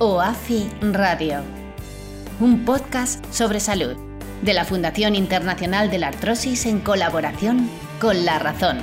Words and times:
OAFI 0.00 0.70
Radio. 0.80 1.40
Un 2.38 2.64
podcast 2.64 3.24
sobre 3.32 3.58
salud. 3.58 3.96
De 4.42 4.54
la 4.54 4.64
Fundación 4.64 5.16
Internacional 5.16 5.90
de 5.90 5.98
la 5.98 6.06
Artrosis 6.06 6.66
en 6.66 6.78
colaboración 6.78 7.68
con 7.98 8.24
La 8.24 8.38
Razón. 8.38 8.78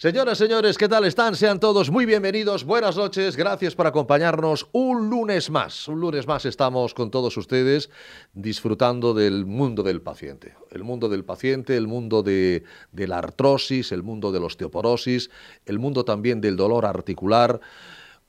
Señoras, 0.00 0.38
señores, 0.38 0.78
¿qué 0.78 0.88
tal 0.88 1.04
están? 1.04 1.36
Sean 1.36 1.60
todos 1.60 1.90
muy 1.90 2.06
bienvenidos, 2.06 2.64
buenas 2.64 2.96
noches, 2.96 3.36
gracias 3.36 3.74
por 3.74 3.86
acompañarnos 3.86 4.66
un 4.72 5.10
lunes 5.10 5.50
más. 5.50 5.88
Un 5.88 6.00
lunes 6.00 6.26
más 6.26 6.46
estamos 6.46 6.94
con 6.94 7.10
todos 7.10 7.36
ustedes 7.36 7.90
disfrutando 8.32 9.12
del 9.12 9.44
mundo 9.44 9.82
del 9.82 10.00
paciente. 10.00 10.54
El 10.70 10.84
mundo 10.84 11.10
del 11.10 11.26
paciente, 11.26 11.76
el 11.76 11.86
mundo 11.86 12.22
de, 12.22 12.64
de 12.92 13.08
la 13.08 13.18
artrosis, 13.18 13.92
el 13.92 14.02
mundo 14.02 14.32
de 14.32 14.40
la 14.40 14.46
osteoporosis, 14.46 15.28
el 15.66 15.78
mundo 15.78 16.02
también 16.02 16.40
del 16.40 16.56
dolor 16.56 16.86
articular. 16.86 17.60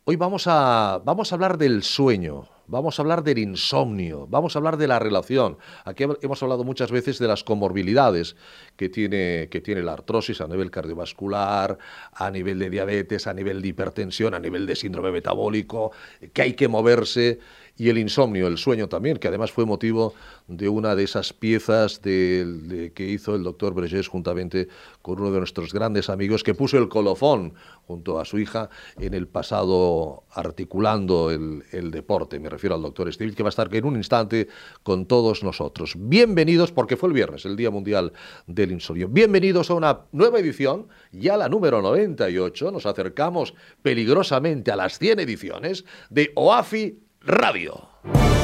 Hoy 0.03 0.17
vamos 0.17 0.47
a, 0.47 1.02
vamos 1.06 1.31
a 1.31 1.35
hablar 1.35 1.58
del 1.58 1.83
sueño, 1.83 2.50
vamos 2.72 2.97
a 2.97 3.02
hablar 3.02 3.23
del 3.23 3.38
insomnio, 3.38 4.25
vamos 4.27 4.55
a 4.55 4.59
hablar 4.59 4.77
de 4.77 4.88
la 4.88 4.97
relación. 4.97 5.58
Aquí 5.83 6.05
hemos 6.22 6.41
hablado 6.41 6.64
muchas 6.64 6.89
veces 6.89 7.19
de 7.19 7.28
las 7.28 7.44
comorbilidades 7.44 8.38
que 8.78 8.88
tiene, 8.88 9.50
que 9.52 9.59
tiene 9.59 9.83
la 9.83 9.94
artrosis 9.94 10.39
a 10.39 10.47
nivel 10.47 10.72
cardiovascular, 10.72 11.78
a 12.13 12.31
nivel 12.31 12.58
de 12.59 12.69
diabetes, 12.69 13.28
a 13.28 13.33
nivel 13.33 13.61
de 13.61 13.67
hipertensión, 13.67 14.33
a 14.33 14.39
nivel 14.39 14.66
de 14.66 14.75
síndrome 14.75 15.11
metabólico, 15.11 15.91
que 16.33 16.41
hay 16.41 16.53
que 16.53 16.69
moverse 16.69 17.39
y 17.82 17.90
el 17.90 17.98
insomnio, 17.98 18.46
el 18.46 18.60
sueño 18.60 18.88
también, 18.88 19.18
que 19.18 19.28
además 19.28 19.52
fue 19.52 19.66
motivo 19.66 20.14
de 20.48 20.70
una 20.70 20.96
de 20.96 21.04
esas 21.04 21.34
piezas 21.34 22.00
de, 22.04 22.92
que 22.94 23.08
hizo 23.08 23.34
el 23.34 23.42
doctor 23.42 23.74
Bregés 23.74 24.08
juntamente 24.08 24.68
con 25.02 25.20
uno 25.20 25.32
de 25.32 25.40
nuestros 25.40 25.74
grandes 25.74 26.08
amigos, 26.08 26.44
que 26.44 26.54
puso 26.54 26.78
el 26.78 26.90
colofón 26.90 27.56
junto 27.88 28.20
a 28.20 28.26
su 28.26 28.38
hija 28.38 28.70
en 29.00 29.16
el 29.16 29.28
pasado 29.28 30.26
articulando 30.30 31.32
el, 31.32 31.64
el 31.72 31.90
deporte. 31.90 32.40
Me 32.40 32.50
refiero 32.50 32.76
al 32.76 32.84
doctor 32.84 33.12
Steve, 33.12 33.34
que 33.34 33.42
va 33.42 33.48
a 33.48 33.50
estar 33.50 33.74
en 33.74 33.86
un 33.86 33.96
instante 33.96 34.48
con 34.84 35.08
todos 35.08 35.44
nosotros. 35.44 35.96
Bienvenidos, 35.98 36.72
porque 36.72 36.98
fue 36.98 37.09
el 37.09 37.14
viernes, 37.14 37.46
el 37.46 37.56
Día 37.56 37.72
Mundial 37.72 38.14
del 38.46 38.74
Insomnio. 38.74 39.08
Bienvenidos 39.09 39.72
a 39.72 39.74
una 39.74 40.02
nueva 40.12 40.38
edición, 40.38 40.86
ya 41.12 41.36
la 41.36 41.50
número 41.50 41.82
98. 41.82 42.72
Nos 42.72 42.86
acercamos 42.86 43.56
peligrosamente 43.82 44.72
a 44.72 44.76
las 44.76 45.00
100 45.00 45.22
ediciones 45.22 45.84
de 46.12 46.32
OAFI 46.36 47.09
Radio. 47.23 48.41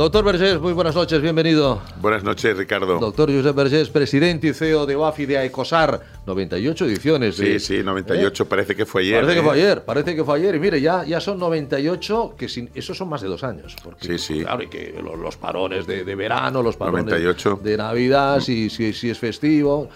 Doctor 0.00 0.24
Vergés, 0.24 0.58
muy 0.58 0.72
buenas 0.72 0.94
noches, 0.94 1.20
bienvenido. 1.20 1.82
Buenas 2.00 2.24
noches, 2.24 2.56
Ricardo. 2.56 2.98
Doctor 2.98 3.30
Josep 3.30 3.54
Vergés, 3.54 3.90
presidente 3.90 4.46
y 4.46 4.54
CEO 4.54 4.86
de 4.86 4.96
OAFI 4.96 5.26
de 5.26 5.36
AECOSAR, 5.36 6.00
98 6.26 6.86
ediciones. 6.86 7.36
Sí, 7.36 7.44
de, 7.44 7.60
sí, 7.60 7.82
98, 7.82 8.42
¿eh? 8.42 8.46
parece 8.46 8.74
que 8.74 8.86
fue 8.86 9.02
ayer. 9.02 9.20
Parece 9.20 9.32
¿eh? 9.32 9.36
que 9.36 9.46
fue 9.46 9.54
ayer, 9.56 9.84
parece 9.84 10.16
que 10.16 10.24
fue 10.24 10.38
ayer. 10.38 10.54
Y 10.54 10.58
mire, 10.58 10.80
ya, 10.80 11.04
ya 11.04 11.20
son 11.20 11.38
98, 11.38 12.34
que 12.38 12.48
sin, 12.48 12.70
esos 12.74 12.96
son 12.96 13.10
más 13.10 13.20
de 13.20 13.28
dos 13.28 13.44
años. 13.44 13.76
Porque, 13.84 14.06
sí, 14.06 14.18
sí. 14.18 14.40
Claro, 14.40 14.62
y 14.62 14.68
que 14.68 14.98
los, 15.04 15.18
los 15.18 15.36
parones 15.36 15.86
de, 15.86 16.02
de, 16.02 16.14
verano, 16.14 16.62
los 16.62 16.78
parones 16.78 17.04
98. 17.04 17.60
de 17.62 17.76
Navidad, 17.76 18.40
si, 18.40 18.70
si, 18.70 18.94
si 18.94 19.10
es 19.10 19.18
festivo. 19.18 19.90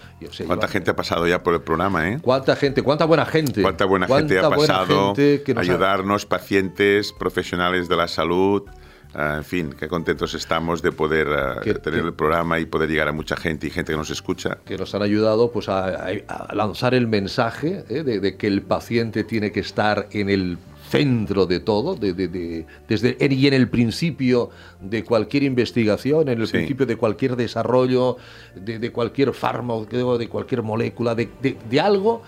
¿Cuánta 0.46 0.68
gente 0.68 0.90
ha 0.90 0.96
pasado 0.96 1.26
ya 1.26 1.42
por 1.42 1.54
el 1.54 1.62
programa, 1.62 2.10
eh? 2.10 2.18
¿Cuánta 2.20 2.56
gente? 2.56 2.82
¿Cuánta 2.82 3.06
buena 3.06 3.24
gente? 3.24 3.62
¿Cuánta 3.62 3.86
buena 3.86 4.06
¿Cuánta 4.06 4.34
gente 4.34 4.46
ha 4.46 4.50
pasado? 4.50 5.14
Gente 5.14 5.42
que 5.44 5.54
nos 5.54 5.66
ayudarnos, 5.66 6.24
ha... 6.24 6.28
pacientes, 6.28 7.10
profesionales 7.14 7.88
de 7.88 7.96
la 7.96 8.06
salud. 8.06 8.64
Uh, 9.14 9.36
en 9.38 9.44
fin, 9.44 9.74
qué 9.78 9.86
contentos 9.88 10.34
estamos 10.34 10.82
de 10.82 10.90
poder 10.92 11.28
uh, 11.28 11.60
que, 11.62 11.74
tener 11.74 12.00
que, 12.00 12.06
el 12.08 12.14
programa 12.14 12.58
y 12.58 12.66
poder 12.66 12.88
llegar 12.88 13.08
a 13.08 13.12
mucha 13.12 13.36
gente 13.36 13.66
y 13.66 13.70
gente 13.70 13.92
que 13.92 13.98
nos 13.98 14.10
escucha. 14.10 14.58
Que 14.64 14.76
nos 14.76 14.94
han 14.94 15.02
ayudado 15.02 15.50
pues, 15.52 15.68
a, 15.68 15.86
a 16.28 16.54
lanzar 16.54 16.94
el 16.94 17.06
mensaje 17.06 17.84
¿eh? 17.88 18.02
de, 18.02 18.20
de, 18.20 18.36
que 18.36 18.46
el 18.46 18.62
paciente 18.62 19.22
tiene 19.24 19.52
que 19.52 19.60
estar 19.60 20.08
en 20.10 20.30
el 20.30 20.58
centro 20.88 21.46
de 21.46 21.60
todo, 21.60 21.94
de, 21.96 22.12
de, 22.12 22.66
desde 22.88 23.16
y 23.20 23.46
en 23.46 23.54
el 23.54 23.68
principio 23.68 24.50
de 24.80 25.02
cualquier 25.02 25.42
investigación, 25.42 26.28
en 26.28 26.40
el 26.40 26.46
Sí. 26.46 26.52
principio 26.52 26.86
de 26.86 26.96
cualquier 26.96 27.36
desarrollo, 27.36 28.16
de, 28.54 28.92
cualquier 28.92 29.32
fármaco, 29.32 30.18
de 30.18 30.28
cualquier 30.28 30.62
molécula, 30.62 31.14
de, 31.14 31.80
algo 31.80 32.22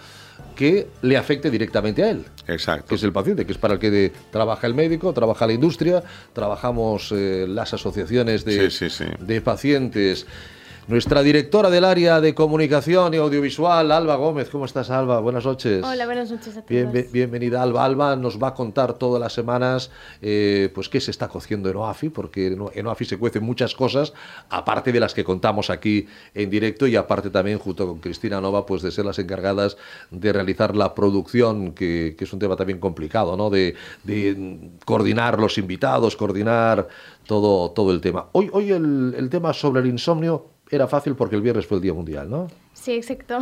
que 0.55 0.89
le 1.03 1.17
afecte 1.17 1.51
directamente 1.51 2.03
a 2.03 2.11
él. 2.11 2.25
Exacto. 2.49 2.89
Que 2.89 2.95
es 2.95 3.03
el 3.03 3.13
paciente, 3.13 3.45
que 3.45 3.53
es 3.53 3.59
para 3.59 3.75
el 3.75 3.81
que 3.81 3.91
de, 3.91 4.13
trabaja 4.31 4.67
el 4.67 4.75
médico, 4.75 5.13
trabaja 5.13 5.47
la 5.47 5.53
industria, 5.53 6.03
trabajamos 6.33 7.13
eh, 7.13 7.47
las 7.49 7.75
asociaciones 7.75 8.45
de, 8.45 8.71
sí, 8.71 8.89
sí, 8.89 8.91
sí. 8.91 9.05
de 9.19 9.41
pacientes. 9.41 10.27
Nuestra 10.89 11.25
directora 11.25 11.69
del 11.69 11.85
área 11.85 12.21
de 12.21 12.33
comunicación 12.33 13.13
y 13.13 13.17
audiovisual, 13.17 13.91
Alba 13.91 14.15
Gómez. 14.15 14.49
¿Cómo 14.51 14.67
estás, 14.67 14.89
Alba? 14.89 15.19
Buenas 15.19 15.45
noches. 15.45 15.83
Hola, 15.83 16.07
buenas 16.07 16.31
noches 16.31 16.57
a 16.57 16.63
todos. 16.63 16.69
Bien, 16.69 17.09
bienvenida, 17.11 17.61
Alba. 17.61 17.85
Alba 17.85 18.15
nos 18.15 18.41
va 18.41 18.49
a 18.49 18.55
contar 18.55 18.93
todas 18.93 19.21
las 19.21 19.33
semanas 19.33 19.91
eh, 20.23 20.71
pues 20.73 20.89
qué 20.89 21.01
se 21.01 21.11
está 21.11 21.27
cociendo 21.27 21.69
en 21.69 21.77
OAFI, 21.77 22.11
porque 22.11 22.57
en 22.73 22.87
OAFI 22.87 23.05
se 23.05 23.19
cuecen 23.19 23.43
muchas 23.43 23.75
cosas, 23.75 24.13
aparte 24.49 24.93
de 24.93 25.01
las 25.01 25.13
que 25.13 25.25
contamos 25.25 25.71
aquí 25.71 26.07
en 26.35 26.51
directo 26.51 26.87
y 26.87 26.95
aparte 26.95 27.31
también, 27.31 27.59
junto 27.59 27.89
con 27.89 27.99
Cristina 27.99 28.41
Nova, 28.41 28.65
pues 28.65 28.83
de 28.83 28.93
ser 28.93 29.07
las 29.07 29.19
encargadas 29.19 29.77
de 30.13 30.33
realizar 30.33 30.77
la 30.77 30.95
producción, 30.95 31.73
que, 31.73 32.15
que 32.17 32.23
es 32.23 32.33
un 32.33 32.39
tema 32.39 32.55
también 32.55 32.79
complicado, 32.79 33.37
¿no? 33.37 33.51
De, 33.51 33.75
de, 34.05 34.71
coordinar 34.85 35.41
los 35.41 35.59
invitados, 35.59 36.15
coordinar 36.15 36.87
todo, 37.27 37.73
todo 37.73 37.91
el 37.91 38.01
tema. 38.01 38.27
Hoy, 38.31 38.51
hoy 38.53 38.71
el, 38.71 39.17
el 39.19 39.29
tema 39.29 39.53
sobre 39.53 39.81
el 39.81 39.89
insomnio 39.89 40.55
era 40.71 40.89
fácil 40.89 41.15
porque 41.15 41.37
el 41.37 41.43
viernes 41.43 41.67
fue 41.67 41.77
el 41.77 41.83
Día 41.83 41.95
Mundial, 41.95 42.29
¿no? 42.29 42.49
Sí, 42.73 42.93
exacto. 42.93 43.39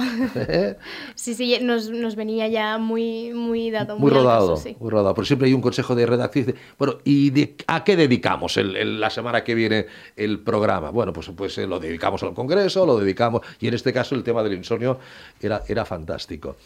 sí, 1.15 1.35
sí, 1.35 1.59
nos, 1.61 1.91
nos, 1.91 2.17
venía 2.17 2.47
ya 2.49 2.79
muy, 2.79 3.33
muy 3.33 3.71
dado. 3.71 3.99
Muy, 3.99 4.11
muy 4.11 4.21
rodado, 4.21 4.55
caso, 4.55 4.63
sí. 4.63 4.77
muy 4.79 4.91
rodado. 4.91 5.15
Pero 5.15 5.25
siempre 5.25 5.49
hay 5.49 5.55
un 5.55 5.61
consejo 5.61 5.95
de 5.95 6.07
redacción. 6.07 6.47
Dice, 6.47 6.59
bueno, 6.79 6.99
¿y 7.05 7.31
de, 7.31 7.57
a 7.67 7.83
qué 7.83 7.97
dedicamos 7.97 8.57
el, 8.59 8.77
el, 8.77 9.01
la 9.01 9.11
semana 9.11 9.43
que 9.43 9.55
viene 9.55 9.87
el 10.17 10.41
programa? 10.41 10.91
Bueno, 10.91 11.13
pues, 11.13 11.31
pues 11.37 11.59
eh, 11.59 11.67
lo 11.67 11.81
dedicamos 11.81 12.23
al 12.23 12.35
Congreso, 12.35 12.87
lo 12.87 12.99
dedicamos... 12.99 13.43
Y 13.59 13.69
en 13.69 13.75
este 13.75 13.93
caso 13.93 14.15
el 14.15 14.23
tema 14.23 14.43
del 14.43 14.55
insomnio 14.55 14.99
era, 15.41 15.63
era 15.67 15.85
fantástico. 15.85 16.57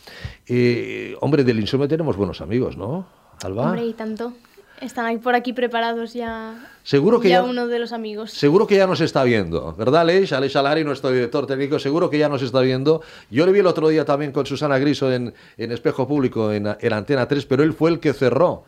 Eh, 0.46 1.16
hombre, 1.20 1.44
del 1.44 1.60
insomnio 1.60 1.88
tenemos 1.88 2.16
buenos 2.16 2.40
amigos, 2.40 2.76
¿no? 2.76 3.06
Alba. 3.42 3.66
Hombre, 3.66 3.86
y 3.86 3.92
tanto. 3.92 4.32
Están 4.80 5.06
ahí 5.06 5.18
por 5.18 5.34
aquí 5.34 5.52
preparados 5.52 6.12
ya. 6.12 6.54
Seguro 6.84 7.20
que 7.20 7.28
ya, 7.28 7.42
ya, 7.42 7.42
uno 7.42 7.66
de 7.66 7.78
los 7.78 7.92
amigos. 7.92 8.30
Seguro 8.30 8.66
que 8.66 8.76
ya 8.76 8.86
nos 8.86 9.00
está 9.00 9.24
viendo, 9.24 9.74
¿verdad, 9.74 10.02
Aleix? 10.02 10.32
Aleix 10.32 10.54
Alari, 10.56 10.84
nuestro 10.84 11.10
director 11.10 11.46
técnico, 11.46 11.78
seguro 11.78 12.08
que 12.10 12.18
ya 12.18 12.28
nos 12.28 12.42
está 12.42 12.60
viendo. 12.60 13.02
Yo 13.30 13.44
le 13.44 13.52
vi 13.52 13.58
el 13.58 13.66
otro 13.66 13.88
día 13.88 14.04
también 14.04 14.30
con 14.32 14.46
Susana 14.46 14.78
Griso 14.78 15.12
en, 15.12 15.34
en 15.56 15.72
Espejo 15.72 16.06
Público, 16.06 16.52
en, 16.52 16.68
en 16.80 16.92
Antena 16.92 17.26
3, 17.26 17.46
pero 17.46 17.62
él 17.62 17.72
fue 17.72 17.90
el 17.90 17.98
que 17.98 18.12
cerró 18.12 18.64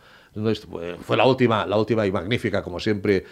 fue 1.05 1.17
la 1.17 1.27
última, 1.27 1.67
la 1.67 1.77
última 1.77 2.07
y 2.07 2.13
magnífica, 2.13 2.63
como 2.63 2.79
siempre, 2.79 3.25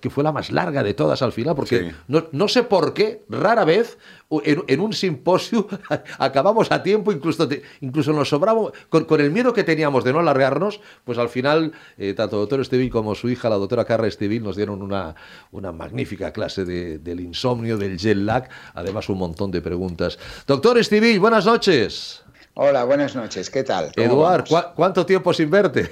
que 0.00 0.08
fue 0.08 0.24
la 0.24 0.32
más 0.32 0.50
larga 0.50 0.82
de 0.82 0.94
todas 0.94 1.20
al 1.22 1.32
final, 1.32 1.54
porque 1.54 1.78
Sí. 1.90 1.90
no, 2.08 2.24
no 2.32 2.48
sé 2.48 2.62
por 2.62 2.94
qué, 2.94 3.24
rara 3.28 3.64
vez, 3.66 3.98
en, 4.30 4.64
en 4.66 4.80
un 4.80 4.92
simposio 4.94 5.68
acabamos 6.18 6.72
a 6.72 6.82
tiempo, 6.82 7.12
incluso, 7.12 7.46
te- 7.46 7.62
incluso 7.82 8.12
nos 8.14 8.30
sobramos, 8.30 8.72
con, 8.88 9.04
con 9.04 9.20
el 9.20 9.30
miedo 9.30 9.52
que 9.52 9.62
teníamos 9.64 10.04
de 10.04 10.12
no 10.14 10.20
alargarnos, 10.20 10.80
pues 11.04 11.18
al 11.18 11.28
final, 11.28 11.72
eh, 11.98 12.14
tanto 12.14 12.36
el 12.36 12.40
doctor 12.42 12.60
Estevil 12.60 12.90
como 12.90 13.14
su 13.14 13.28
hija, 13.28 13.48
la 13.50 13.56
doctora 13.56 13.84
Carra 13.84 14.06
Estevil, 14.06 14.42
nos 14.42 14.56
dieron 14.56 14.80
una, 14.82 15.14
una 15.52 15.70
magnífica 15.72 16.32
clase 16.32 16.64
de- 16.64 16.98
del 16.98 17.20
insomnio, 17.20 17.76
del 17.76 17.98
jet 17.98 18.16
lag, 18.16 18.48
además 18.74 19.08
un 19.10 19.18
montón 19.18 19.50
de 19.50 19.60
preguntas. 19.60 20.18
Doctor 20.46 20.78
Estevil, 20.78 21.20
buenas 21.20 21.44
noches. 21.44 22.22
Hola, 22.54 22.84
buenas 22.84 23.14
noches, 23.14 23.50
¿qué 23.50 23.62
tal? 23.62 23.92
¿Cómo 23.94 24.06
Eduard, 24.06 24.44
¿cuánto 24.74 25.06
tiempo 25.06 25.32
sin 25.32 25.48
verte? 25.50 25.88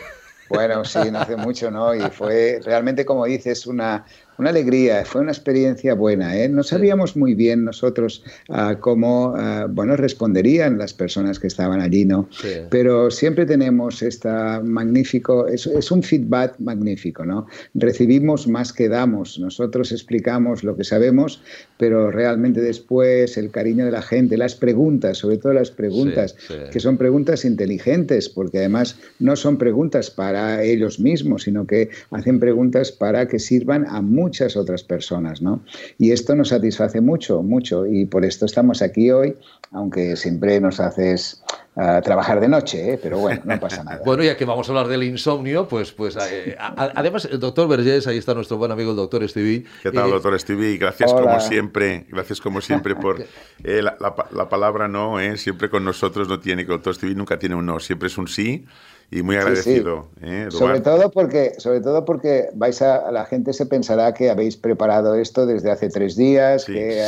Bueno, 0.49 0.85
sí, 0.85 1.11
no 1.11 1.19
hace 1.21 1.37
mucho, 1.37 1.71
¿no? 1.71 1.95
Y 1.95 2.01
fue 2.03 2.61
realmente, 2.63 3.05
como 3.05 3.25
dices, 3.25 3.67
una, 3.67 4.05
una 4.39 4.51
alegría, 4.51 5.05
fue 5.05 5.23
una 5.23 5.33
experiencia 5.33 5.95
buena. 5.95 6.37
¿eh? 6.37 6.49
No 6.49 6.63
sabíamos 6.63 7.17
muy 7.17 7.35
bien 7.35 7.65
nosotros 7.65 8.23
uh, 8.49 8.79
cómo 8.81 9.35
uh, 9.35 9.69
bueno, 9.69 9.97
responderían 9.97 10.79
las 10.79 10.93
personas 10.93 11.39
que 11.39 11.47
estaban 11.47 11.81
allí, 11.81 12.05
¿no? 12.05 12.29
Sí. 12.31 12.49
Pero 12.71 13.11
siempre 13.11 13.47
tenemos 13.47 14.03
esta 14.03 14.61
magnífico, 14.63 15.47
es, 15.47 15.67
es, 15.67 15.91
un 15.91 16.03
feedback 16.03 16.59
magnífico, 16.59 17.25
¿no? 17.25 17.47
Recibimos 17.75 18.47
más 18.47 18.73
que 18.73 18.89
damos. 18.89 19.39
Nosotros 19.39 19.93
explicamos 19.93 20.65
lo 20.65 20.77
que 20.77 20.85
sabemos, 20.85 21.41
pero 21.79 22.11
realmente 22.11 22.61
después 22.61 23.37
el 23.37 23.51
cariño 23.51 23.85
de 23.85 23.91
la 23.91 24.03
gente, 24.03 24.37
las 24.37 24.55
preguntas, 24.55 25.19
sobre 25.19 25.39
todo 25.39 25.53
las 25.53 25.71
preguntas, 25.71 26.35
sí, 26.39 26.55
sí. 26.55 26.71
que 26.73 26.81
son 26.81 26.97
preguntas 26.99 27.45
inteligentes, 27.45 28.29
porque 28.29 28.59
además 28.59 28.99
no 29.19 29.37
son 29.37 29.57
preguntas 29.57 30.11
para 30.11 30.63
ellos 30.63 31.01
mismos, 31.01 31.45
sino 31.45 31.67
que 31.67 31.91
hacen 32.11 32.41
preguntas 32.41 32.93
para 32.93 33.29
que 33.29 33.39
sirvan 33.39 33.87
a 33.89 34.01
muchas 34.27 34.57
otras 34.57 34.83
personas, 34.83 35.41
¿no? 35.41 35.63
Y 35.99 36.11
esto 36.11 36.35
nos 36.35 36.49
satisface 36.49 37.01
mucho, 37.01 37.45
mucho, 37.45 37.87
y 37.87 38.07
por 38.07 38.25
esto 38.25 38.45
estamos 38.45 38.83
aquí 38.83 39.13
hoy, 39.13 39.37
aunque 39.71 40.17
siempre 40.17 40.59
nos 40.61 40.81
haces 40.81 41.45
uh, 41.77 42.03
trabajar 42.03 42.41
de 42.41 42.49
noche, 42.49 42.95
¿eh? 42.95 42.99
pero 43.01 43.19
bueno, 43.19 43.41
no 43.45 43.61
pasa 43.61 43.85
nada. 43.85 44.01
bueno, 44.05 44.25
ya 44.25 44.37
que 44.37 44.45
vamos 44.45 44.69
a 44.69 44.73
hablar 44.73 44.89
del 44.89 45.05
insomnio, 45.05 45.69
pues, 45.69 45.93
pues 45.93 46.19
eh, 46.21 46.57
además, 46.59 47.29
el 47.31 47.39
doctor 47.39 47.69
Vergés, 47.69 48.09
ahí 48.09 48.19
está 48.19 48.35
nuestro 48.35 48.57
buen 48.57 48.73
amigo 48.73 48.91
el 48.91 48.97
doctor 48.97 49.27
Stevie. 49.29 49.65
¿Qué 49.85 49.93
tal, 49.93 50.09
eh, 50.09 50.13
doctor 50.15 50.41
Stevie? 50.41 50.77
Gracias 50.77 51.13
hola. 51.13 51.23
como 51.23 51.41
siempre, 51.41 52.07
gracias 52.09 52.41
como 52.41 52.61
siempre 52.61 52.97
por 52.97 53.21
eh, 53.63 53.81
la, 53.81 53.97
la, 54.01 54.13
la, 54.33 54.49
palabra 54.49 54.89
no, 54.89 55.19
siempre 55.37 55.71
con 55.71 55.85
nosotros 55.85 56.29
no 56.29 56.41
tiene, 56.41 56.67
que 56.67 56.73
el 56.73 56.79
doctor 56.79 56.97
Stevie 56.97 57.15
nunca 57.15 57.39
tiene 57.39 57.55
un 57.55 57.65
no, 57.65 57.79
siempre 57.79 58.09
es 58.09 58.19
un 58.19 58.27
sí 58.27 58.67
y 59.11 59.23
muy 59.23 59.37
agradecido. 59.37 60.09
Sí, 60.15 60.21
sí. 60.21 60.27
¿eh, 60.27 60.47
sobre 60.51 60.81
todo 60.81 61.11
porque, 61.11 61.55
sobre 61.59 61.81
todo 61.81 62.05
porque 62.05 62.49
vais 62.55 62.83
a, 62.83 63.11
la 63.13 63.25
gente 63.25 63.53
se 63.53 63.67
pensará 63.67 64.13
que 64.13 64.31
habéis 64.31 64.57
preparado 64.57 65.15
esto 65.15 65.47
desde 65.47 65.71
hace 65.71 65.89
tres 65.89 66.17
días, 66.17 66.65
sí. 66.65 66.73
que, 66.73 67.03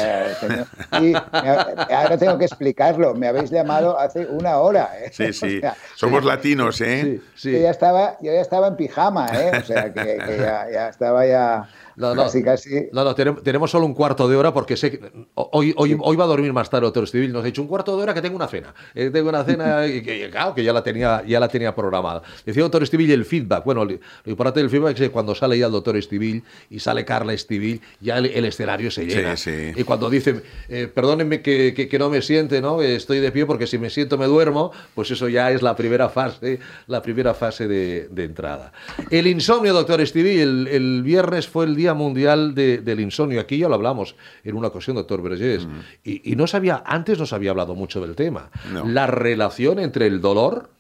uh, 0.92 1.04
y 1.04 1.14
ahora 1.14 2.16
tengo 2.16 2.38
que 2.38 2.44
explicarlo. 2.44 3.14
Me 3.14 3.26
habéis 3.26 3.50
llamado 3.50 3.98
hace 3.98 4.26
una 4.26 4.58
hora. 4.58 4.90
¿eh? 5.00 5.10
Sí, 5.12 5.32
sí. 5.32 5.58
O 5.58 5.60
sea, 5.60 5.76
Somos 5.96 6.24
latinos, 6.24 6.80
¿eh? 6.80 7.20
Sí, 7.34 7.52
Yo 7.52 7.58
ya 7.58 7.70
estaba, 7.70 8.16
yo 8.20 8.32
ya 8.32 8.40
estaba 8.40 8.68
en 8.68 8.76
pijama, 8.76 9.26
¿eh? 9.34 9.50
O 9.58 9.64
sea, 9.64 9.92
que, 9.92 10.18
que 10.18 10.36
ya, 10.38 10.70
ya 10.70 10.88
estaba 10.88 11.26
ya 11.26 11.68
no, 11.98 12.14
no, 12.14 12.22
casi, 12.22 12.42
casi. 12.44 12.88
No, 12.92 13.02
no, 13.02 13.14
tenemos 13.14 13.70
solo 13.70 13.84
un 13.84 13.92
cuarto 13.92 14.28
de 14.28 14.36
hora 14.36 14.54
porque 14.54 14.76
sé 14.76 14.92
que 14.92 15.00
hoy, 15.34 15.74
hoy, 15.76 15.90
sí. 15.90 15.96
hoy 16.00 16.16
va 16.16 16.24
a 16.24 16.26
dormir 16.28 16.52
más 16.52 16.70
tarde 16.70 16.86
otro 16.86 17.04
civil. 17.06 17.32
Nos 17.32 17.42
ha 17.42 17.46
dicho 17.46 17.60
un 17.60 17.66
cuarto 17.66 17.96
de 17.96 18.02
hora 18.04 18.14
que 18.14 18.22
tengo 18.22 18.36
una 18.36 18.46
cena. 18.46 18.72
Eh, 18.94 19.10
tengo 19.12 19.28
una 19.28 19.42
cena 19.42 19.84
y 19.88 20.00
que, 20.00 20.30
claro, 20.30 20.54
que 20.54 20.62
ya 20.62 20.72
la 20.72 20.84
tenía, 20.84 21.24
ya 21.26 21.40
la 21.40 21.48
tenía 21.48 21.74
programada. 21.74 22.22
Decía 22.46 22.62
doctor 22.62 22.84
Estivil 22.84 23.10
el 23.10 23.24
feedback. 23.24 23.64
Bueno, 23.64 23.84
lo 23.84 23.98
importante 24.26 24.60
del 24.60 24.70
feedback 24.70 24.94
es 24.94 25.00
que 25.00 25.10
cuando 25.10 25.34
sale 25.34 25.58
ya 25.58 25.66
el 25.66 25.72
doctor 25.72 25.96
Estivil 25.96 26.44
y 26.70 26.78
sale 26.78 27.04
Carla 27.04 27.32
Estivil, 27.32 27.80
ya 28.00 28.18
el, 28.18 28.26
el, 28.26 28.44
escenario 28.44 28.92
se 28.92 29.04
llena. 29.04 29.36
Sí, 29.36 29.50
sí. 29.50 29.80
Y 29.80 29.82
cuando 29.82 30.08
dicen, 30.08 30.42
eh, 30.68 30.88
perdónenme 30.92 31.42
que, 31.42 31.74
que, 31.74 31.88
que, 31.88 31.98
no 31.98 32.10
me 32.10 32.22
siente, 32.22 32.60
¿no? 32.60 32.80
Estoy 32.80 33.18
de 33.18 33.32
pie 33.32 33.44
porque 33.44 33.66
si 33.66 33.76
me 33.76 33.90
siento 33.90 34.16
me 34.18 34.26
duermo, 34.26 34.70
pues 34.94 35.10
eso 35.10 35.28
ya 35.28 35.50
es 35.50 35.62
la 35.62 35.74
primera 35.74 36.08
fase, 36.08 36.60
la 36.86 37.02
primera 37.02 37.34
fase 37.34 37.66
de, 37.66 38.08
de 38.08 38.24
entrada. 38.24 38.72
El 39.10 39.26
insomnio, 39.26 39.72
doctor 39.72 40.00
Estivil, 40.00 40.38
el, 40.40 40.68
el 40.68 41.02
viernes 41.02 41.48
fue 41.48 41.64
el 41.64 41.74
Día 41.74 41.87
Mundial 41.94 42.54
de 42.54 42.78
del 42.78 43.00
insomnio. 43.00 43.40
Aquí 43.40 43.58
ya 43.58 43.68
lo 43.68 43.74
hablamos 43.74 44.14
en 44.44 44.56
una 44.56 44.68
ocasión, 44.68 44.96
doctor 44.96 45.22
Vergés. 45.22 45.66
Mm. 45.66 45.80
Y, 46.04 46.32
y, 46.32 46.36
no 46.36 46.46
sabía, 46.46 46.82
antes 46.84 47.18
no 47.18 47.26
se 47.26 47.34
había 47.34 47.50
hablado 47.50 47.74
mucho 47.74 48.00
del 48.00 48.14
tema. 48.14 48.50
No. 48.72 48.84
La 48.86 49.06
relación 49.06 49.78
entre 49.78 50.06
el 50.06 50.20
dolor, 50.20 50.70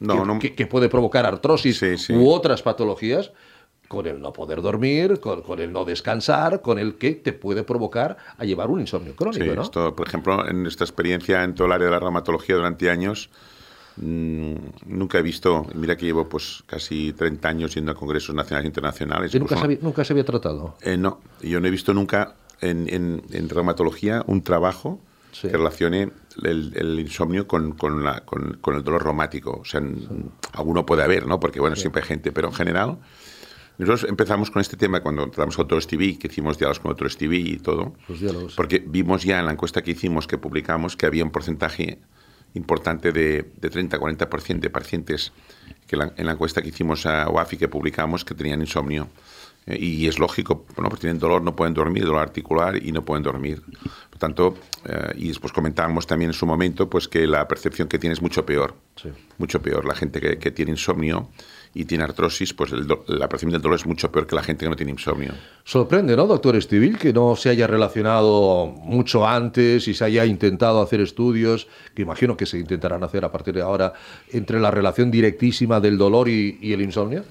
no, 0.00 0.20
que, 0.20 0.26
no. 0.26 0.38
Que, 0.38 0.54
que, 0.54 0.66
puede 0.66 0.88
provocar 0.88 1.26
artrosis 1.26 1.78
sí, 1.78 1.98
sí. 1.98 2.12
u 2.12 2.28
otras 2.28 2.62
patologías, 2.62 3.32
con 3.88 4.06
el 4.06 4.20
no 4.20 4.32
poder 4.32 4.62
dormir, 4.62 5.20
con, 5.20 5.42
con, 5.42 5.60
el 5.60 5.72
no 5.72 5.84
descansar, 5.84 6.62
con 6.62 6.78
el 6.78 6.96
que 6.96 7.12
te 7.12 7.32
puede 7.32 7.62
provocar 7.64 8.16
a 8.36 8.44
llevar 8.44 8.70
un 8.70 8.80
insomnio 8.80 9.14
crónico. 9.14 9.44
Sí, 9.44 9.50
¿no? 9.54 9.62
esto, 9.62 9.94
por 9.94 10.08
ejemplo, 10.08 10.48
en 10.48 10.66
esta 10.66 10.84
experiencia 10.84 11.44
en 11.44 11.54
todo 11.54 11.66
el 11.66 11.72
área 11.72 11.86
de 11.86 11.92
la 11.92 12.00
reumatología 12.00 12.56
durante 12.56 12.90
años, 12.90 13.30
nunca 13.96 15.18
he 15.18 15.22
visto, 15.22 15.66
mira 15.74 15.96
que 15.96 16.06
llevo 16.06 16.28
pues 16.28 16.62
casi 16.66 17.12
30 17.12 17.48
años 17.48 17.74
yendo 17.74 17.92
a 17.92 17.94
congresos 17.94 18.34
nacionales 18.34 18.64
e 18.64 18.68
internacionales. 18.68 19.34
¿Y 19.34 19.38
nunca, 19.38 19.56
se 19.56 19.64
había, 19.64 19.78
nunca 19.80 20.04
se 20.04 20.12
había 20.12 20.24
tratado? 20.24 20.76
Eh, 20.82 20.96
no, 20.96 21.20
yo 21.42 21.60
no 21.60 21.66
he 21.66 21.70
visto 21.70 21.94
nunca 21.94 22.34
en, 22.60 22.88
en, 22.92 23.22
en 23.30 23.48
reumatología 23.48 24.24
un 24.26 24.42
trabajo 24.42 25.00
sí. 25.32 25.48
que 25.48 25.56
relacione 25.56 26.10
el, 26.42 26.72
el 26.74 27.00
insomnio 27.00 27.46
con, 27.46 27.72
con, 27.72 28.04
la, 28.04 28.20
con, 28.24 28.58
con, 28.60 28.76
el 28.76 28.82
dolor 28.82 29.04
reumático. 29.04 29.60
O 29.60 29.64
sea, 29.64 29.80
sí. 29.80 30.08
alguno 30.52 30.84
puede 30.84 31.02
haber, 31.02 31.26
¿no? 31.26 31.38
Porque, 31.38 31.60
bueno, 31.60 31.76
sí. 31.76 31.82
siempre 31.82 32.02
hay 32.02 32.08
gente, 32.08 32.32
pero 32.32 32.48
en 32.48 32.54
general... 32.54 32.98
Nosotros 33.76 34.08
empezamos 34.08 34.52
con 34.52 34.62
este 34.62 34.76
tema 34.76 35.00
cuando 35.00 35.28
con 35.32 35.48
Otro 35.58 35.80
Stevie, 35.80 36.16
que 36.16 36.28
hicimos 36.28 36.58
diálogos 36.58 36.78
con 36.78 36.92
Otro 36.92 37.10
Stevie 37.10 37.40
y 37.40 37.58
todo, 37.58 37.94
porque 38.54 38.78
vimos 38.78 39.24
ya 39.24 39.40
en 39.40 39.46
la 39.46 39.52
encuesta 39.52 39.82
que 39.82 39.90
hicimos, 39.90 40.28
que 40.28 40.38
publicamos, 40.38 40.96
que 40.96 41.06
había 41.06 41.24
un 41.24 41.32
porcentaje 41.32 41.98
importante 42.54 43.12
de, 43.12 43.50
de 43.56 43.70
30-40% 43.70 44.60
de 44.60 44.70
pacientes 44.70 45.32
que 45.86 45.96
la, 45.96 46.12
en 46.16 46.26
la 46.26 46.32
encuesta 46.32 46.62
que 46.62 46.68
hicimos 46.68 47.06
a 47.06 47.28
OAFI 47.28 47.56
que 47.56 47.68
publicamos 47.68 48.24
que 48.24 48.34
tenían 48.34 48.60
insomnio. 48.60 49.08
Eh, 49.66 49.78
y 49.80 50.06
es 50.06 50.18
lógico, 50.18 50.66
bueno, 50.76 50.88
pues 50.88 51.00
tienen 51.00 51.18
dolor, 51.18 51.42
no 51.42 51.56
pueden 51.56 51.74
dormir, 51.74 52.04
dolor 52.04 52.22
articular 52.22 52.76
y 52.76 52.92
no 52.92 53.04
pueden 53.04 53.22
dormir. 53.22 53.62
Por 54.10 54.18
tanto, 54.18 54.54
eh, 54.84 55.12
y 55.16 55.28
después 55.28 55.52
comentábamos 55.52 56.06
también 56.06 56.30
en 56.30 56.34
su 56.34 56.46
momento 56.46 56.88
pues 56.88 57.08
que 57.08 57.26
la 57.26 57.48
percepción 57.48 57.88
que 57.88 57.98
tiene 57.98 58.12
es 58.14 58.22
mucho 58.22 58.44
peor. 58.44 58.74
Sí. 58.96 59.08
Mucho 59.38 59.60
peor. 59.60 59.84
La 59.84 59.94
gente 59.94 60.20
que, 60.20 60.38
que 60.38 60.50
tiene 60.50 60.72
insomnio 60.72 61.28
y 61.74 61.86
tiene 61.86 62.04
artrosis, 62.04 62.54
pues 62.54 62.72
el 62.72 62.86
la 62.86 63.28
percepción 63.28 63.50
del 63.50 63.62
dolor 63.62 63.76
es 63.76 63.86
mucho 63.86 64.12
peor 64.12 64.26
que 64.26 64.36
la 64.36 64.42
gente 64.44 64.64
que 64.64 64.70
no 64.70 64.76
tiene 64.76 64.92
insomnio. 64.92 65.32
Sorprende, 65.64 66.16
¿no, 66.16 66.26
doctor 66.26 66.54
Estivil, 66.54 66.98
que 66.98 67.12
no 67.12 67.34
se 67.34 67.48
haya 67.48 67.66
relacionado 67.66 68.66
mucho 68.66 69.26
antes 69.26 69.88
y 69.88 69.94
se 69.94 70.04
haya 70.04 70.24
intentado 70.24 70.80
hacer 70.80 71.00
estudios, 71.00 71.66
que 71.94 72.02
imagino 72.02 72.36
que 72.36 72.46
se 72.46 72.58
intentarán 72.58 73.02
hacer 73.02 73.24
a 73.24 73.32
partir 73.32 73.54
de 73.54 73.62
ahora, 73.62 73.92
entre 74.30 74.60
la 74.60 74.70
relación 74.70 75.10
directísima 75.10 75.80
del 75.80 75.98
dolor 75.98 76.28
y, 76.28 76.58
y 76.60 76.72
el 76.72 76.82
insomnio? 76.82 77.24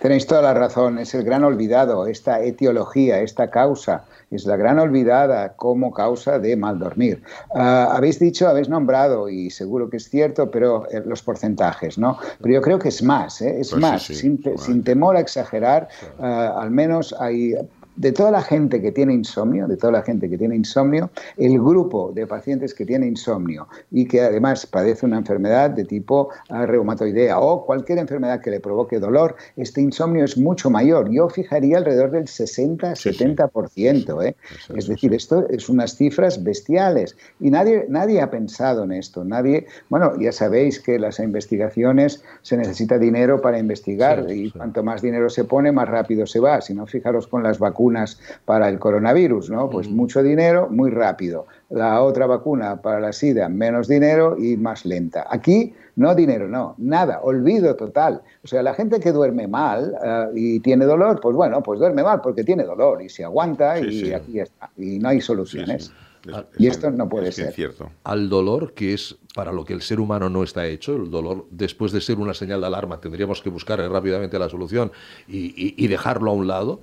Tenéis 0.00 0.26
toda 0.26 0.42
la 0.42 0.54
razón, 0.54 0.98
es 0.98 1.14
el 1.14 1.24
gran 1.24 1.44
olvidado, 1.44 2.06
esta 2.06 2.42
etiología, 2.42 3.20
esta 3.20 3.50
causa, 3.50 4.04
es 4.30 4.44
la 4.44 4.56
gran 4.56 4.78
olvidada 4.78 5.54
como 5.54 5.92
causa 5.92 6.38
de 6.38 6.56
mal 6.56 6.78
dormir. 6.78 7.22
Uh, 7.50 7.58
habéis 7.58 8.18
dicho, 8.18 8.48
habéis 8.48 8.68
nombrado, 8.68 9.28
y 9.28 9.50
seguro 9.50 9.88
que 9.88 9.98
es 9.98 10.08
cierto, 10.08 10.50
pero 10.50 10.88
eh, 10.90 11.02
los 11.04 11.22
porcentajes, 11.22 11.98
¿no? 11.98 12.18
Pero 12.40 12.54
yo 12.54 12.60
creo 12.60 12.78
que 12.78 12.88
es 12.88 13.02
más, 13.02 13.40
¿eh? 13.40 13.60
es 13.60 13.70
pues 13.70 13.80
más, 13.80 14.02
sí, 14.02 14.14
sí. 14.14 14.20
Sin, 14.20 14.58
sin, 14.58 14.84
temor 14.84 15.16
a 15.16 15.20
exagerar, 15.20 15.88
uh, 16.18 16.24
al 16.24 16.70
menos 16.70 17.14
hay 17.18 17.54
de 17.96 18.12
toda 18.12 18.30
la 18.30 18.42
gente 18.42 18.80
que 18.80 18.92
tiene 18.92 19.14
insomnio, 19.14 19.66
de 19.66 19.76
toda 19.76 19.92
la 19.92 20.02
gente 20.02 20.28
que 20.28 20.36
tiene 20.36 20.54
insomnio, 20.54 21.10
el 21.36 21.58
grupo 21.58 22.12
de 22.14 22.26
pacientes 22.26 22.74
que 22.74 22.84
tiene 22.84 23.06
insomnio 23.06 23.68
y 23.90 24.06
que 24.06 24.20
además 24.20 24.66
padece 24.66 25.06
una 25.06 25.18
enfermedad 25.18 25.70
de 25.70 25.84
tipo 25.84 26.30
reumatoidea 26.48 27.40
o 27.40 27.64
cualquier 27.64 27.98
enfermedad 27.98 28.40
que 28.40 28.50
le 28.50 28.60
provoque 28.60 28.98
dolor, 28.98 29.36
este 29.56 29.80
insomnio 29.80 30.24
es 30.24 30.36
mucho 30.36 30.70
mayor. 30.70 31.10
Yo 31.10 31.28
fijaría 31.28 31.78
alrededor 31.78 32.10
del 32.10 32.24
60-70%. 32.24 34.24
¿eh? 34.24 34.36
Es 34.74 34.88
decir, 34.88 35.14
esto 35.14 35.46
es 35.48 35.68
unas 35.68 35.96
cifras 35.96 36.42
bestiales 36.42 37.16
y 37.40 37.50
nadie, 37.50 37.86
nadie 37.88 38.20
ha 38.20 38.30
pensado 38.30 38.84
en 38.84 38.92
esto. 38.92 39.24
Nadie, 39.24 39.66
bueno, 39.88 40.12
ya 40.20 40.32
sabéis 40.32 40.80
que 40.80 40.98
las 40.98 41.18
investigaciones 41.18 42.22
se 42.42 42.56
necesita 42.56 42.98
dinero 42.98 43.40
para 43.40 43.58
investigar 43.58 44.26
y 44.30 44.50
cuanto 44.50 44.82
más 44.82 45.02
dinero 45.02 45.30
se 45.30 45.44
pone, 45.44 45.72
más 45.72 45.88
rápido 45.88 46.26
se 46.26 46.40
va. 46.40 46.60
Si 46.60 46.74
no, 46.74 46.86
fijaros 46.86 47.26
con 47.26 47.42
las 47.42 47.58
vacunas 47.58 47.85
vacunas 47.86 48.18
para 48.44 48.68
el 48.68 48.78
coronavirus, 48.78 49.50
¿no? 49.50 49.70
Pues 49.70 49.88
mucho 49.88 50.22
dinero, 50.22 50.68
muy 50.70 50.90
rápido. 50.90 51.46
La 51.70 52.02
otra 52.02 52.26
vacuna 52.26 52.80
para 52.80 53.00
la 53.00 53.12
SIDA, 53.12 53.48
menos 53.48 53.88
dinero 53.88 54.36
y 54.38 54.56
más 54.56 54.84
lenta. 54.84 55.26
Aquí 55.30 55.74
no 55.96 56.14
dinero, 56.14 56.48
no, 56.48 56.74
nada, 56.78 57.20
olvido 57.22 57.74
total. 57.74 58.22
O 58.44 58.46
sea, 58.46 58.62
la 58.62 58.74
gente 58.74 59.00
que 59.00 59.12
duerme 59.12 59.46
mal 59.48 59.94
uh, 60.02 60.36
y 60.36 60.60
tiene 60.60 60.84
dolor, 60.84 61.20
pues 61.20 61.34
bueno, 61.34 61.62
pues 61.62 61.80
duerme 61.80 62.02
mal 62.02 62.20
porque 62.20 62.44
tiene 62.44 62.64
dolor 62.64 63.02
y 63.02 63.08
se 63.08 63.24
aguanta 63.24 63.76
sí, 63.78 63.86
y 63.86 64.04
sí. 64.06 64.12
aquí 64.12 64.40
está. 64.40 64.70
Y 64.76 64.98
no 64.98 65.08
hay 65.08 65.20
soluciones. 65.20 65.86
Sí, 65.86 65.92
es, 66.28 66.60
y 66.60 66.66
esto 66.66 66.90
no 66.90 67.08
puede 67.08 67.28
es 67.28 67.36
ser. 67.36 67.52
Cierto. 67.52 67.90
Al 68.02 68.28
dolor, 68.28 68.74
que 68.74 68.92
es 68.92 69.16
para 69.34 69.52
lo 69.52 69.64
que 69.64 69.74
el 69.74 69.80
ser 69.80 70.00
humano 70.00 70.28
no 70.28 70.42
está 70.42 70.66
hecho, 70.66 70.96
el 70.96 71.10
dolor, 71.10 71.46
después 71.50 71.92
de 71.92 72.00
ser 72.00 72.18
una 72.18 72.34
señal 72.34 72.60
de 72.60 72.66
alarma, 72.66 73.00
tendríamos 73.00 73.42
que 73.42 73.50
buscar 73.50 73.78
rápidamente 73.78 74.38
la 74.38 74.48
solución 74.48 74.90
y, 75.28 75.46
y, 75.56 75.74
y 75.76 75.86
dejarlo 75.88 76.30
a 76.30 76.34
un 76.34 76.46
lado 76.46 76.82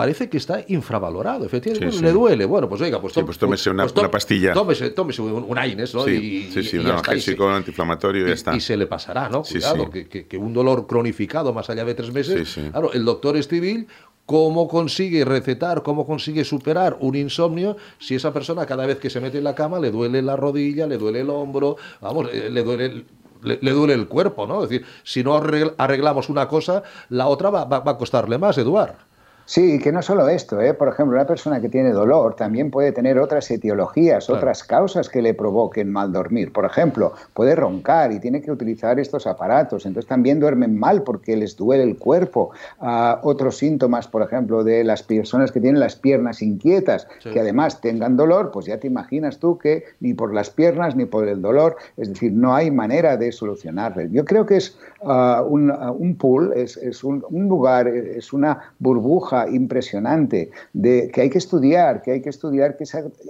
parece 0.00 0.30
que 0.30 0.38
está 0.38 0.64
infravalorado. 0.68 1.44
Efectivamente, 1.44 1.92
sí, 1.92 1.98
sí. 1.98 2.02
le 2.02 2.12
duele. 2.12 2.46
Bueno, 2.46 2.70
pues 2.70 2.80
oiga, 2.80 2.98
pues, 3.02 3.12
sí, 3.12 3.22
pues 3.22 3.36
tómese 3.36 3.68
una, 3.68 3.82
pues, 3.82 3.94
una, 3.94 4.10
pastilla. 4.10 4.54
Tómese, 4.54 4.88
tómese 4.92 5.20
un, 5.20 5.44
un 5.46 5.58
Aines, 5.58 5.94
¿no? 5.94 6.04
Sí, 6.04 6.48
y, 6.56 6.62
sí, 6.62 6.78
un 6.78 6.86
analgésico, 6.86 7.44
un 7.44 7.52
antiinflamatorio 7.52 8.24
y 8.24 8.28
ya 8.28 8.32
está. 8.32 8.56
Y 8.56 8.60
se 8.60 8.78
le 8.78 8.86
pasará, 8.86 9.28
¿no? 9.28 9.42
Cuidado, 9.42 9.90
que, 9.90 10.08
que, 10.08 10.26
que, 10.26 10.38
un 10.38 10.54
dolor 10.54 10.86
cronificado 10.86 11.52
más 11.52 11.68
allá 11.68 11.84
de 11.84 11.94
tres 11.94 12.14
meses. 12.14 12.58
Claro, 12.70 12.94
el 12.94 13.04
doctor 13.04 13.36
Estivil 13.36 13.88
cómo 14.24 14.68
consigue 14.68 15.26
recetar, 15.26 15.82
cómo 15.82 16.06
consigue 16.06 16.44
superar 16.46 16.96
un 17.00 17.14
insomnio 17.16 17.76
si 17.98 18.14
esa 18.14 18.32
persona 18.32 18.64
cada 18.64 18.86
vez 18.86 19.00
que 19.00 19.10
se 19.10 19.20
mete 19.20 19.36
en 19.36 19.44
la 19.44 19.54
cama 19.54 19.80
le 19.80 19.90
duele 19.90 20.22
la 20.22 20.36
rodilla, 20.36 20.86
le 20.86 20.96
duele 20.96 21.20
el 21.20 21.28
hombro, 21.28 21.76
vamos, 22.00 22.28
eh, 22.32 22.48
le 22.48 22.62
duele 22.62 22.86
el, 22.86 23.06
le, 23.42 23.58
le, 23.60 23.70
duele 23.72 23.92
el 23.92 24.08
cuerpo, 24.08 24.46
¿no? 24.46 24.62
Es 24.62 24.70
decir, 24.70 24.86
si 25.02 25.22
no 25.22 25.34
arreglamos 25.36 26.30
una 26.30 26.48
cosa, 26.48 26.84
la 27.10 27.26
otra 27.26 27.50
va, 27.50 27.64
va, 27.64 27.80
va 27.80 27.92
a 27.92 27.98
costarle 27.98 28.38
más, 28.38 28.56
Eduard. 28.56 29.09
Sí, 29.50 29.80
que 29.80 29.90
no 29.90 30.00
solo 30.00 30.28
esto, 30.28 30.60
¿eh? 30.60 30.74
por 30.74 30.86
ejemplo, 30.86 31.16
una 31.16 31.26
persona 31.26 31.60
que 31.60 31.68
tiene 31.68 31.90
dolor 31.90 32.36
también 32.36 32.70
puede 32.70 32.92
tener 32.92 33.18
otras 33.18 33.50
etiologías, 33.50 34.30
otras 34.30 34.62
causas 34.62 35.08
que 35.08 35.20
le 35.20 35.34
provoquen 35.34 35.90
mal 35.90 36.12
dormir. 36.12 36.52
Por 36.52 36.64
ejemplo, 36.64 37.14
puede 37.34 37.56
roncar 37.56 38.12
y 38.12 38.20
tiene 38.20 38.42
que 38.42 38.52
utilizar 38.52 39.00
estos 39.00 39.26
aparatos, 39.26 39.86
entonces 39.86 40.08
también 40.08 40.38
duermen 40.38 40.78
mal 40.78 41.02
porque 41.02 41.36
les 41.36 41.56
duele 41.56 41.82
el 41.82 41.98
cuerpo. 41.98 42.52
Ah, 42.78 43.18
otros 43.24 43.56
síntomas, 43.56 44.06
por 44.06 44.22
ejemplo, 44.22 44.62
de 44.62 44.84
las 44.84 45.02
personas 45.02 45.50
que 45.50 45.60
tienen 45.60 45.80
las 45.80 45.96
piernas 45.96 46.42
inquietas, 46.42 47.08
que 47.20 47.40
además 47.40 47.80
tengan 47.80 48.16
dolor, 48.16 48.52
pues 48.52 48.66
ya 48.66 48.78
te 48.78 48.86
imaginas 48.86 49.40
tú 49.40 49.58
que 49.58 49.82
ni 49.98 50.14
por 50.14 50.32
las 50.32 50.50
piernas 50.50 50.94
ni 50.94 51.06
por 51.06 51.26
el 51.26 51.42
dolor, 51.42 51.74
es 51.96 52.08
decir, 52.08 52.32
no 52.32 52.54
hay 52.54 52.70
manera 52.70 53.16
de 53.16 53.32
solucionarlo. 53.32 54.02
Yo 54.12 54.24
creo 54.24 54.46
que 54.46 54.58
es 54.58 54.78
ah, 55.02 55.42
un, 55.44 55.72
un, 55.72 56.14
pool, 56.14 56.52
es, 56.54 56.76
es 56.76 57.02
un, 57.02 57.24
un 57.30 57.48
lugar, 57.48 57.88
es 57.88 58.32
una 58.32 58.74
burbuja 58.78 59.39
impresionante 59.48 60.50
de 60.72 61.10
que 61.12 61.22
hay 61.22 61.30
que 61.30 61.38
estudiar, 61.38 62.02
que 62.02 62.12
hay 62.12 62.20
que 62.20 62.30
estudiar, 62.30 62.76
que 62.76 62.84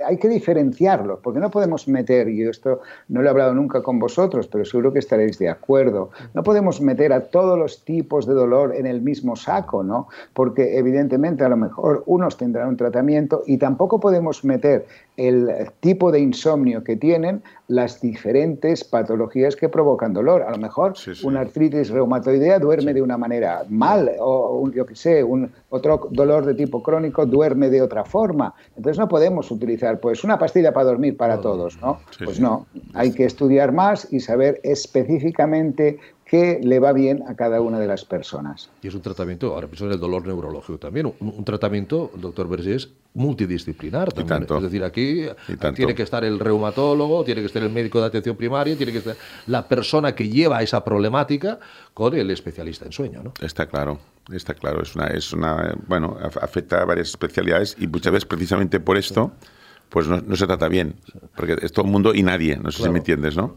hay 0.07 0.17
que 0.17 0.29
diferenciarlos, 0.29 1.21
porque 1.23 1.41
no 1.41 1.51
podemos 1.51 1.89
meter, 1.89 2.29
y 2.29 2.43
esto 2.43 2.81
no 3.09 3.23
lo 3.23 3.29
he 3.29 3.31
hablado 3.31 3.55
nunca 3.55 3.83
con 3.83 3.99
vosotros, 3.99 4.47
pero 4.47 4.65
seguro 4.65 4.93
que 4.93 4.99
estaréis 4.99 5.39
de 5.39 5.49
acuerdo, 5.49 6.11
no 6.35 6.43
podemos 6.43 6.81
meter 6.81 7.13
a 7.13 7.21
todos 7.29 7.59
los 7.59 7.85
tipos 7.85 8.27
de 8.27 8.35
dolor 8.35 8.75
en 8.75 8.87
el 8.87 9.01
mismo 9.03 9.37
saco, 9.37 9.83
¿no? 9.83 10.09
Porque 10.35 10.79
evidentemente 10.79 11.45
a 11.45 11.49
lo 11.49 11.57
mejor 11.57 12.03
unos 12.07 12.37
tendrán 12.37 12.69
un 12.69 12.77
tratamiento 12.77 13.43
y 13.47 13.59
tampoco 13.59 14.01
podemos 14.01 14.45
meter 14.45 14.87
el 15.21 15.71
tipo 15.81 16.11
de 16.11 16.19
insomnio 16.19 16.83
que 16.83 16.97
tienen 16.97 17.43
las 17.69 18.01
diferentes 18.01 18.83
patologías 18.83 19.55
que 19.55 19.69
provocan 19.69 20.15
dolor. 20.15 20.43
A 20.43 20.51
lo 20.51 20.57
mejor 20.57 20.95
una 21.23 21.41
artritis 21.41 21.91
reumatoidea 21.91 22.59
duerme 22.59 22.95
de 22.95 23.03
una 23.03 23.19
manera 23.19 23.65
mal, 23.69 24.11
o 24.19 24.69
yo 24.71 24.87
que 24.87 24.97
sé, 24.97 25.23
un 25.23 25.53
otro 25.69 26.09
dolor 26.11 26.47
de 26.47 26.55
tipo 26.55 26.83
crónico 26.83 27.27
duerme 27.27 27.69
de 27.69 27.83
otra 27.83 28.05
forma. 28.05 28.55
Entonces 28.77 28.99
no 28.99 29.09
podemos 29.09 29.51
utilizar 29.51 30.01
pues 30.01 30.25
una 30.25 30.39
pastilla 30.39 30.73
para 30.73 30.87
dormir 30.87 31.17
para 31.19 31.39
todos, 31.41 31.79
¿no? 31.83 32.01
Pues 32.25 32.41
no, 32.41 32.67
hay 32.95 33.13
que 33.13 33.27
estudiar 33.27 33.73
más 33.73 34.11
y 34.11 34.21
saber 34.21 34.59
específicamente 34.63 35.99
que 36.31 36.61
le 36.63 36.79
va 36.79 36.93
bien 36.93 37.25
a 37.27 37.35
cada 37.35 37.61
una 37.61 37.81
de 37.81 37.89
las 37.89 38.05
personas. 38.05 38.71
Y 38.83 38.87
es 38.87 38.95
un 38.95 39.01
tratamiento, 39.01 39.53
ahora 39.53 39.67
pienso 39.67 39.87
en 39.87 39.91
el 39.91 39.99
dolor 39.99 40.25
neurológico 40.25 40.79
también, 40.79 41.13
un, 41.19 41.45
tratamiento, 41.45 42.13
doctor 42.15 42.49
Vergés, 42.49 42.89
multidisciplinar 43.15 44.13
también. 44.13 44.47
Es 44.49 44.63
decir, 44.63 44.85
aquí 44.85 45.27
tiene 45.75 45.93
que 45.93 46.05
estar 46.05 46.23
el 46.23 46.39
reumatólogo, 46.39 47.25
tiene 47.25 47.41
que 47.41 47.49
estar 47.49 47.61
el 47.61 47.71
médico 47.71 48.01
de 48.01 48.07
atención 48.07 48.37
primaria, 48.37 48.77
tiene 48.77 48.93
que 48.93 48.99
estar 48.99 49.17
la 49.49 49.67
persona 49.67 50.15
que 50.15 50.29
lleva 50.29 50.63
esa 50.63 50.85
problemática 50.85 51.59
con 51.95 52.15
el 52.15 52.31
especialista 52.31 52.85
en 52.85 52.93
sueño, 52.93 53.25
¿no? 53.25 53.33
Está 53.41 53.67
claro. 53.67 53.99
Está 54.31 54.55
claro, 54.55 54.83
es 54.83 54.95
una, 54.95 55.09
es 55.09 55.33
una, 55.33 55.75
bueno, 55.89 56.17
afecta 56.41 56.83
a 56.83 56.85
varias 56.85 57.09
especialidades 57.09 57.77
y 57.81 57.89
muchas 57.89 58.13
veces 58.13 58.27
precisamente 58.27 58.79
por 58.79 58.97
esto, 58.97 59.33
pues 59.89 60.07
no, 60.07 60.37
se 60.37 60.47
trata 60.47 60.69
bien, 60.69 60.95
porque 61.35 61.57
es 61.61 61.73
todo 61.73 61.87
el 61.87 61.91
mundo 61.91 62.15
y 62.15 62.23
nadie, 62.23 62.57
no 62.57 62.71
sé 62.71 62.85
si 62.85 62.89
me 62.89 62.99
entiendes, 62.99 63.37
¿no? 63.37 63.57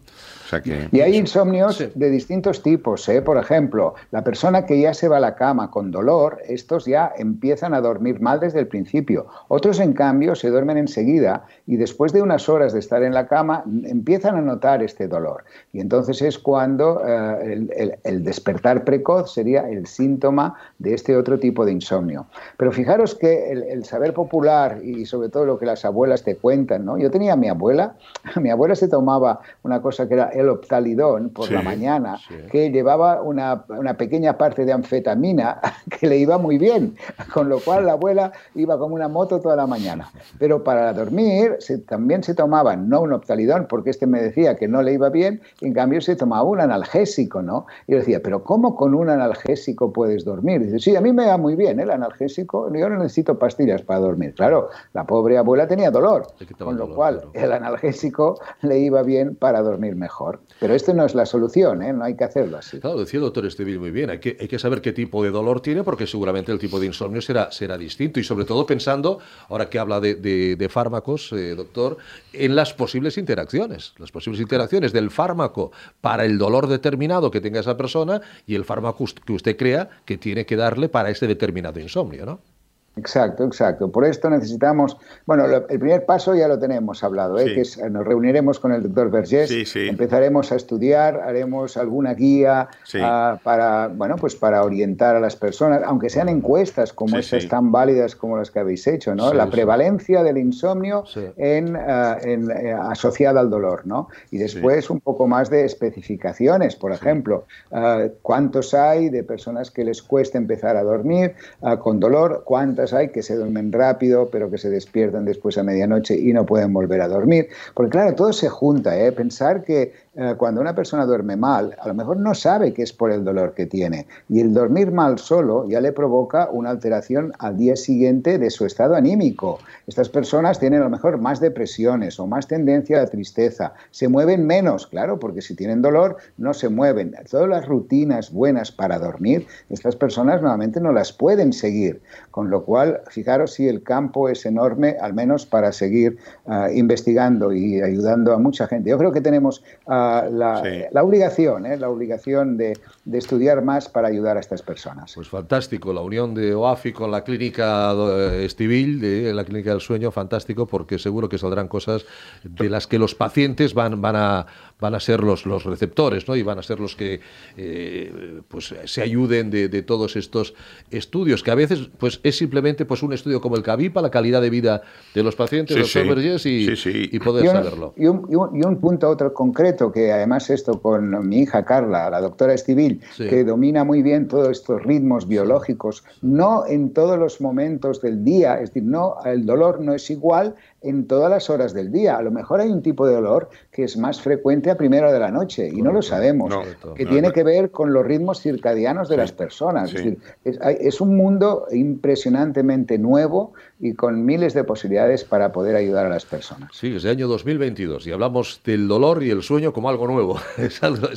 Y 0.92 1.02
hay 1.02 1.18
insomnios 1.18 1.84
de 1.94 2.10
distintos 2.10 2.62
tipos. 2.62 3.08
¿eh? 3.10 3.22
Por 3.22 3.38
ejemplo, 3.38 3.96
la 4.12 4.24
persona 4.24 4.66
que 4.66 4.80
ya 4.80 4.94
se 4.94 5.08
va 5.08 5.18
a 5.18 5.20
la 5.20 5.36
cama 5.36 5.72
con 5.72 5.92
dolor, 5.92 6.40
estos 6.48 6.86
ya 6.86 7.12
empiezan 7.18 7.74
a 7.74 7.82
dormir 7.82 8.20
mal 8.20 8.40
desde 8.40 8.60
el 8.60 8.68
principio. 8.68 9.28
Otros, 9.48 9.80
en 9.80 9.94
cambio, 9.94 10.36
se 10.36 10.50
duermen 10.50 10.78
enseguida 10.78 11.46
y 11.66 11.78
después 11.78 12.14
de 12.14 12.22
unas 12.22 12.50
horas 12.50 12.74
de 12.74 12.80
estar 12.80 13.04
en 13.04 13.14
la 13.14 13.28
cama 13.28 13.64
empiezan 13.84 14.36
a 14.36 14.42
notar 14.42 14.84
este 14.84 15.08
dolor. 15.08 15.44
Y 15.72 15.80
entonces 15.80 16.22
es 16.22 16.38
cuando 16.38 17.02
eh, 17.06 17.98
el, 18.04 18.24
despertar 18.24 18.84
precoz 18.84 19.34
sería 19.34 19.70
el 19.70 19.88
síntoma 19.88 20.56
de 20.80 20.94
este 20.94 21.16
otro 21.16 21.40
tipo 21.40 21.66
de 21.66 21.72
insomnio. 21.72 22.28
Pero 22.58 22.72
fijaros 22.72 23.16
que 23.16 23.52
el, 23.52 23.84
saber 23.86 24.14
popular 24.14 24.80
y 24.84 25.06
sobre 25.06 25.30
todo 25.30 25.46
lo 25.46 25.60
que 25.60 25.66
las 25.66 25.86
abuelas 25.86 26.24
te 26.24 26.36
cuentan, 26.36 26.86
¿no? 26.86 26.98
Yo 26.98 27.12
tenía 27.12 27.34
a 27.34 27.36
mi 27.36 27.50
abuela, 27.50 27.96
mi 28.42 28.50
abuela 28.50 28.76
se 28.76 28.88
tomaba 28.88 29.40
una 29.64 29.82
cosa 29.82 30.08
que 30.08 30.14
era 30.16 30.43
el 30.44 30.50
optalidón 30.50 31.30
por 31.30 31.52
la 31.52 31.62
mañana, 31.62 32.18
que 32.52 32.70
llevaba 32.70 33.22
una, 33.22 33.66
una, 33.70 33.96
pequeña 33.96 34.38
parte 34.38 34.66
de 34.66 34.74
anfetamina 34.74 35.60
que 36.00 36.08
le 36.08 36.18
iba 36.18 36.38
muy 36.38 36.58
bien, 36.58 36.96
con 37.34 37.50
lo 37.50 37.60
cual 37.60 37.86
la 37.86 37.94
abuela 37.94 38.32
iba 38.56 38.78
como 38.78 38.96
una 38.96 39.08
moto 39.08 39.40
toda 39.40 39.56
la 39.56 39.68
mañana. 39.68 40.10
Pero 40.40 40.64
para 40.64 40.94
dormir 40.94 41.58
también 41.88 42.24
se 42.24 42.36
tomaba, 42.36 42.76
no 42.76 43.02
un 43.02 43.14
optalidón, 43.14 43.68
porque 43.68 43.90
este 43.90 44.08
me 44.08 44.22
decía 44.22 44.56
que 44.56 44.68
no 44.68 44.82
le 44.82 44.94
iba 44.94 45.10
bien, 45.10 45.42
en 45.62 45.74
cambio 45.74 46.02
se 46.02 46.16
tomaba 46.16 46.44
un 46.44 46.60
analgésico, 46.60 47.42
¿no? 47.42 47.66
Y 47.88 47.94
yo 47.94 48.00
decía, 48.00 48.22
pero 48.24 48.44
¿cómo 48.44 48.76
con 48.76 48.94
un 48.94 49.10
analgésico 49.10 49.92
puedes 49.92 50.26
dormir? 50.26 50.62
Y 50.62 50.66
dice, 50.66 50.80
sí, 50.80 50.96
a 50.96 51.02
mí 51.02 51.14
me 51.14 51.26
va 51.26 51.38
muy 51.38 51.56
bien 51.56 51.80
el 51.80 51.92
analgésico, 51.92 52.74
yo 52.74 52.90
no 52.90 52.98
necesito 52.98 53.38
pastillas 53.40 53.82
para 53.82 54.00
dormir. 54.00 54.34
Claro, 54.36 54.70
la 54.94 55.06
pobre 55.06 55.38
abuela 55.38 55.68
tenía 55.68 55.92
dolor, 55.92 56.28
con 56.58 56.78
lo 56.78 56.94
cual 56.94 57.22
el 57.34 57.52
analgésico 57.52 58.40
le 58.62 58.80
iba 58.80 59.04
bien 59.04 59.36
para 59.36 59.62
dormir 59.62 59.96
mejor. 59.96 60.23
Pero 60.60 60.74
esto 60.74 60.94
no 60.94 61.06
es 61.06 61.16
la 61.16 61.26
solución, 61.26 61.82
¿eh? 61.84 61.94
no 61.94 62.04
hay 62.04 62.16
que 62.16 62.24
hacerlo 62.24 62.58
así. 62.58 62.80
Claro, 62.80 63.00
decía 63.00 63.18
el 63.18 63.26
doctor 63.26 63.46
Estevil 63.46 63.80
muy 63.80 63.92
bien, 63.92 64.10
hay 64.10 64.20
que, 64.20 64.38
hay 64.40 64.48
que 64.48 64.60
saber 64.60 64.82
qué 64.82 64.94
tipo 64.94 65.24
de 65.24 65.32
dolor 65.32 65.62
tiene 65.62 65.84
porque 65.84 66.08
seguramente 66.08 66.52
el 66.52 66.60
tipo 66.60 66.80
de 66.80 66.88
insomnio 66.88 67.22
será, 67.22 67.52
será 67.52 67.78
distinto 67.78 68.20
y 68.20 68.24
sobre 68.24 68.46
todo 68.46 68.66
pensando, 68.66 69.20
ahora 69.50 69.70
que 69.70 69.80
habla 69.80 70.00
de, 70.00 70.16
de, 70.16 70.70
fármacos, 70.70 71.32
eh, 71.34 71.56
doctor, 71.56 71.98
en 72.32 72.56
las 72.56 72.74
posibles 72.74 73.18
interacciones, 73.18 73.94
las 73.98 74.12
posibles 74.12 74.42
interacciones 74.42 74.94
del 74.94 75.12
fármaco 75.12 75.72
para 76.02 76.26
el 76.26 76.38
dolor 76.38 76.68
determinado 76.68 77.30
que 77.30 77.42
tenga 77.42 77.60
esa 77.60 77.78
persona 77.78 78.22
y 78.48 78.56
el 78.56 78.66
fármaco 78.66 79.06
que 79.26 79.34
usted 79.34 79.58
crea 79.58 79.90
que 80.06 80.18
tiene 80.18 80.46
que 80.46 80.56
darle 80.56 80.90
para 80.90 81.10
ese 81.10 81.28
determinado 81.28 81.80
insomnio, 81.80 82.26
¿no? 82.26 82.53
Exacto, 82.96 83.44
exacto. 83.44 83.92
Por 83.92 84.06
esto 84.06 84.30
necesitamos, 84.30 84.98
bueno, 85.26 85.46
el 85.46 85.80
primer 85.80 86.06
paso 86.06 86.36
ya 86.36 86.48
lo 86.48 86.60
tenemos 86.60 87.04
hablado, 87.04 87.40
¿eh? 87.40 87.46
que 87.46 87.62
es, 87.62 87.80
nos 87.90 88.06
reuniremos 88.06 88.60
con 88.60 88.72
el 88.72 88.84
doctor 88.84 89.10
Vergés, 89.10 89.76
empezaremos 89.76 90.52
a 90.52 90.56
estudiar, 90.56 91.22
haremos 91.22 91.76
alguna 91.76 92.14
guía 92.14 92.70
ah, 93.02 93.40
para, 93.44 93.88
bueno, 93.88 94.16
pues 94.18 94.36
para 94.36 94.64
orientar 94.64 95.16
a 95.16 95.20
las 95.20 95.36
personas, 95.36 95.82
aunque 95.84 96.12
sean 96.12 96.30
encuestas 96.30 96.94
como 96.94 97.18
esas 97.18 97.48
tan 97.48 97.72
válidas 97.72 98.16
como 98.16 98.38
las 98.38 98.52
que 98.52 98.60
habéis 98.60 98.86
hecho, 98.86 99.16
¿no? 99.16 99.34
La 99.34 99.50
prevalencia 99.50 100.22
del 100.22 100.38
insomnio 100.38 101.04
en, 101.36 101.76
en 101.76 102.52
eh, 102.52 102.74
asociada 102.74 103.40
al 103.40 103.50
dolor, 103.50 103.88
¿no? 103.88 104.08
Y 104.30 104.38
después 104.38 104.92
un 104.92 105.00
poco 105.00 105.26
más 105.26 105.50
de 105.50 105.66
especificaciones, 105.66 106.76
por 106.76 106.92
ejemplo, 106.92 107.46
ah, 107.72 108.04
cuántos 108.22 108.76
hay 108.76 109.10
de 109.10 109.24
personas 109.24 109.72
que 109.72 109.84
les 109.84 110.04
cuesta 110.04 110.38
empezar 110.38 110.78
a 110.78 110.84
dormir 110.84 111.34
con 111.80 112.00
dolor, 112.00 112.44
cuántas 112.46 112.83
hay 112.92 113.10
que 113.10 113.24
se 113.24 113.36
duermen 113.36 113.72
rápido, 113.72 114.30
pero 114.30 114.50
que 114.50 114.58
se 114.58 114.70
despiertan 114.70 115.24
después 115.26 115.58
a 115.58 115.64
medianoche 115.64 116.18
y 116.18 116.34
no 116.34 116.46
pueden 116.46 116.74
volver 116.74 117.02
a 117.02 117.08
dormir. 117.08 117.48
Porque 117.74 117.92
claro, 117.92 118.16
todo 118.16 118.34
se 118.34 118.50
junta, 118.50 119.00
¿eh? 119.00 119.12
Pensar 119.12 119.64
que 119.64 119.94
eh, 120.16 120.36
cuando 120.38 120.62
una 120.62 120.76
persona 120.76 121.06
duerme 121.06 121.36
mal, 121.36 121.76
a 121.80 121.88
lo 121.88 121.94
mejor 121.96 122.18
no 122.18 122.36
sabe 122.36 122.74
que 122.74 122.84
es 122.84 122.94
por 122.94 123.12
el 123.12 123.24
dolor 123.24 123.54
que 123.54 123.66
tiene. 123.66 124.06
Y 124.30 124.42
el 124.42 124.54
dormir 124.54 124.92
mal 124.92 125.18
solo 125.18 125.68
ya 125.68 125.82
le 125.82 125.92
provoca 125.92 126.50
una 126.52 126.70
alteración 126.70 127.34
al 127.40 127.58
día 127.58 127.76
siguiente 127.76 128.38
de 128.38 128.50
su 128.50 128.66
estado 128.66 128.96
anímico. 128.96 129.60
Estas 129.88 130.10
personas 130.10 130.60
tienen 130.60 130.82
a 130.82 130.86
lo 130.86 130.90
mejor 130.90 131.18
más 131.18 131.40
depresiones 131.40 132.20
o 132.20 132.28
más 132.28 132.48
tendencia 132.48 132.98
a 132.98 133.04
la 133.04 133.10
tristeza. 133.10 133.74
Se 133.92 134.08
mueven 134.08 134.46
menos, 134.46 134.88
claro, 134.88 135.20
porque 135.20 135.42
si 135.42 135.56
tienen 135.56 135.82
dolor 135.82 136.18
no 136.38 136.54
se 136.54 136.70
mueven. 136.70 137.16
Todas 137.30 137.50
las 137.50 137.66
rutinas 137.68 138.32
buenas 138.32 138.72
para 138.72 139.00
dormir, 139.00 139.48
estas 139.70 139.96
personas 139.96 140.42
normalmente 140.42 140.80
no 140.80 140.92
las 140.92 141.12
pueden 141.12 141.54
seguir. 141.54 142.02
Con 142.32 142.50
lo 142.50 142.64
cual, 142.66 142.73
fijaros 143.10 143.54
si 143.54 143.68
el 143.68 143.84
campo 143.84 144.30
es 144.30 144.46
enorme, 144.46 144.98
al 145.00 145.14
menos 145.14 145.46
para 145.46 145.72
seguir 145.72 146.18
ah, 146.46 146.70
investigando 146.74 147.54
y 147.54 147.82
ayudando 147.82 148.34
a 148.34 148.38
mucha 148.38 148.68
gente. 148.68 148.90
Yo 148.90 148.98
creo 148.98 149.12
que 149.12 149.22
tenemos... 149.22 149.64
Ah, 149.88 150.28
la, 150.30 151.04
obligación, 151.04 151.66
¿eh? 151.66 151.78
la 151.78 151.90
obligación 151.90 152.58
de, 152.58 152.78
estudiar 153.12 153.64
más 153.64 153.90
para 153.90 154.08
ayudar 154.08 154.38
a 154.38 154.40
estas 154.40 154.62
personas. 154.62 155.14
Pues 155.16 155.28
fantástico, 155.28 155.94
la 155.94 156.02
unión 156.02 156.34
de 156.34 156.54
OAFI 156.54 156.94
con 156.94 157.12
la 157.12 157.24
clínica 157.24 157.94
eh, 157.94 158.46
Estivil, 158.46 159.00
de 159.00 159.34
la 159.34 159.44
clínica 159.44 159.72
del 159.72 159.82
sueño, 159.82 160.12
fantástico, 160.12 160.66
porque 160.66 161.00
seguro 161.00 161.30
que 161.30 161.38
saldrán 161.38 161.68
cosas 161.68 162.06
de 162.44 162.70
las 162.70 162.88
que 162.88 163.00
los 163.00 163.16
pacientes 163.16 163.74
van, 163.74 164.02
van, 164.02 164.16
a, 164.16 164.46
van 164.80 164.96
a 164.96 165.00
ser 165.00 165.22
los, 165.22 165.46
los 165.46 165.64
receptores, 165.64 166.28
¿no? 166.28 166.36
Y 166.36 166.44
van 166.44 166.60
a 166.60 166.64
ser 166.64 166.80
los 166.80 166.96
que 166.96 167.22
eh, 167.58 168.42
pues, 168.48 168.74
se 168.86 169.02
ayuden 169.02 169.50
de, 169.50 169.84
todos 169.84 170.16
estos 170.16 170.54
estudios, 170.92 171.44
que 171.44 171.52
a 171.52 171.56
veces 171.56 171.90
pues, 171.98 172.20
es 172.24 172.38
simplemente 172.38 172.63
pues, 172.88 173.04
un 173.04 173.14
estudio 173.14 173.42
como 173.42 173.56
el 173.56 173.64
CAVIPA, 173.64 174.02
la 174.02 174.10
calidad 174.10 174.42
de 174.42 174.50
vida 174.50 174.82
de 175.14 175.24
los 175.24 175.36
pacientes, 175.36 175.78
los 175.78 176.46
y, 176.46 177.20
poder 177.20 177.48
saberlo. 177.48 177.94
Y 177.98 178.08
un, 178.08 178.28
y 178.30 178.66
un 178.66 178.80
punto 178.80 179.10
otro 179.10 179.34
concreto 179.34 179.92
que 179.92 180.12
además 180.12 180.50
esto 180.50 180.82
con 180.82 181.28
mi 181.28 181.40
hija 181.40 181.64
Carla, 181.66 182.10
la 182.10 182.22
doctora 182.22 182.54
Estivil, 182.54 183.02
que 183.18 183.44
domina 183.44 183.84
muy 183.84 184.02
bien 184.02 184.28
todos 184.28 184.50
estos 184.50 184.84
ritmos 184.84 185.28
biológicos, 185.28 186.04
no 186.22 186.66
en 186.66 186.94
todos 186.94 187.20
los 187.20 187.42
momentos 187.42 188.02
del 188.02 188.24
día, 188.24 188.56
es 188.56 188.70
decir, 188.70 188.84
no, 188.84 189.16
el 189.26 189.46
dolor 189.46 189.82
no 189.82 189.94
es 189.94 190.10
igual 190.10 190.56
en 190.84 191.08
todas 191.08 191.30
las 191.30 191.50
horas 191.50 191.74
del 191.74 191.92
día. 191.92 192.18
A 192.18 192.22
lo 192.22 192.32
mejor 192.32 192.62
hay 192.62 192.70
un 192.70 192.82
tipo 192.82 193.08
de 193.08 193.16
dolor 193.16 193.50
que 193.72 193.84
es 193.84 193.98
más 193.98 194.22
frecuente 194.22 194.70
a 194.70 194.78
primera 194.78 195.08
hora 195.08 195.14
de 195.14 195.20
la 195.20 195.32
noche 195.32 195.68
y 195.68 195.82
no 195.82 195.92
lo 195.92 196.02
sabemos, 196.02 196.54
que 196.96 197.06
tiene 197.06 197.32
que 197.32 197.44
ver 197.44 197.72
con 197.72 197.94
los 197.94 198.06
ritmos 198.06 198.42
circadianos 198.42 199.10
de 199.10 199.18
las 199.18 199.32
personas. 199.32 199.94
Es, 199.94 199.96
decir, 199.96 200.20
es, 200.44 201.02
un 201.02 201.16
mundo 201.16 201.66
impresionantemente 201.72 202.98
nuevo 202.98 203.54
y 203.84 203.96
con 203.96 204.24
miles 204.24 204.54
de 204.54 204.64
posibilidades 204.64 205.26
para 205.26 205.52
poder 205.52 205.76
ayudar 205.76 206.06
a 206.06 206.10
las 206.10 206.24
personas. 206.24 206.70
Sí, 206.72 206.96
es 206.96 207.04
el 207.04 207.12
año 207.12 207.28
2022 207.28 208.08
y 208.08 208.14
hablamos 208.14 208.62
del 208.64 208.88
dolor 208.88 209.22
y 209.24 209.30
el 209.30 209.44
sueño 209.44 209.74
como 209.74 209.90
algo 209.90 210.08
nuevo. 210.08 210.40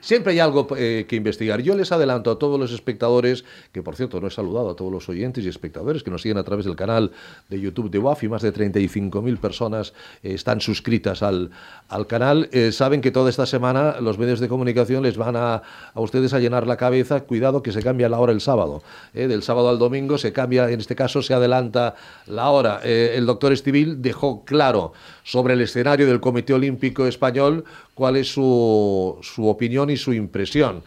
siempre, 0.00 0.32
hay 0.32 0.38
algo 0.38 0.66
eh, 0.78 1.04
que 1.06 1.16
investigar. 1.16 1.60
Yo 1.60 1.74
les 1.74 1.92
adelanto 1.92 2.30
a 2.30 2.38
todos 2.38 2.58
los 2.58 2.72
espectadores, 2.72 3.44
que 3.72 3.82
por 3.82 3.96
cierto 3.96 4.18
no 4.18 4.28
he 4.28 4.30
saludado 4.30 4.70
a 4.70 4.76
todos 4.76 4.90
los 4.90 5.10
oyentes 5.10 5.44
y 5.44 5.48
espectadores 5.48 6.02
que 6.02 6.10
nos 6.10 6.22
siguen 6.22 6.38
a 6.38 6.42
través 6.42 6.64
del 6.64 6.74
canal 6.74 7.12
de 7.50 7.60
YouTube 7.60 7.90
de 7.90 7.98
WAFI, 7.98 8.28
más 8.30 8.40
de 8.40 8.54
35.000 8.54 9.36
personas 9.36 9.92
eh, 10.22 10.32
están 10.32 10.62
suscritas 10.62 11.22
al, 11.22 11.50
al 11.90 12.06
canal. 12.06 12.48
Eh, 12.52 12.72
saben 12.72 13.02
que 13.02 13.10
toda 13.10 13.28
esta 13.28 13.44
semana 13.44 14.00
los 14.00 14.16
medios 14.16 14.40
de 14.40 14.48
comunicación 14.48 15.02
les 15.02 15.18
van 15.18 15.36
a, 15.36 15.62
a 15.92 16.00
ustedes 16.00 16.32
a 16.32 16.38
llenar 16.38 16.66
la 16.66 16.78
cabeza. 16.78 17.20
Cuidado 17.20 17.62
que 17.62 17.72
se 17.72 17.82
cambia 17.82 18.08
la 18.08 18.20
hora 18.20 18.32
el 18.32 18.40
sábado. 18.40 18.82
del 19.12 19.42
sábado 19.42 19.68
al 19.68 19.78
domingo 19.78 20.16
se 20.16 20.32
cambia, 20.32 20.70
en 20.70 20.80
este 20.80 20.96
caso 20.96 21.20
se 21.20 21.34
adelanta 21.34 21.89
la 22.26 22.50
hora. 22.50 22.80
el 22.82 23.26
doctor 23.26 23.52
Estivil 23.52 24.02
dejó 24.02 24.44
claro 24.44 24.92
sobre 25.22 25.54
el 25.54 25.60
escenario 25.60 26.06
del 26.06 26.20
Comité 26.20 26.52
Olímpico 26.54 27.06
Español 27.06 27.64
cuál 27.94 28.16
es 28.16 28.32
su, 28.32 29.18
su 29.22 29.48
opinión 29.48 29.90
y 29.90 29.96
su 29.96 30.12
impresión. 30.12 30.82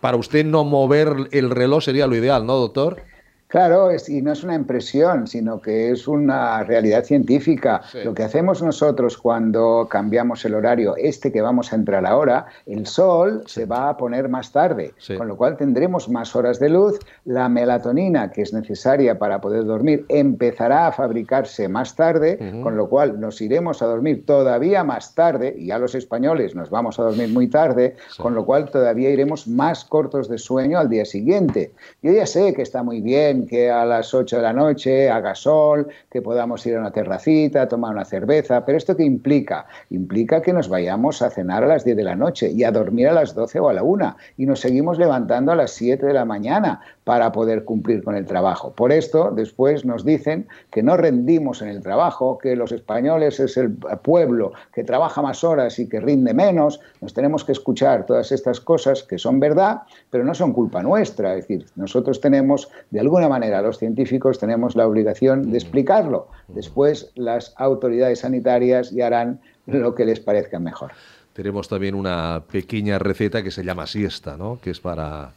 para 0.00 0.16
usted 0.16 0.44
no 0.44 0.64
mover 0.64 1.28
el 1.32 1.50
reloj 1.50 1.84
sería 1.84 2.06
lo 2.06 2.16
ideal, 2.16 2.46
¿no, 2.46 2.56
doctor? 2.56 3.15
Claro, 3.48 3.90
y 4.08 4.22
no 4.22 4.32
es 4.32 4.42
una 4.42 4.56
impresión, 4.56 5.28
sino 5.28 5.60
que 5.60 5.92
es 5.92 6.08
una 6.08 6.64
realidad 6.64 7.04
científica. 7.04 7.82
Lo 8.04 8.12
que 8.12 8.24
hacemos 8.24 8.60
nosotros 8.60 9.16
cuando 9.16 9.86
cambiamos 9.88 10.44
el 10.44 10.54
horario, 10.54 10.96
este 10.96 11.30
que 11.30 11.40
vamos 11.40 11.72
a 11.72 11.76
entrar 11.76 12.04
ahora, 12.06 12.46
el 12.66 12.86
sol 12.86 13.44
se 13.46 13.64
va 13.64 13.88
a 13.88 13.96
poner 13.96 14.28
más 14.28 14.50
tarde, 14.50 14.94
con 15.16 15.28
lo 15.28 15.36
cual 15.36 15.56
tendremos 15.56 16.08
más 16.08 16.34
horas 16.34 16.58
de 16.58 16.70
luz. 16.70 16.98
La 17.24 17.48
melatonina 17.48 18.32
que 18.32 18.42
es 18.42 18.52
necesaria 18.52 19.18
para 19.18 19.40
poder 19.40 19.64
dormir 19.64 20.04
empezará 20.08 20.88
a 20.88 20.92
fabricarse 20.92 21.68
más 21.68 21.94
tarde, 21.94 22.38
con 22.64 22.76
lo 22.76 22.88
cual 22.88 23.20
nos 23.20 23.40
iremos 23.40 23.80
a 23.80 23.86
dormir 23.86 24.26
todavía 24.26 24.82
más 24.82 25.14
tarde, 25.14 25.54
y 25.56 25.70
a 25.70 25.78
los 25.78 25.94
españoles 25.94 26.56
nos 26.56 26.68
vamos 26.70 26.98
a 26.98 27.04
dormir 27.04 27.28
muy 27.28 27.46
tarde, 27.46 27.96
con 28.18 28.34
lo 28.34 28.44
cual 28.44 28.70
todavía 28.70 29.10
iremos 29.10 29.46
más 29.46 29.84
cortos 29.84 30.28
de 30.28 30.38
sueño 30.38 30.78
al 30.78 30.88
día 30.88 31.04
siguiente. 31.04 31.70
Yo 32.02 32.12
ya 32.12 32.26
sé 32.26 32.52
que 32.52 32.62
está 32.62 32.82
muy 32.82 33.00
bien 33.00 33.45
que 33.46 33.70
a 33.70 33.84
las 33.84 34.12
8 34.12 34.36
de 34.36 34.42
la 34.42 34.52
noche 34.52 35.10
haga 35.10 35.34
sol, 35.34 35.88
que 36.10 36.22
podamos 36.22 36.64
ir 36.66 36.76
a 36.76 36.80
una 36.80 36.90
terracita, 36.90 37.68
tomar 37.68 37.92
una 37.92 38.04
cerveza, 38.04 38.64
pero 38.64 38.78
¿esto 38.78 38.96
qué 38.96 39.04
implica? 39.04 39.66
Implica 39.90 40.42
que 40.42 40.52
nos 40.52 40.68
vayamos 40.68 41.22
a 41.22 41.30
cenar 41.30 41.64
a 41.64 41.66
las 41.66 41.84
10 41.84 41.96
de 41.96 42.04
la 42.04 42.16
noche 42.16 42.50
y 42.50 42.64
a 42.64 42.72
dormir 42.72 43.08
a 43.08 43.12
las 43.12 43.34
12 43.34 43.60
o 43.60 43.68
a 43.68 43.72
la 43.72 43.82
1 43.82 44.16
y 44.38 44.46
nos 44.46 44.60
seguimos 44.60 44.98
levantando 44.98 45.52
a 45.52 45.56
las 45.56 45.70
7 45.72 46.06
de 46.06 46.12
la 46.12 46.24
mañana 46.24 46.80
para 47.06 47.30
poder 47.30 47.62
cumplir 47.62 48.02
con 48.02 48.16
el 48.16 48.26
trabajo. 48.26 48.72
Por 48.72 48.90
esto, 48.90 49.30
después 49.30 49.84
nos 49.84 50.04
dicen 50.04 50.48
que 50.72 50.82
no 50.82 50.96
rendimos 50.96 51.62
en 51.62 51.68
el 51.68 51.80
trabajo, 51.80 52.36
que 52.36 52.56
los 52.56 52.72
españoles 52.72 53.38
es 53.38 53.56
el 53.56 53.76
pueblo 54.02 54.50
que 54.74 54.82
trabaja 54.82 55.22
más 55.22 55.44
horas 55.44 55.78
y 55.78 55.88
que 55.88 56.00
rinde 56.00 56.34
menos. 56.34 56.80
Nos 57.00 57.14
tenemos 57.14 57.44
que 57.44 57.52
escuchar 57.52 58.06
todas 58.06 58.32
estas 58.32 58.60
cosas 58.60 59.04
que 59.04 59.18
son 59.18 59.38
verdad, 59.38 59.82
pero 60.10 60.24
no 60.24 60.34
son 60.34 60.52
culpa 60.52 60.82
nuestra. 60.82 61.36
Es 61.36 61.46
decir, 61.46 61.66
nosotros 61.76 62.20
tenemos, 62.20 62.68
de 62.90 62.98
alguna 62.98 63.28
manera, 63.28 63.62
los 63.62 63.78
científicos 63.78 64.40
tenemos 64.40 64.74
la 64.74 64.88
obligación 64.88 65.52
de 65.52 65.58
explicarlo. 65.58 66.26
Después, 66.48 67.12
las 67.14 67.54
autoridades 67.56 68.18
sanitarias 68.18 68.90
ya 68.90 69.06
harán 69.06 69.38
lo 69.66 69.94
que 69.94 70.06
les 70.06 70.18
parezca 70.18 70.58
mejor. 70.58 70.90
Tenemos 71.34 71.68
también 71.68 71.94
una 71.94 72.42
pequeña 72.50 72.98
receta 72.98 73.44
que 73.44 73.52
se 73.52 73.62
llama 73.62 73.86
siesta, 73.86 74.36
¿no? 74.36 74.58
Que 74.60 74.70
es 74.70 74.80
para 74.80 75.30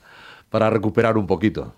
para 0.49 0.69
recuperar 0.69 1.17
un 1.17 1.27
poquito. 1.27 1.73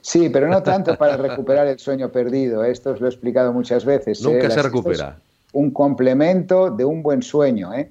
Sí, 0.00 0.28
pero 0.28 0.48
no 0.48 0.62
tanto 0.62 0.96
para 0.96 1.16
recuperar 1.16 1.66
el 1.66 1.78
sueño 1.78 2.10
perdido. 2.10 2.64
Esto 2.64 2.90
os 2.90 3.00
lo 3.00 3.06
he 3.06 3.10
explicado 3.10 3.52
muchas 3.52 3.84
veces. 3.84 4.22
Nunca 4.22 4.46
¿eh? 4.46 4.50
se 4.50 4.62
recupera 4.62 5.18
un 5.52 5.70
complemento 5.70 6.70
de 6.70 6.84
un 6.84 7.02
buen 7.02 7.22
sueño. 7.22 7.72
¿eh? 7.74 7.90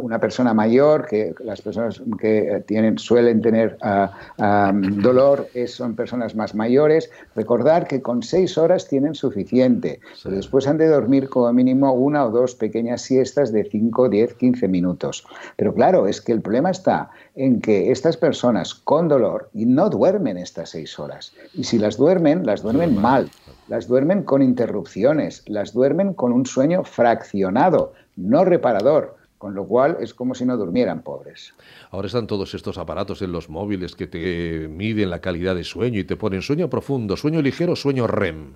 una 0.00 0.18
persona 0.18 0.54
mayor, 0.54 1.06
que 1.06 1.34
las 1.40 1.60
personas 1.60 2.02
que 2.18 2.64
tienen, 2.66 2.98
suelen 2.98 3.42
tener 3.42 3.76
ah, 3.82 4.72
dolor 4.72 5.48
son 5.66 5.94
personas 5.94 6.34
más 6.34 6.54
mayores, 6.54 7.10
recordar 7.34 7.86
que 7.86 8.00
con 8.00 8.22
seis 8.22 8.56
horas 8.56 8.88
tienen 8.88 9.14
suficiente. 9.14 10.00
después 10.24 10.66
han 10.66 10.78
de 10.78 10.88
dormir 10.88 11.28
como 11.28 11.52
mínimo 11.52 11.92
una 11.92 12.24
o 12.24 12.30
dos 12.30 12.54
pequeñas 12.54 13.02
siestas 13.02 13.52
de 13.52 13.64
5, 13.64 14.08
10, 14.08 14.34
15 14.34 14.68
minutos. 14.68 15.26
Pero 15.56 15.74
claro, 15.74 16.06
es 16.06 16.20
que 16.20 16.32
el 16.32 16.40
problema 16.40 16.70
está 16.70 17.10
en 17.34 17.60
que 17.60 17.90
estas 17.90 18.16
personas 18.16 18.74
con 18.74 19.08
dolor 19.08 19.50
no 19.66 19.90
duermen 19.90 20.38
estas 20.38 20.70
seis 20.70 20.98
horas. 20.98 21.32
Y 21.54 21.64
si 21.64 21.78
las 21.78 21.96
duermen, 21.96 22.46
las 22.46 22.62
duermen 22.62 22.98
mal 23.00 23.28
las 23.68 23.88
duermen 23.88 24.22
con 24.22 24.42
interrupciones, 24.42 25.42
las 25.46 25.72
duermen 25.72 26.14
con 26.14 26.32
un 26.32 26.46
sueño 26.46 26.84
fraccionado, 26.84 27.92
no 28.16 28.44
reparador, 28.44 29.16
con 29.38 29.54
lo 29.54 29.66
cual 29.66 29.98
es 30.00 30.14
como 30.14 30.34
si 30.34 30.44
no 30.44 30.56
durmieran 30.56 31.02
pobres. 31.02 31.54
Ahora 31.90 32.06
están 32.06 32.26
todos 32.26 32.54
estos 32.54 32.78
aparatos 32.78 33.22
en 33.22 33.32
los 33.32 33.48
móviles 33.48 33.94
que 33.94 34.06
te 34.06 34.68
miden 34.68 35.10
la 35.10 35.20
calidad 35.20 35.54
de 35.54 35.64
sueño 35.64 36.00
y 36.00 36.04
te 36.04 36.16
ponen 36.16 36.42
sueño 36.42 36.70
profundo, 36.70 37.16
sueño 37.16 37.42
ligero, 37.42 37.76
sueño 37.76 38.06
REM. 38.06 38.54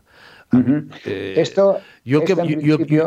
Eh, 1.05 1.35
Esto, 1.37 1.79
yo, 2.05 2.25
que, 2.25 2.35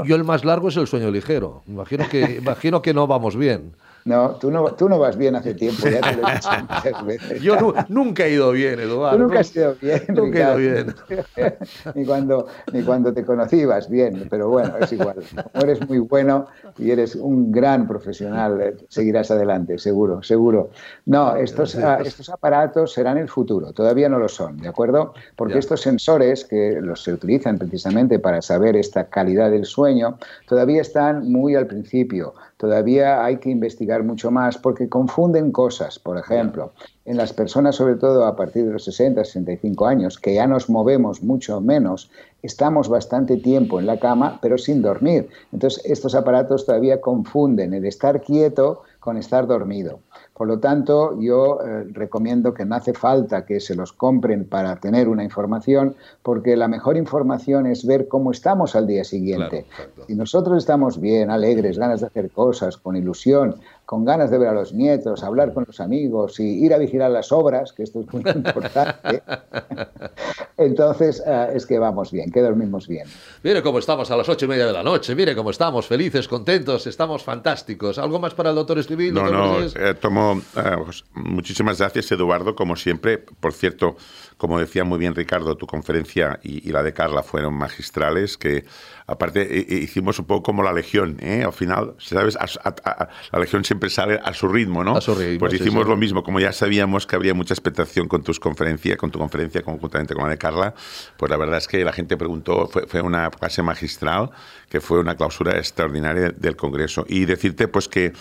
yo, 0.07 0.15
el 0.15 0.23
más 0.23 0.45
largo 0.45 0.69
es 0.69 0.77
el 0.77 0.87
sueño 0.87 1.11
ligero. 1.11 1.63
Imagino 1.67 2.07
que, 2.09 2.37
imagino 2.37 2.81
que 2.81 2.93
no 2.93 3.05
vamos 3.05 3.35
bien. 3.35 3.73
No, 4.05 4.31
tú 4.35 4.51
no, 4.51 4.65
tú 4.73 4.89
no 4.89 4.99
vas 4.99 5.17
bien 5.17 5.35
hace 5.35 5.53
tiempo, 5.53 5.87
ya 5.87 6.01
te 6.01 6.17
lo 6.17 6.27
he 6.27 6.33
dicho 6.33 6.49
muchas 6.69 7.05
veces. 7.05 7.41
Yo 7.41 7.73
nunca 7.87 8.25
he 8.25 8.33
ido 8.33 8.51
bien, 8.51 8.79
Eduardo. 8.79 9.17
Tú 9.17 9.23
nunca 9.23 9.39
has 9.39 9.55
ido 9.55 9.75
bien. 9.81 10.03
Nunca 10.09 10.37
he 10.37 10.41
ido 10.41 10.57
bien. 10.57 10.95
ni, 11.95 12.05
cuando, 12.05 12.47
ni 12.73 12.83
cuando 12.83 13.13
te 13.13 13.23
conocí 13.23 13.63
vas 13.65 13.89
bien, 13.89 14.27
pero 14.29 14.49
bueno, 14.49 14.75
es 14.79 14.91
igual. 14.91 15.15
eres 15.53 15.87
muy 15.87 15.99
bueno 15.99 16.47
y 16.77 16.91
eres 16.91 17.15
un 17.15 17.51
gran 17.51 17.87
profesional, 17.87 18.61
eh, 18.61 18.77
seguirás 18.89 19.31
adelante, 19.31 19.77
seguro, 19.77 20.21
seguro. 20.21 20.71
No, 21.05 21.35
estos, 21.35 21.75
ah, 21.75 21.99
estos 22.03 22.29
aparatos 22.29 22.93
serán 22.93 23.17
el 23.17 23.29
futuro, 23.29 23.71
todavía 23.71 24.09
no 24.09 24.19
lo 24.19 24.27
son, 24.27 24.57
¿de 24.57 24.67
acuerdo? 24.67 25.13
Porque 25.35 25.59
estos 25.59 25.81
sensores 25.81 26.45
que 26.45 26.79
los 26.81 27.03
se 27.03 27.13
utilizan 27.13 27.57
precisamente 27.57 28.19
para 28.19 28.41
saber 28.41 28.75
esta 28.75 29.05
calidad 29.09 29.51
del 29.51 29.65
sueño, 29.65 30.17
todavía 30.47 30.81
están 30.81 31.31
muy 31.31 31.55
al 31.55 31.67
principio 31.67 32.33
todavía 32.63 33.25
hay 33.25 33.39
que 33.39 33.49
investigar 33.49 34.03
mucho 34.03 34.31
más 34.31 34.57
porque 34.57 34.87
confunden 34.87 35.51
cosas. 35.51 35.99
Por 35.99 36.17
ejemplo, 36.17 36.71
en 37.03 37.17
las 37.17 37.33
personas, 37.33 37.75
sobre 37.75 37.95
todo 37.95 38.25
a 38.25 38.37
partir 38.37 38.63
de 38.63 38.71
los 38.71 38.85
60, 38.85 39.21
65 39.25 39.85
años, 39.85 40.17
que 40.17 40.35
ya 40.35 40.47
nos 40.47 40.69
movemos 40.69 41.21
mucho 41.21 41.59
menos, 41.59 42.09
estamos 42.41 42.87
bastante 42.87 43.35
tiempo 43.35 43.81
en 43.81 43.85
la 43.85 43.99
cama, 43.99 44.39
pero 44.41 44.57
sin 44.57 44.81
dormir. 44.81 45.27
Entonces, 45.51 45.83
estos 45.83 46.15
aparatos 46.15 46.65
todavía 46.65 47.01
confunden 47.01 47.73
el 47.73 47.83
estar 47.83 48.21
quieto 48.21 48.83
con 49.01 49.17
estar 49.17 49.45
dormido. 49.45 49.99
Por 50.35 50.47
lo 50.47 50.59
tanto, 50.59 51.19
yo 51.21 51.59
eh, 51.61 51.85
recomiendo 51.91 52.53
que 52.53 52.65
no 52.65 52.75
hace 52.75 52.93
falta 52.93 53.45
que 53.45 53.59
se 53.59 53.75
los 53.75 53.93
compren 53.93 54.45
para 54.45 54.75
tener 54.77 55.07
una 55.07 55.23
información, 55.23 55.95
porque 56.23 56.57
la 56.57 56.67
mejor 56.67 56.97
información 56.97 57.67
es 57.67 57.85
ver 57.85 58.07
cómo 58.07 58.31
estamos 58.31 58.75
al 58.75 58.87
día 58.87 59.03
siguiente. 59.03 59.65
si 60.07 60.15
nosotros 60.15 60.57
estamos 60.57 60.99
bien, 60.99 61.29
alegres, 61.29 61.77
ganas 61.77 62.01
de 62.01 62.07
hacer 62.07 62.31
cosas, 62.31 62.77
con 62.77 62.95
ilusión, 62.95 63.55
con 63.85 64.05
ganas 64.05 64.31
de 64.31 64.37
ver 64.37 64.49
a 64.49 64.53
los 64.53 64.73
nietos, 64.73 65.23
hablar 65.23 65.53
con 65.53 65.65
los 65.67 65.79
amigos 65.79 66.39
y 66.39 66.65
ir 66.65 66.73
a 66.73 66.77
vigilar 66.77 67.11
las 67.11 67.31
obras, 67.31 67.73
que 67.73 67.83
esto 67.83 68.01
es 68.01 68.13
muy 68.13 68.23
importante, 68.35 69.21
entonces 70.57 71.21
eh, 71.25 71.47
es 71.55 71.65
que 71.65 71.79
vamos 71.79 72.11
bien, 72.11 72.31
que 72.31 72.41
dormimos 72.41 72.87
bien. 72.87 73.07
Mire 73.43 73.61
cómo 73.61 73.79
estamos 73.79 74.09
a 74.11 74.17
las 74.17 74.29
ocho 74.29 74.45
y 74.45 74.49
media 74.49 74.65
de 74.65 74.73
la 74.73 74.83
noche, 74.83 75.15
mire 75.15 75.35
cómo 75.35 75.49
estamos, 75.49 75.85
felices, 75.87 76.27
contentos, 76.27 76.87
estamos 76.87 77.23
fantásticos. 77.23 77.97
¿Algo 77.97 78.19
más 78.19 78.33
para 78.33 78.51
el 78.51 78.55
doctor 78.55 78.79
Escribir? 78.79 79.13
No, 79.13 79.29
no, 79.29 79.59
eh, 79.61 79.93
tomo 79.99 80.41
eh, 80.55 80.77
pues, 80.83 81.03
muchísimas 81.13 81.79
gracias, 81.79 82.11
Eduardo, 82.11 82.55
como 82.55 82.75
siempre. 82.75 83.17
Por 83.17 83.53
cierto, 83.53 83.97
como 84.37 84.59
decía 84.59 84.83
muy 84.83 84.99
bien 84.99 85.15
Ricardo, 85.15 85.55
tu 85.55 85.67
conferencia 85.67 86.39
y, 86.43 86.71
la 86.71 86.83
de 86.83 86.93
Carla 86.93 87.23
fueron 87.23 87.53
magistrales, 87.53 88.37
que 88.37 88.65
aparte 89.05 89.65
hicimos 89.69 90.17
un 90.19 90.25
poco 90.25 90.43
como 90.43 90.63
la 90.63 90.73
Legión, 90.73 91.17
¿eh? 91.21 91.43
al 91.45 91.53
final, 91.53 91.95
¿sabes? 91.99 92.35
la 92.35 93.39
Legión 93.39 93.63
siempre 93.73 93.89
sale 93.89 94.19
a 94.23 94.33
su 94.33 94.47
ritmo, 94.47 94.83
¿no? 94.83 94.95
A 94.95 95.01
su 95.01 95.15
ritmo, 95.15 95.39
pues 95.39 95.53
hicimos 95.53 95.87
lo 95.87 95.97
mismo, 95.97 96.23
como 96.23 96.39
ya 96.39 96.53
sabíamos 96.53 97.07
que 97.07 97.15
habría 97.15 97.33
mucha 97.33 97.55
expectación 97.55 98.07
con 98.07 98.23
tus 98.23 98.39
conferencias, 98.39 98.97
con 98.97 99.09
tu 99.09 99.17
conferencia 99.17 99.63
conjuntamente 99.63 100.13
con 100.13 100.25
la 100.25 100.29
de 100.29 100.37
Carla, 100.37 100.75
pues 101.17 101.29
la 101.31 101.37
verdad 101.37 101.57
es 101.57 101.67
que 101.67 101.83
la 101.83 101.91
gente 101.91 102.15
preguntó, 102.15 102.67
fue, 102.67 102.85
fue 102.85 103.01
una 103.01 103.31
clase 103.31 103.63
magistral, 103.63 104.29
que 104.69 104.79
fue 104.79 104.99
una 104.99 105.15
clausura 105.15 105.57
extraordinaria 105.57 106.29
del 106.29 106.55
Congreso. 106.55 107.03
Y 107.07 107.25
decirte 107.25 107.67
pues 107.67 107.87
que 107.87 108.13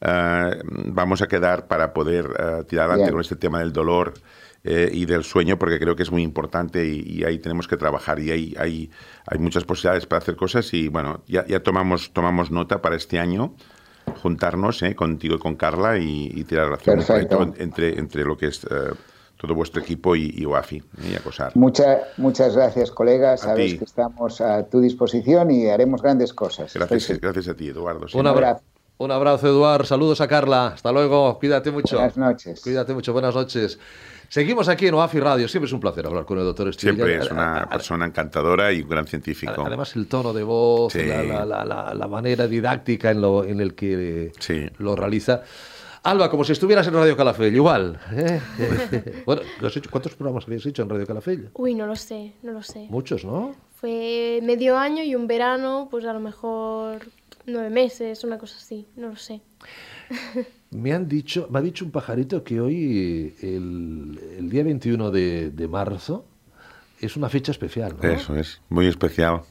vamos 0.00 1.20
a 1.20 1.26
quedar 1.26 1.66
para 1.66 1.92
poder 1.92 2.64
tirar 2.66 2.88
adelante 2.88 3.12
con 3.12 3.20
este 3.20 3.36
tema 3.36 3.58
del 3.58 3.72
dolor 3.72 4.14
eh, 4.64 4.90
y 4.92 5.06
del 5.06 5.24
sueño, 5.24 5.58
porque 5.58 5.78
creo 5.78 5.96
que 5.96 6.02
es 6.02 6.10
muy 6.10 6.22
importante 6.22 6.86
y, 6.86 7.24
ahí 7.24 7.38
tenemos 7.38 7.66
que 7.66 7.76
trabajar 7.76 8.18
y 8.20 8.30
hay, 8.30 8.54
hay, 8.58 8.90
hay, 9.26 9.38
muchas 9.38 9.64
posibilidades 9.64 10.06
para 10.06 10.18
hacer 10.18 10.36
cosas 10.36 10.72
y 10.74 10.88
bueno, 10.88 11.22
ya, 11.26 11.46
ya 11.46 11.62
tomamos, 11.62 12.12
tomamos 12.12 12.50
nota 12.50 12.82
para 12.82 12.96
este 12.96 13.18
año 13.18 13.54
juntarnos 14.22 14.82
eh, 14.82 14.94
contigo 14.94 15.36
y 15.36 15.38
con 15.38 15.56
Carla 15.56 15.98
y, 15.98 16.44
tirar 16.44 16.78
relación 16.84 17.54
entre, 17.58 17.98
entre 17.98 18.24
lo 18.24 18.36
que 18.36 18.46
es 18.46 18.64
eh, 18.64 18.92
todo 19.36 19.54
vuestro 19.54 19.80
equipo 19.80 20.14
y, 20.14 20.34
y 20.36 20.44
OAFI 20.44 20.82
y 21.10 21.14
acosar. 21.14 21.52
Muchas 21.56 22.02
muchas 22.18 22.54
gracias, 22.54 22.90
colegas. 22.90 23.40
Sabes 23.40 23.74
que 23.74 23.84
estamos 23.84 24.40
a 24.40 24.64
tu 24.64 24.80
disposición 24.80 25.50
y 25.50 25.68
haremos 25.68 26.02
grandes 26.02 26.34
cosas. 26.34 26.74
Gracias, 26.74 27.20
gracias 27.20 27.48
a 27.48 27.54
ti, 27.54 27.68
Eduardo. 27.68 28.06
Un 28.14 28.26
abrazo. 28.26 28.62
Un 28.98 29.10
abrazo, 29.10 29.46
Eduardo. 29.46 29.86
Saludos 29.86 30.20
a 30.20 30.28
Carla. 30.28 30.68
Hasta 30.74 30.92
luego. 30.92 31.38
Cuídate 31.38 31.70
mucho. 31.70 31.96
Buenas 31.96 32.18
noches. 32.18 32.60
Cuídate 32.60 32.92
mucho. 32.92 33.14
Buenas 33.14 33.34
noches. 33.34 33.78
Seguimos 34.30 34.68
aquí 34.68 34.86
en 34.86 34.94
OAFI 34.94 35.18
Radio. 35.18 35.48
Siempre 35.48 35.66
es 35.66 35.72
un 35.72 35.80
placer 35.80 36.06
hablar 36.06 36.24
con 36.24 36.38
el 36.38 36.44
doctor 36.44 36.68
Estilla. 36.68 36.92
Siempre 36.92 37.16
es 37.18 37.32
una 37.32 37.68
persona 37.68 38.06
encantadora 38.06 38.72
y 38.72 38.80
un 38.80 38.88
gran 38.88 39.04
científico. 39.04 39.64
Además, 39.66 39.96
el 39.96 40.06
tono 40.06 40.32
de 40.32 40.44
voz, 40.44 40.94
la, 40.94 42.06
manera 42.08 42.46
didáctica 42.46 43.10
en, 43.10 43.20
lo, 43.20 43.44
en 43.44 43.60
el 43.60 43.74
que 43.74 44.30
lo 44.78 44.94
realiza. 44.94 45.42
Alba, 46.04 46.30
como 46.30 46.44
si 46.44 46.52
estuvieras 46.52 46.86
en 46.86 46.94
Radio 46.94 47.16
Calafell, 47.16 47.52
igual. 47.52 48.00
¿eh? 48.12 48.40
bueno, 49.26 49.42
¿cuántos 49.90 50.14
programas 50.14 50.44
habías 50.46 50.64
hecho 50.64 50.82
en 50.82 50.90
Radio 50.90 51.08
Calafell? 51.08 51.50
Uy, 51.54 51.74
no 51.74 51.86
lo 51.86 51.96
sé, 51.96 52.34
no 52.44 52.52
lo 52.52 52.62
sé. 52.62 52.86
Muchos, 52.88 53.24
¿no? 53.24 53.56
Fue 53.80 54.38
medio 54.44 54.78
año 54.78 55.02
y 55.02 55.16
un 55.16 55.26
verano, 55.26 55.88
pues 55.90 56.04
a 56.04 56.12
lo 56.12 56.20
mejor 56.20 57.00
nueve 57.46 57.70
meses, 57.70 58.22
una 58.22 58.38
cosa 58.38 58.54
así, 58.56 58.86
no 58.94 59.08
lo 59.08 59.16
sé. 59.16 59.40
Me 60.70 60.92
han 60.92 61.08
dicho, 61.08 61.48
me 61.50 61.58
ha 61.58 61.62
dicho 61.62 61.84
un 61.84 61.90
pajarito 61.90 62.44
que 62.44 62.60
hoy, 62.60 63.34
el, 63.42 64.48
día 64.48 64.62
21 64.62 65.10
de, 65.10 65.68
marzo, 65.68 66.24
es 67.00 67.16
una 67.16 67.28
fecha 67.28 67.50
especial. 67.50 67.96
¿no? 68.00 68.08
Eso 68.08 68.36
es, 68.36 68.60
muy 68.68 68.86
especial. 68.86 69.42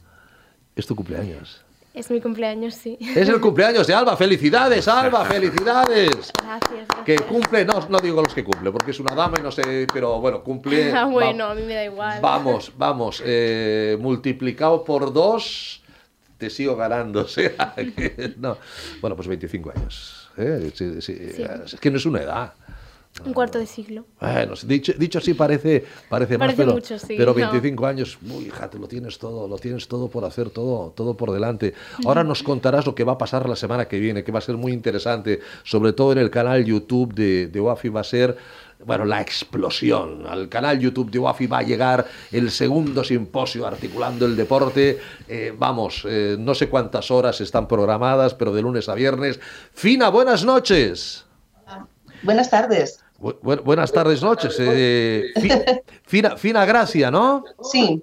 Es 0.76 0.88
tu 0.88 0.96
cumpleaños. 0.96 1.64
Es 1.94 2.10
mi 2.12 2.22
cumpleaños, 2.22 2.76
sí. 2.76 2.98
Es 3.02 3.28
el 3.28 3.42
cumpleaños 3.42 3.88
de 3.88 3.94
Alba. 3.96 4.16
¡Felicidades, 4.16 4.88
Alba! 4.88 5.26
¡Felicidades! 5.26 6.32
Gracias, 6.42 6.88
Que 7.04 7.16
cumple, 7.18 7.66
no, 7.66 7.86
no 7.90 7.98
digo 8.00 8.22
los 8.22 8.34
que 8.34 8.44
cumple, 8.44 8.72
porque 8.72 8.92
es 8.92 9.00
una 9.00 9.16
dama 9.16 9.38
y 9.40 9.44
no 9.44 9.52
sé, 9.52 9.88
pero 9.92 10.20
bueno, 10.22 10.44
cumple. 10.44 10.94
Ah, 11.00 11.06
bueno, 11.06 11.46
a 11.46 11.56
mí 11.56 11.64
me 11.64 11.74
da 11.74 11.86
igual. 11.86 12.22
Vamos, 12.22 12.72
vamos, 12.78 13.24
eh, 13.26 13.98
multiplicado 14.00 14.84
por 14.84 15.12
dos, 15.12 15.79
te 16.39 16.49
sigo 16.49 16.75
ganando. 16.75 17.19
O 17.30 17.32
sea, 17.32 17.75
no. 18.38 18.58
Bueno, 19.02 19.15
pues 19.15 19.28
25 19.28 19.71
años. 19.75 20.30
¿eh? 20.38 20.71
Es 20.73 21.80
que 21.80 21.91
no 21.91 21.97
es 21.97 22.06
una 22.06 22.21
edad. 22.21 22.54
Un 23.25 23.34
cuarto 23.34 23.60
de 23.60 23.65
siglo. 23.65 24.06
Bueno, 24.21 24.54
dicho, 24.65 24.93
dicho 24.93 25.17
así 25.17 25.34
parece, 25.34 25.84
parece, 26.08 26.38
más, 26.38 26.54
pero, 26.54 26.78
pero 27.08 27.34
25 27.34 27.86
años, 27.86 28.17
uy, 28.30 28.45
hija, 28.45 28.69
lo 28.80 28.88
tienes 28.88 29.17
todo, 29.17 29.47
lo 29.47 29.58
tienes 29.58 29.88
todo 29.88 30.08
por 30.10 30.23
hacer, 30.23 30.52
todo, 30.52 30.91
todo 30.95 31.17
por 31.17 31.32
delante. 31.32 31.73
Ahora 32.06 32.23
nos 32.23 32.43
contarás 32.43 32.86
lo 32.86 32.95
que 32.95 33.04
va 33.04 33.13
a 33.13 33.17
pasar 33.17 33.49
la 33.49 33.58
semana 33.58 33.88
que 33.88 33.99
viene, 33.99 34.23
que 34.23 34.32
va 34.32 34.39
a 34.39 34.43
ser 34.43 34.56
muy 34.56 34.71
interesante, 34.71 35.41
sobre 35.63 35.91
todo 35.91 36.13
en 36.13 36.19
el 36.19 36.30
canal 36.30 36.63
YouTube 36.63 37.13
de, 37.13 37.47
de 37.47 37.60
UAFI 37.60 37.89
va 37.89 38.02
a 38.02 38.06
ser 38.06 38.38
bueno, 38.86 39.04
la 39.04 39.22
explosión. 39.22 40.26
Al 40.28 40.48
canal 40.48 40.80
YouTube 40.80 41.12
de 41.12 41.20
UAFI 41.20 41.48
va 41.48 41.60
a 41.60 41.63
llegar 41.63 42.06
el 42.32 42.50
segundo 42.50 43.04
simposio 43.04 43.68
articulando 43.68 44.26
el 44.26 44.38
deporte. 44.38 45.00
Eh, 45.28 45.54
vamos, 45.58 46.06
eh, 46.08 46.38
no 46.39 46.56
sé 46.56 46.70
cuántas 46.70 47.12
horas 47.12 47.42
están 47.42 47.68
programadas, 47.68 48.34
pero 48.34 48.54
de 48.54 48.62
lunes 48.62 48.88
a 48.88 48.96
viernes. 48.96 49.39
Fina, 49.74 50.10
buenas 50.10 50.46
noches. 50.46 51.26
Buenas 52.24 52.50
tardes. 52.50 53.04
buenas 53.18 53.92
tardes, 53.92 54.22
noches. 54.22 54.56
Eh, 54.60 55.26
fina, 56.04 56.38
fina 56.38 56.65
Gracia, 56.65 57.12
¿no? 57.12 57.44
Sí. 57.62 58.02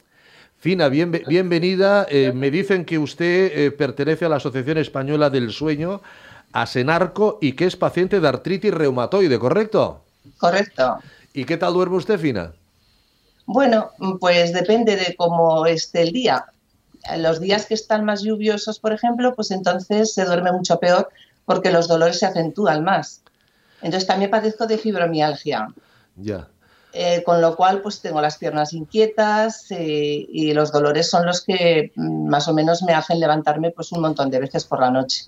Fina, 0.58 0.88
bienvenida. 0.88 2.06
me 2.34 2.50
dicen 2.50 2.84
que 2.84 2.98
usted 2.98 3.74
pertenece 3.76 4.24
a 4.24 4.28
la 4.28 4.36
Asociación 4.36 4.78
Española 4.78 5.30
del 5.30 5.52
Sueño, 5.52 6.02
a 6.52 6.66
Senarco, 6.66 7.38
y 7.40 7.52
que 7.52 7.66
es 7.66 7.76
paciente 7.76 8.20
de 8.20 8.28
artritis 8.28 8.72
reumatoide, 8.72 9.38
¿correcto? 9.38 10.05
Correcto. 10.38 10.98
¿Y 11.32 11.44
qué 11.44 11.56
tal 11.56 11.74
duerme 11.74 11.96
usted, 11.96 12.18
Fina? 12.18 12.52
Bueno, 13.46 13.90
pues 14.20 14.52
depende 14.52 14.96
de 14.96 15.14
cómo 15.16 15.66
esté 15.66 16.02
el 16.02 16.12
día. 16.12 16.46
Los 17.18 17.40
días 17.40 17.66
que 17.66 17.74
están 17.74 18.04
más 18.04 18.22
lluviosos, 18.22 18.80
por 18.80 18.92
ejemplo, 18.92 19.34
pues 19.34 19.50
entonces 19.52 20.12
se 20.12 20.24
duerme 20.24 20.50
mucho 20.50 20.80
peor 20.80 21.08
porque 21.44 21.70
los 21.70 21.86
dolores 21.86 22.18
se 22.18 22.26
acentúan 22.26 22.82
más. 22.82 23.22
Entonces 23.82 24.06
también 24.06 24.30
padezco 24.30 24.66
de 24.66 24.78
fibromialgia. 24.78 25.68
Ya. 26.16 26.48
Eh, 26.92 27.22
con 27.24 27.40
lo 27.40 27.54
cual, 27.56 27.82
pues 27.82 28.00
tengo 28.00 28.20
las 28.20 28.38
piernas 28.38 28.72
inquietas 28.72 29.66
eh, 29.70 30.26
y 30.28 30.54
los 30.54 30.72
dolores 30.72 31.08
son 31.10 31.26
los 31.26 31.42
que 31.42 31.92
mm, 31.94 32.28
más 32.28 32.48
o 32.48 32.54
menos 32.54 32.82
me 32.82 32.94
hacen 32.94 33.20
levantarme 33.20 33.70
pues 33.70 33.92
un 33.92 34.00
montón 34.00 34.30
de 34.30 34.40
veces 34.40 34.64
por 34.64 34.80
la 34.80 34.90
noche. 34.90 35.24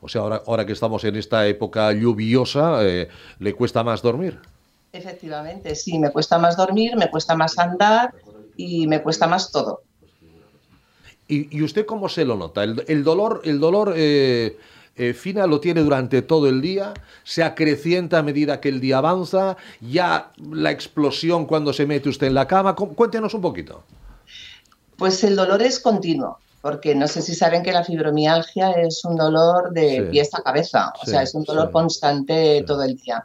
O 0.00 0.08
sea, 0.08 0.22
ahora, 0.22 0.42
ahora 0.46 0.66
que 0.66 0.72
estamos 0.72 1.04
en 1.04 1.16
esta 1.16 1.46
época 1.46 1.92
lluviosa, 1.92 2.84
eh, 2.86 3.08
¿le 3.38 3.54
cuesta 3.54 3.82
más 3.82 4.02
dormir? 4.02 4.38
Efectivamente, 4.92 5.74
sí, 5.74 5.98
me 5.98 6.10
cuesta 6.10 6.38
más 6.38 6.56
dormir, 6.56 6.96
me 6.96 7.10
cuesta 7.10 7.34
más 7.34 7.58
andar 7.58 8.14
y 8.56 8.86
me 8.86 9.02
cuesta 9.02 9.26
más 9.26 9.50
todo. 9.50 9.82
¿Y, 11.26 11.62
usted 11.62 11.84
cómo 11.84 12.08
se 12.08 12.24
lo 12.24 12.36
nota? 12.36 12.64
El, 12.64 13.04
dolor, 13.04 13.42
el 13.44 13.60
dolor 13.60 13.92
eh, 13.94 14.56
eh, 14.96 15.12
fina 15.12 15.46
lo 15.46 15.60
tiene 15.60 15.82
durante 15.82 16.22
todo 16.22 16.48
el 16.48 16.62
día, 16.62 16.94
se 17.22 17.44
acrecienta 17.44 18.18
a 18.18 18.22
medida 18.22 18.62
que 18.62 18.70
el 18.70 18.80
día 18.80 18.98
avanza, 18.98 19.58
ya 19.82 20.32
la 20.50 20.70
explosión 20.70 21.44
cuando 21.44 21.74
se 21.74 21.84
mete 21.84 22.08
usted 22.08 22.28
en 22.28 22.34
la 22.34 22.46
cama. 22.46 22.74
Cuéntenos 22.74 23.34
un 23.34 23.42
poquito. 23.42 23.82
Pues 24.96 25.22
el 25.22 25.36
dolor 25.36 25.60
es 25.60 25.80
continuo 25.80 26.38
porque 26.60 26.94
no 26.94 27.06
sé 27.06 27.22
si 27.22 27.34
saben 27.34 27.62
que 27.62 27.72
la 27.72 27.84
fibromialgia 27.84 28.72
es 28.72 29.04
un 29.04 29.16
dolor 29.16 29.72
de 29.72 30.08
pies 30.10 30.34
a 30.34 30.42
cabeza, 30.42 30.92
o 31.00 31.06
sea, 31.06 31.22
es 31.22 31.34
un 31.34 31.44
dolor 31.44 31.70
constante 31.70 32.64
todo 32.66 32.82
el 32.82 32.96
día. 32.96 33.22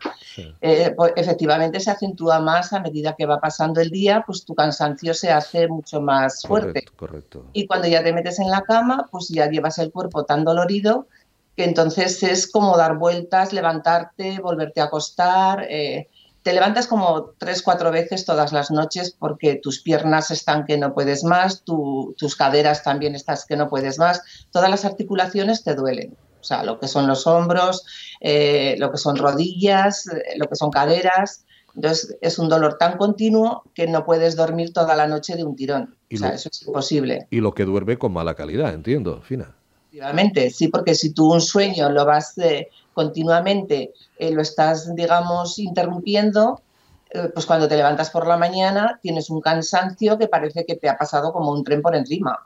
Eh, 0.61 0.93
pues, 0.95 1.13
efectivamente 1.15 1.79
se 1.79 1.91
acentúa 1.91 2.39
más 2.39 2.73
a 2.73 2.79
medida 2.79 3.15
que 3.17 3.25
va 3.25 3.39
pasando 3.39 3.81
el 3.81 3.89
día, 3.89 4.23
pues 4.25 4.45
tu 4.45 4.53
cansancio 4.53 5.13
se 5.13 5.31
hace 5.31 5.67
mucho 5.67 5.99
más 5.99 6.43
fuerte. 6.43 6.85
Correcto, 6.95 7.45
Y 7.53 7.65
cuando 7.65 7.87
ya 7.87 8.03
te 8.03 8.13
metes 8.13 8.39
en 8.39 8.49
la 8.49 8.61
cama, 8.61 9.07
pues 9.11 9.29
ya 9.29 9.49
llevas 9.49 9.79
el 9.79 9.91
cuerpo 9.91 10.25
tan 10.25 10.43
dolorido 10.43 11.07
que 11.55 11.65
entonces 11.65 12.21
es 12.23 12.49
como 12.49 12.77
dar 12.77 12.97
vueltas, 12.97 13.53
levantarte, 13.53 14.39
volverte 14.39 14.81
a 14.81 14.85
acostar. 14.85 15.65
Eh, 15.69 16.07
te 16.43 16.53
levantas 16.53 16.87
como 16.87 17.31
tres, 17.37 17.61
cuatro 17.61 17.91
veces 17.91 18.25
todas 18.25 18.51
las 18.51 18.69
noches 18.69 19.15
porque 19.17 19.55
tus 19.55 19.81
piernas 19.81 20.29
están 20.29 20.65
que 20.65 20.77
no 20.77 20.93
puedes 20.93 21.23
más, 21.23 21.63
tus 21.63 22.35
caderas 22.35 22.83
también 22.83 23.15
estás 23.15 23.45
que 23.45 23.55
no 23.55 23.69
puedes 23.69 23.97
más, 23.97 24.21
todas 24.51 24.69
las 24.69 24.85
articulaciones 24.85 25.63
te 25.63 25.73
duelen. 25.73 26.15
O 26.41 26.45
sea, 26.45 26.63
lo 26.63 26.77
que 26.77 26.89
son 26.89 27.07
los 27.07 27.25
hombros, 27.25 27.85
eh, 28.19 28.75
lo 28.77 28.91
que 28.91 28.97
son 28.97 29.15
rodillas, 29.15 30.07
eh, 30.07 30.37
lo 30.37 30.47
que 30.47 30.57
son 30.57 30.71
caderas. 30.71 31.45
Entonces, 31.73 32.17
es 32.19 32.37
un 32.37 32.49
dolor 32.49 32.77
tan 32.77 32.97
continuo 32.97 33.63
que 33.73 33.87
no 33.87 34.03
puedes 34.03 34.35
dormir 34.35 34.73
toda 34.73 34.93
la 34.93 35.07
noche 35.07 35.37
de 35.37 35.45
un 35.45 35.55
tirón. 35.55 35.95
o 36.13 36.17
sea, 36.17 36.29
eso 36.33 36.49
es 36.51 36.61
imposible. 36.67 37.27
Y 37.31 37.39
lo 37.39 37.53
que 37.53 37.63
duerme 37.63 37.97
con 37.97 38.11
mala 38.11 38.35
calidad, 38.35 38.73
entiendo, 38.73 39.21
Fina. 39.21 39.55
Efectivamente, 39.85 40.49
sí, 40.49 40.67
porque 40.67 40.95
si 40.95 41.13
tú 41.13 41.31
un 41.31 41.39
sueño 41.39 41.89
lo 41.89 42.03
vas 42.03 42.37
eh, 42.39 42.67
continuamente, 42.93 43.93
eh, 44.17 44.31
lo 44.31 44.41
estás, 44.41 44.95
digamos, 44.95 45.59
interrumpiendo, 45.59 46.61
eh, 47.09 47.29
pues 47.33 47.45
cuando 47.45 47.67
te 47.67 47.75
levantas 47.75 48.09
por 48.09 48.27
la 48.27 48.37
mañana 48.37 48.99
tienes 49.01 49.29
un 49.29 49.41
cansancio 49.41 50.17
que 50.17 50.27
parece 50.27 50.65
que 50.65 50.75
te 50.75 50.89
ha 50.89 50.97
pasado 50.97 51.33
como 51.33 51.51
un 51.51 51.63
tren 51.63 51.81
por 51.81 51.95
encima. 51.95 52.45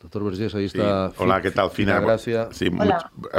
Doctor 0.00 0.24
Vergés, 0.24 0.54
ahí 0.54 0.66
está. 0.66 1.12
Hola, 1.16 1.40
¿qué 1.40 1.50
tal, 1.50 1.70
Fina? 1.70 1.98
Gracias. 1.98 2.56
Sí, 2.56 2.70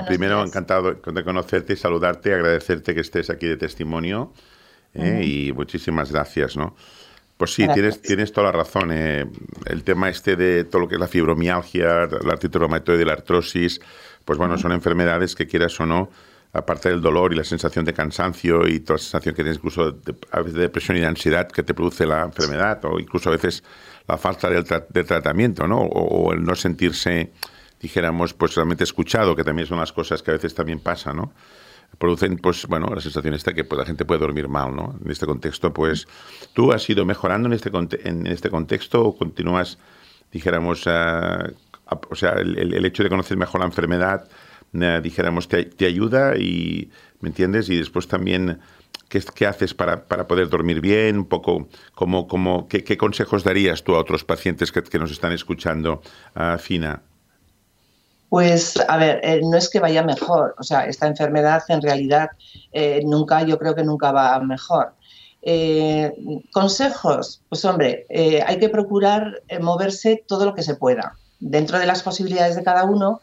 primero, 0.08 0.44
encantado 0.44 0.96
de 0.96 1.24
conocerte 1.24 1.74
y 1.74 1.76
saludarte, 1.76 2.34
agradecerte 2.34 2.96
que 2.96 3.02
estés 3.02 3.30
aquí 3.30 3.48
de 3.48 3.58
testimonio 3.58 4.34
y 4.94 5.52
muchísimas 5.54 6.12
gracias, 6.12 6.58
¿no? 6.58 6.76
Pues 7.38 7.54
sí, 7.54 7.68
tienes, 7.74 8.02
tienes 8.02 8.32
toda 8.32 8.48
la 8.48 8.54
razón. 8.54 8.92
Eh, 8.94 9.26
el 9.66 9.84
tema 9.84 10.10
este 10.10 10.38
de 10.38 10.64
todo 10.64 10.82
lo 10.82 10.88
que 10.88 10.96
es 10.96 11.02
la 11.02 11.08
fibromialgia, 11.08 12.08
la 12.08 12.34
artritis 12.34 12.60
reumatoide 12.60 13.02
y 13.02 13.06
la 13.06 13.14
artrosis, 13.14 13.82
pues 14.26 14.38
bueno, 14.38 14.58
son 14.58 14.72
enfermedades 14.72 15.36
que 15.36 15.48
quieras 15.48 15.80
o 15.80 15.86
no, 15.86 16.10
aparte 16.52 16.90
del 16.90 17.02
dolor 17.02 17.34
y 17.34 17.36
la 17.36 17.44
sensación 17.44 17.86
de 17.86 17.94
cansancio 17.94 18.68
y 18.68 18.80
toda 18.80 18.96
la 18.96 19.04
sensación 19.04 19.36
que 19.36 19.44
tienes 19.44 19.58
incluso 19.58 19.92
de, 19.92 20.16
a 20.32 20.40
veces 20.40 20.54
de 20.54 20.62
depresión 20.62 20.98
y 20.98 21.02
de 21.02 21.08
ansiedad 21.08 21.48
que 21.48 21.64
te 21.64 21.74
produce 21.74 22.06
la 22.06 22.24
enfermedad 22.24 22.84
o 22.86 23.00
incluso 23.00 23.30
a 23.30 23.34
veces 23.34 23.64
la 24.08 24.18
falta 24.18 24.50
de, 24.50 24.64
de 24.90 25.04
tratamiento, 25.04 25.68
¿no? 25.68 25.80
O, 25.80 26.32
el 26.34 26.44
no 26.44 26.56
sentirse, 26.56 27.32
dijéramos, 27.80 28.34
pues 28.34 28.56
realmente 28.56 28.84
escuchado, 28.84 29.36
que 29.36 29.44
también 29.44 29.68
son 29.68 29.80
las 29.80 29.92
cosas 29.92 30.24
que 30.24 30.32
a 30.32 30.36
veces 30.36 30.54
también 30.56 30.80
pasan, 30.80 31.18
¿no? 31.18 31.34
producen, 31.98 32.38
pues, 32.38 32.66
bueno, 32.68 32.88
la 32.94 33.00
sensación 33.00 33.34
esta 33.34 33.54
que 33.54 33.64
pues, 33.64 33.80
la 33.80 33.86
gente 33.86 34.04
puede 34.04 34.20
dormir 34.20 34.50
mal, 34.50 34.76
¿no? 34.76 34.96
En 35.04 35.12
este 35.12 35.26
contexto, 35.26 35.74
pues, 35.74 36.08
¿tú 36.54 36.74
has 36.74 36.90
ido 36.90 37.06
mejorando 37.06 37.48
en 37.48 37.54
este, 37.54 37.72
en 38.04 38.28
este 38.28 38.50
contexto 38.50 39.02
o 39.06 39.18
continúas, 39.18 39.78
dijéramos, 40.32 40.84
o 42.10 42.16
sea, 42.16 42.32
el, 42.34 42.86
hecho 42.86 43.04
de 43.04 43.10
conocer 43.10 43.38
mejor 43.38 43.62
la 43.62 43.68
enfermedad 43.68 44.28
dijéramos, 45.02 45.48
te, 45.48 45.86
ayuda 45.86 46.36
y, 46.38 46.92
¿me 47.22 47.30
entiendes? 47.30 47.70
Y 47.70 47.78
después 47.78 48.08
también, 48.10 48.60
¿qué, 49.08 49.48
haces 49.48 49.74
para, 49.74 50.06
para, 50.06 50.28
poder 50.28 50.50
dormir 50.50 50.82
bien? 50.82 51.18
Un 51.18 51.26
poco, 51.26 51.70
como, 51.94 52.28
como, 52.28 52.68
¿qué, 52.68 52.84
¿qué, 52.84 52.98
consejos 52.98 53.46
darías 53.46 53.84
tú 53.84 53.96
a 53.96 54.00
otros 54.00 54.26
pacientes 54.26 54.72
que, 54.74 55.00
nos 55.00 55.12
están 55.12 55.32
escuchando, 55.32 56.02
uh, 56.36 56.58
Fina? 56.58 57.02
Pues, 58.28 58.78
a 58.90 58.98
ver, 58.98 59.22
eh, 59.24 59.40
no 59.44 59.56
es 59.56 59.70
que 59.70 59.80
vaya 59.80 60.04
mejor, 60.04 60.56
o 60.58 60.64
sea, 60.64 60.88
esta 60.88 61.08
enfermedad 61.08 61.64
en 61.70 61.82
realidad 61.82 62.32
eh, 62.74 63.02
nunca, 63.06 63.44
yo 63.44 63.58
creo 63.58 63.76
que 63.76 63.84
nunca 63.84 64.12
va 64.12 64.38
mejor. 64.42 64.94
Eh, 65.48 66.12
consejos, 66.52 67.44
pues 67.50 67.64
hombre, 67.66 68.08
eh, 68.10 68.44
hay 68.48 68.58
que 68.58 68.68
procurar 68.68 69.44
eh, 69.48 69.60
moverse 69.60 70.24
todo 70.28 70.44
lo 70.44 70.56
que 70.56 70.64
se 70.64 70.74
pueda. 70.74 71.20
Dentro 71.40 71.80
de 71.80 71.86
las 71.86 72.04
posibilidades 72.04 72.56
de 72.56 72.64
cada 72.64 72.86
uno, 72.86 73.22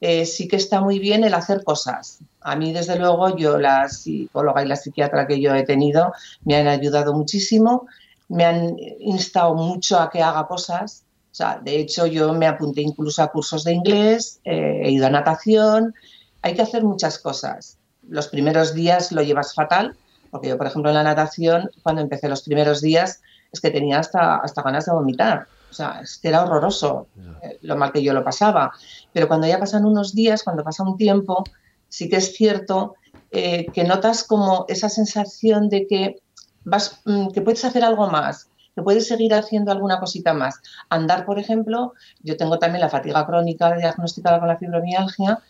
eh, 0.00 0.26
sí 0.26 0.46
que 0.46 0.56
está 0.56 0.80
muy 0.80 0.98
bien 0.98 1.24
el 1.24 1.34
hacer 1.34 1.64
cosas. 1.64 2.20
A 2.40 2.54
mí, 2.54 2.72
desde 2.72 2.98
luego, 2.98 3.36
yo, 3.36 3.58
la 3.58 3.88
psicóloga 3.88 4.64
y 4.64 4.68
la 4.68 4.76
psiquiatra 4.76 5.26
que 5.26 5.40
yo 5.40 5.54
he 5.54 5.64
tenido, 5.64 6.12
me 6.44 6.56
han 6.56 6.68
ayudado 6.68 7.14
muchísimo, 7.14 7.86
me 8.28 8.44
han 8.44 8.76
instado 9.00 9.54
mucho 9.54 9.98
a 9.98 10.10
que 10.10 10.22
haga 10.22 10.46
cosas. 10.46 11.04
O 11.32 11.34
sea, 11.34 11.60
de 11.62 11.78
hecho, 11.78 12.06
yo 12.06 12.32
me 12.32 12.46
apunté 12.46 12.82
incluso 12.82 13.22
a 13.22 13.28
cursos 13.28 13.64
de 13.64 13.72
inglés, 13.72 14.40
eh, 14.44 14.82
he 14.84 14.90
ido 14.90 15.06
a 15.06 15.10
natación. 15.10 15.94
Hay 16.42 16.54
que 16.54 16.62
hacer 16.62 16.84
muchas 16.84 17.18
cosas. 17.18 17.78
Los 18.08 18.28
primeros 18.28 18.74
días 18.74 19.10
lo 19.12 19.22
llevas 19.22 19.54
fatal, 19.54 19.96
porque 20.30 20.48
yo, 20.48 20.58
por 20.58 20.68
ejemplo, 20.68 20.90
en 20.90 20.96
la 20.96 21.02
natación, 21.02 21.70
cuando 21.82 22.02
empecé 22.02 22.28
los 22.28 22.42
primeros 22.42 22.80
días, 22.80 23.20
es 23.52 23.60
que 23.60 23.70
tenía 23.70 23.98
hasta, 23.98 24.36
hasta 24.36 24.62
ganas 24.62 24.86
de 24.86 24.92
vomitar. 24.92 25.48
O 25.70 25.74
sea, 25.74 26.00
es 26.02 26.18
que 26.18 26.28
era 26.28 26.44
horroroso 26.44 27.08
eh, 27.42 27.58
lo 27.62 27.76
mal 27.76 27.92
que 27.92 28.02
yo 28.02 28.12
lo 28.12 28.24
pasaba. 28.24 28.72
Pero 29.12 29.28
cuando 29.28 29.46
ya 29.46 29.58
pasan 29.58 29.84
unos 29.84 30.14
días, 30.14 30.42
cuando 30.42 30.64
pasa 30.64 30.82
un 30.82 30.96
tiempo, 30.96 31.44
sí 31.88 32.08
que 32.08 32.16
es 32.16 32.34
cierto 32.34 32.94
eh, 33.30 33.66
que 33.72 33.84
notas 33.84 34.24
como 34.24 34.64
esa 34.68 34.88
sensación 34.88 35.68
de 35.68 35.86
que, 35.86 36.16
vas, 36.64 37.00
mm, 37.04 37.28
que 37.28 37.42
puedes 37.42 37.64
hacer 37.64 37.84
algo 37.84 38.08
más, 38.08 38.48
que 38.74 38.82
puedes 38.82 39.06
seguir 39.06 39.34
haciendo 39.34 39.72
alguna 39.72 40.00
cosita 40.00 40.32
más. 40.32 40.60
Andar, 40.88 41.26
por 41.26 41.38
ejemplo, 41.38 41.94
yo 42.22 42.36
tengo 42.36 42.58
también 42.58 42.80
la 42.80 42.88
fatiga 42.88 43.26
crónica 43.26 43.74
diagnosticada 43.74 44.38
con 44.38 44.48
la 44.48 44.56
fibromialgia 44.56 45.40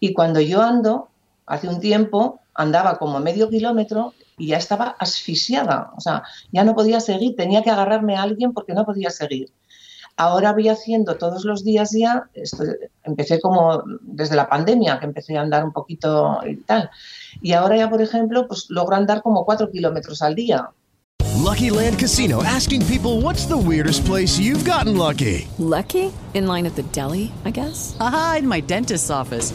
y 0.00 0.12
cuando 0.12 0.40
yo 0.40 0.62
ando, 0.62 1.08
hace 1.46 1.68
un 1.68 1.80
tiempo, 1.80 2.40
andaba 2.54 2.98
como 2.98 3.20
medio 3.20 3.48
kilómetro 3.48 4.14
y 4.36 4.48
ya 4.48 4.56
estaba 4.56 4.96
asfixiada, 4.98 5.92
o 5.96 6.00
sea, 6.00 6.22
ya 6.52 6.64
no 6.64 6.74
podía 6.74 7.00
seguir, 7.00 7.36
tenía 7.36 7.62
que 7.62 7.70
agarrarme 7.70 8.16
a 8.16 8.22
alguien 8.22 8.52
porque 8.52 8.72
no 8.72 8.84
podía 8.84 9.10
seguir. 9.10 9.50
Ahora 10.18 10.52
voy 10.52 10.68
haciendo 10.68 11.16
todos 11.16 11.44
los 11.44 11.62
días 11.62 11.92
ya, 11.92 12.28
esto, 12.34 12.64
empecé 13.04 13.40
como 13.40 13.84
desde 14.02 14.34
la 14.34 14.48
pandemia, 14.48 14.98
que 14.98 15.06
empecé 15.06 15.38
a 15.38 15.42
andar 15.42 15.64
un 15.64 15.72
poquito 15.72 16.40
y 16.44 16.56
tal. 16.56 16.90
Y 17.40 17.52
ahora 17.52 17.76
ya, 17.76 17.88
por 17.88 18.02
ejemplo, 18.02 18.48
pues 18.48 18.66
logro 18.68 18.96
andar 18.96 19.22
como 19.22 19.44
cuatro 19.44 19.70
kilómetros 19.70 20.20
al 20.20 20.34
día. 20.34 20.70
Lucky 21.36 21.70
Land 21.70 22.00
Casino, 22.00 22.42
asking 22.42 22.84
people 22.86 23.20
what's 23.22 23.46
the 23.46 23.56
weirdest 23.56 24.04
place 24.04 24.40
you've 24.40 24.68
gotten 24.68 24.96
lucky. 24.96 25.46
Lucky? 25.58 26.12
In 26.34 26.48
line 26.48 26.66
at 26.66 26.74
the 26.74 26.82
deli, 26.90 27.30
I 27.44 27.50
guess? 27.50 27.96
Aha, 28.00 28.38
in 28.40 28.48
my 28.48 28.60
dentist's 28.60 29.10
office. 29.10 29.54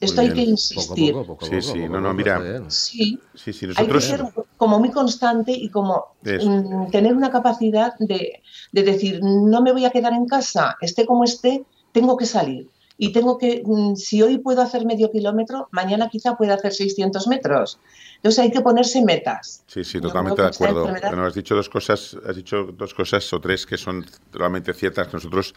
esto 0.00 0.20
hay 0.20 0.32
que 0.32 0.42
insistir. 0.42 1.12
Poco, 1.12 1.26
poco, 1.26 1.46
poco, 1.46 1.62
sí, 1.62 1.62
sí, 1.62 1.88
no, 1.88 2.00
no, 2.00 2.14
mira. 2.14 2.62
Sí, 2.68 3.18
sí, 3.34 3.52
sí, 3.52 3.66
nosotros... 3.66 3.78
hay 3.78 3.86
que 3.86 4.00
ser 4.00 4.44
como 4.56 4.78
muy 4.78 4.90
constante 4.90 5.52
y 5.52 5.68
como 5.68 6.16
mm, 6.22 6.90
tener 6.90 7.14
una 7.14 7.30
capacidad 7.30 7.94
de, 7.98 8.42
de, 8.72 8.82
decir, 8.82 9.20
no 9.22 9.62
me 9.62 9.72
voy 9.72 9.84
a 9.84 9.90
quedar 9.90 10.12
en 10.12 10.26
casa, 10.26 10.76
esté 10.80 11.06
como 11.06 11.24
esté, 11.24 11.64
tengo 11.92 12.16
que 12.16 12.26
salir. 12.26 12.68
Y 12.96 13.12
tengo 13.12 13.38
que, 13.38 13.62
mm, 13.64 13.96
si 13.96 14.22
hoy 14.22 14.38
puedo 14.38 14.62
hacer 14.62 14.86
medio 14.86 15.10
kilómetro, 15.10 15.68
mañana 15.72 16.08
quizá 16.08 16.36
pueda 16.36 16.54
hacer 16.54 16.72
600 16.72 17.26
metros. 17.26 17.80
Entonces 18.16 18.38
hay 18.38 18.50
que 18.52 18.60
ponerse 18.60 19.02
metas. 19.04 19.64
Sí, 19.66 19.82
sí, 19.82 20.00
totalmente 20.00 20.40
de 20.40 20.48
acuerdo. 20.48 20.86
Bueno, 20.86 21.26
has 21.26 21.34
dicho 21.34 21.54
dos 21.56 21.68
cosas, 21.68 22.16
has 22.26 22.36
dicho 22.36 22.68
dos 22.72 22.94
cosas 22.94 23.30
o 23.32 23.40
tres 23.40 23.66
que 23.66 23.76
son 23.76 24.06
realmente 24.32 24.72
ciertas 24.72 25.12
nosotros, 25.12 25.54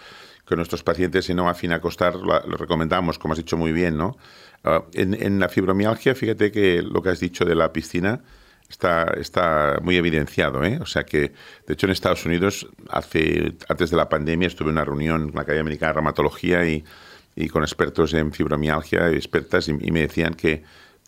que 0.48 0.56
nuestros 0.56 0.84
pacientes, 0.84 1.26
si 1.26 1.34
no 1.34 1.50
a 1.50 1.52
acostar, 1.52 2.16
lo, 2.16 2.40
recomendamos, 2.58 3.20
como 3.20 3.34
has 3.34 3.38
dicho 3.38 3.58
muy 3.58 3.72
bien, 3.72 3.98
¿no? 3.98 4.18
Uh, 4.64 4.84
en, 4.94 5.14
en, 5.14 5.40
la 5.40 5.50
fibromialgia, 5.50 6.16
fíjate 6.16 6.52
que 6.52 6.82
lo 6.82 7.02
que 7.02 7.10
has 7.10 7.20
dicho 7.20 7.46
de 7.46 7.54
la 7.54 7.72
piscina 7.74 8.22
está, 8.70 9.04
está 9.18 9.80
muy 9.82 9.98
evidenciado, 9.98 10.64
¿eh? 10.64 10.80
O 10.82 10.86
sea 10.86 11.04
que, 11.04 11.34
de 11.68 11.74
hecho, 11.74 11.86
en 11.86 11.92
Estados 11.92 12.26
Unidos, 12.26 12.68
hace, 12.90 13.56
antes 13.68 13.92
de 13.92 13.98
la 13.98 14.10
pandemia, 14.10 14.48
estuve 14.48 14.70
en 14.70 14.76
una 14.76 14.86
reunión 14.86 15.28
con 15.28 15.36
la 15.36 15.42
Academia 15.42 15.62
Americana 15.62 15.90
de 15.90 15.94
Reumatología 15.96 16.66
y, 16.66 16.84
y 17.36 17.50
con 17.50 17.64
expertos 17.64 18.14
en 18.14 18.32
fibromialgia, 18.32 19.10
expertas, 19.10 19.68
y, 19.68 19.72
y 19.80 19.92
me 19.92 20.02
decían 20.02 20.34
que 20.34 20.64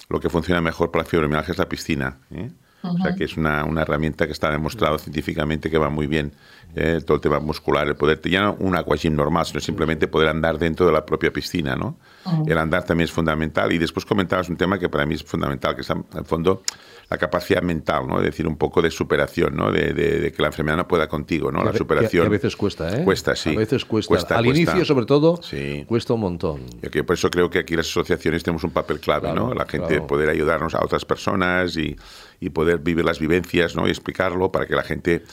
lo 0.10 0.19
que 0.19 0.30
funciona 0.30 0.62
mejor 0.62 0.91
para 0.91 1.04
la 1.04 1.10
fibromialgia 1.10 1.54
es 1.54 1.58
la 1.58 1.67
piscina. 1.67 2.17
¿eh? 2.32 2.49
Uh 2.84 2.88
-huh. 2.88 2.99
O 2.99 3.04
sea, 3.04 3.15
que 3.15 3.25
es 3.25 3.36
una, 3.36 3.65
una, 3.65 3.82
herramienta 3.82 4.25
que 4.25 4.32
está 4.32 4.52
demostrado 4.52 4.97
científicamente 4.97 5.69
que 5.69 5.78
va 5.78 5.89
muy 5.89 6.08
bien. 6.08 6.32
Eh, 6.76 7.02
todo 7.04 7.16
el 7.16 7.22
tema 7.22 7.40
muscular, 7.40 7.88
el 7.88 7.96
poder, 7.96 8.22
ya 8.30 8.42
no 8.42 8.56
un 8.60 8.76
aquagym 8.76 9.16
normal, 9.16 9.46
sino 9.46 9.60
simplemente 9.60 10.08
poder 10.08 10.30
andar 10.30 10.60
dentro 10.60 10.86
de 10.86 10.92
la 10.92 11.04
propia 11.04 11.34
piscina, 11.34 11.76
¿no? 11.76 11.98
Uh 12.26 12.30
-huh. 12.30 12.52
El 12.52 12.58
andar 12.60 12.84
también 12.84 13.06
es 13.06 13.12
fundamental. 13.12 13.72
Y 13.72 13.80
después 13.80 14.06
comentabas 14.06 14.50
un 14.50 14.56
tema 14.56 14.78
que 14.78 14.88
para 14.88 15.06
mí 15.06 15.16
es 15.16 15.24
fundamental, 15.24 15.74
que 15.76 15.82
es, 15.82 15.90
en 15.90 16.06
el 16.16 16.26
fondo, 16.26 16.62
la 17.10 17.18
capacidad 17.18 17.64
mental, 17.64 18.08
¿no? 18.08 18.20
Es 18.20 18.26
decir, 18.26 18.46
un 18.48 18.56
poco 18.56 18.84
de 18.84 18.92
superación, 18.92 19.56
¿no? 19.56 19.72
De, 19.72 19.94
de, 19.94 20.20
de 20.20 20.32
que 20.32 20.42
la 20.44 20.50
enfermedad 20.50 20.78
no 20.78 20.88
pueda 20.88 21.08
contigo, 21.08 21.52
¿no? 21.52 21.64
La 21.64 21.74
superación. 21.74 22.24
Que 22.24 22.28
a 22.28 22.30
veces 22.30 22.56
cuesta, 22.56 23.00
¿eh? 23.00 23.04
Cuesta, 23.04 23.36
sí. 23.36 23.56
A 23.56 23.58
veces 23.58 23.84
cuesta. 23.84 24.10
cuesta 24.10 24.38
Al 24.38 24.46
cuesta. 24.46 24.62
inicio, 24.62 24.86
sobre 24.86 25.08
todo, 25.08 25.42
sí. 25.42 25.86
cuesta 25.88 26.14
un 26.14 26.20
montón. 26.22 26.62
Y 26.84 26.88
que 26.90 27.04
por 27.04 27.16
eso 27.16 27.32
creo 27.32 27.50
que 27.50 27.60
aquí 27.60 27.76
las 27.76 27.88
asociaciones 27.88 28.44
tenemos 28.44 28.64
un 28.64 28.72
papel 28.72 29.00
clave, 29.00 29.22
claro, 29.32 29.48
¿no? 29.48 29.54
La 29.56 29.66
gente 29.66 29.88
claro. 29.88 30.06
poder 30.08 30.30
ayudarnos 30.30 30.76
a 30.76 30.84
otras 30.84 31.04
personas 31.04 31.76
y, 31.78 31.96
y, 32.40 32.50
poder 32.52 32.78
vivir 32.78 33.04
las 33.04 33.20
vivencias, 33.20 33.76
¿no? 33.76 33.88
Y 33.88 33.90
explicarlo 33.90 34.52
para 34.52 34.68
que 34.68 34.76
la 34.76 34.84
gente 34.84 35.24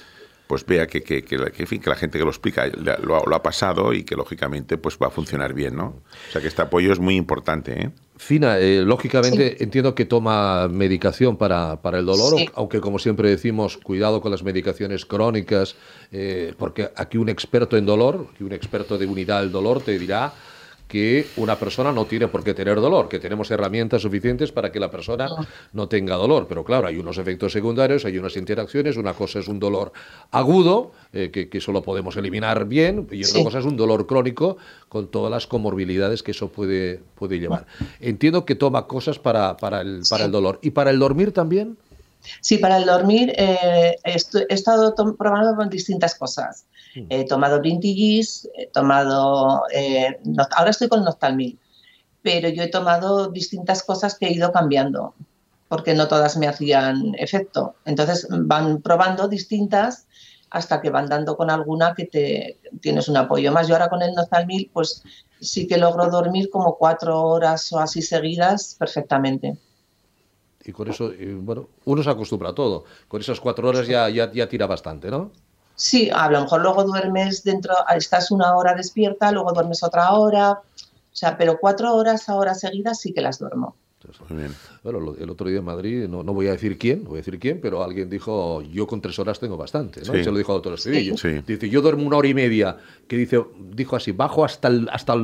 pues 0.47 0.65
vea 0.65 0.87
que, 0.87 1.03
que, 1.03 1.25
que, 1.25 1.37
que, 1.37 1.63
en 1.63 1.67
fin, 1.67 1.81
que 1.81 1.91
la 1.91 1.97
gente 1.97 2.19
que 2.19 2.25
lo 2.25 2.31
explica 2.31 2.67
lo, 2.67 3.25
lo, 3.25 3.35
ha 3.35 3.43
pasado 3.43 3.93
y 3.93 4.05
que 4.05 4.15
lógicamente 4.15 4.79
pues 4.79 4.97
va 5.03 5.09
a 5.09 5.11
funcionar 5.11 5.55
bien, 5.55 5.77
¿no? 5.77 5.87
O 6.29 6.33
sea 6.33 6.41
que 6.41 6.49
este 6.49 6.63
apoyo 6.63 6.93
es 6.93 7.01
muy 7.01 7.17
importante, 7.17 7.81
¿eh? 7.81 7.91
Fina, 8.19 8.59
eh, 8.59 8.81
lógicamente 8.81 9.57
sí. 9.59 9.65
entiendo 9.65 9.95
que 9.95 10.07
toma 10.07 10.69
medicación 10.69 11.37
para, 11.37 11.83
para 11.83 11.99
el 11.99 12.07
dolor, 12.07 12.39
sí. 12.39 12.49
aunque 12.55 12.81
como 12.81 12.99
siempre 12.99 13.29
decimos, 13.29 13.77
cuidado 13.77 14.23
con 14.23 14.31
las 14.31 14.43
medicaciones 14.43 15.05
crónicas, 15.05 15.77
eh, 16.13 16.55
porque 16.57 16.91
aquí 16.97 17.19
un 17.19 17.29
experto 17.29 17.77
en 17.77 17.85
dolor, 17.85 18.29
aquí 18.33 18.43
un 18.43 18.55
experto 18.55 18.97
de 18.97 19.05
unidad 19.05 19.41
del 19.41 19.53
dolor 19.53 19.83
te 19.83 19.99
dirá 19.99 20.33
que 20.89 21.27
una 21.37 21.59
persona 21.59 21.91
no 21.91 22.05
tiene 22.07 22.29
por 22.29 22.45
qué 22.45 22.55
tener 22.55 22.81
dolor, 22.81 23.09
que 23.09 23.19
tenemos 23.19 23.51
herramientas 23.51 24.03
suficientes 24.03 24.53
para 24.53 24.71
que 24.71 24.79
la 24.79 24.91
persona 24.91 25.29
no 25.73 25.89
tenga 25.89 26.15
dolor. 26.15 26.47
Pero 26.49 26.65
claro, 26.65 26.87
hay 26.87 26.97
unos 26.97 27.19
efectos 27.19 27.53
secundarios, 27.53 28.05
hay 28.05 28.19
unas 28.19 28.37
interacciones. 28.37 28.97
Una 28.97 29.15
cosa 29.15 29.41
es 29.41 29.49
un 29.49 29.59
dolor 29.59 29.93
agudo, 30.31 30.93
eh, 31.13 31.31
que, 31.33 31.49
que, 31.49 31.61
solo 31.61 31.83
podemos 31.83 32.17
eliminar 32.17 32.67
bien, 32.67 33.09
y 33.11 33.25
otra 33.25 33.39
sí. 33.39 33.45
cosa 33.45 33.59
es 33.59 33.65
un 33.65 33.77
dolor 33.77 34.07
crónico 34.07 34.59
con 34.89 35.11
todas 35.11 35.31
las 35.31 35.47
comorbilidades 35.47 36.23
que 36.23 36.31
eso 36.31 36.49
puede, 36.49 37.01
puede 37.17 37.41
llevar. 37.41 37.67
Entiendo 38.01 38.45
que 38.45 38.55
toma 38.55 38.87
cosas 38.87 39.19
para, 39.19 39.57
para, 39.57 39.81
el, 39.81 40.03
para 40.09 40.23
sí. 40.23 40.27
el 40.27 40.31
dolor. 40.31 40.59
¿Y 40.63 40.71
para 40.71 40.91
el 40.91 40.99
dormir 40.99 41.33
también? 41.33 41.77
Sí, 42.41 42.59
para 42.59 42.79
el 42.79 42.87
dormir 42.87 43.33
eh, 43.37 43.97
he 44.05 44.55
estado 44.55 44.95
probando 45.17 45.57
con 45.57 45.69
distintas 45.69 46.15
cosas. 46.15 46.65
He 47.09 47.25
tomado 47.25 47.61
Brintigis, 47.61 48.49
he 48.57 48.67
tomado... 48.69 49.63
Eh, 49.73 50.19
ahora 50.57 50.71
estoy 50.71 50.89
con 50.89 51.05
Noctalmil, 51.05 51.59
pero 52.23 52.49
yo 52.49 52.63
he 52.63 52.69
tomado 52.69 53.29
distintas 53.29 53.83
cosas 53.83 54.19
que 54.19 54.27
he 54.27 54.33
ido 54.33 54.53
cambiando. 54.53 55.15
porque 55.69 55.95
no 55.95 56.09
todas 56.09 56.37
me 56.37 56.47
hacían 56.47 57.15
efecto. 57.19 57.75
Entonces 57.85 58.27
van 58.31 58.83
probando 58.83 59.29
distintas 59.29 60.07
hasta 60.51 60.81
que 60.81 60.91
van 60.91 61.09
dando 61.09 61.37
con 61.37 61.51
alguna 61.51 61.95
que 61.95 62.07
te 62.07 62.59
tienes 62.81 63.09
un 63.09 63.17
apoyo 63.17 63.53
más. 63.53 63.67
Yo 63.67 63.75
ahora 63.75 63.89
con 63.89 64.03
el 64.03 64.15
Nozalmil, 64.15 64.71
pues 64.73 65.03
sí 65.41 65.67
que 65.67 65.77
logro 65.77 66.09
dormir 66.09 66.51
como 66.51 66.77
cuatro 66.77 67.21
horas 67.21 67.73
o 67.73 67.79
así 67.79 68.01
seguidas 68.01 68.77
perfectamente. 68.79 69.57
Y 70.65 70.73
con 70.73 70.89
eso, 70.89 71.13
bueno, 71.41 71.69
uno 71.85 72.03
se 72.03 72.11
acostumbra 72.11 72.51
a 72.51 72.55
todo. 72.55 72.85
Con 73.09 73.21
esas 73.21 73.41
cuatro 73.41 73.69
horas 73.69 73.87
ya, 73.87 74.09
ya, 74.09 74.33
ya 74.33 74.49
tira 74.49 74.67
bastante, 74.67 75.11
¿no? 75.11 75.31
Sí, 75.77 76.11
a 76.13 76.31
lo 76.31 76.41
mejor 76.41 76.63
luego 76.63 76.85
duermes 76.85 77.45
dentro, 77.45 77.75
estás 77.95 78.31
una 78.31 78.57
hora 78.57 78.75
despierta, 78.75 79.31
luego 79.31 79.53
duermes 79.53 79.83
otra 79.83 80.13
hora, 80.13 80.53
o 80.53 80.63
sea, 81.13 81.37
pero 81.37 81.59
cuatro 81.61 81.95
horas 81.95 82.29
ahora 82.29 82.55
seguidas 82.55 83.01
sí 83.01 83.13
que 83.13 83.21
las 83.21 83.39
duermo. 83.39 83.77
Bueno, 84.83 85.15
el 85.19 85.31
otro 85.31 85.49
día 85.49 85.59
en 85.59 85.65
Madrid, 85.65 86.07
no, 86.09 86.23
no, 86.23 86.33
voy 86.33 86.49
a 86.49 86.53
decir 86.53 86.79
quién, 86.79 87.05
voy 87.05 87.15
a 87.15 87.17
decir 87.19 87.39
quién, 87.39 87.61
pero 87.61 87.83
alguien 87.83 88.09
dijo, 88.09 88.63
yo 88.63 88.87
con 88.87 89.01
tres 89.01 89.19
horas 89.19 89.39
tengo 89.39 89.57
bastante, 89.57 90.01
¿no? 90.01 90.13
Se 90.13 90.31
lo 90.31 90.37
dijo 90.37 90.53
a 90.53 90.55
doctor 90.57 90.75
Estudillo. 90.75 91.15
Dice, 91.47 91.69
yo 91.69 91.83
duermo 91.83 92.07
una 92.07 92.17
hora 92.17 92.29
y 92.29 92.35
media, 92.35 92.79
que 93.09 93.17
dice, 93.17 93.43
dijo 93.73 93.97
así, 93.97 94.13
bajo 94.13 94.45
hasta, 94.45 94.69
hasta, 94.91 95.15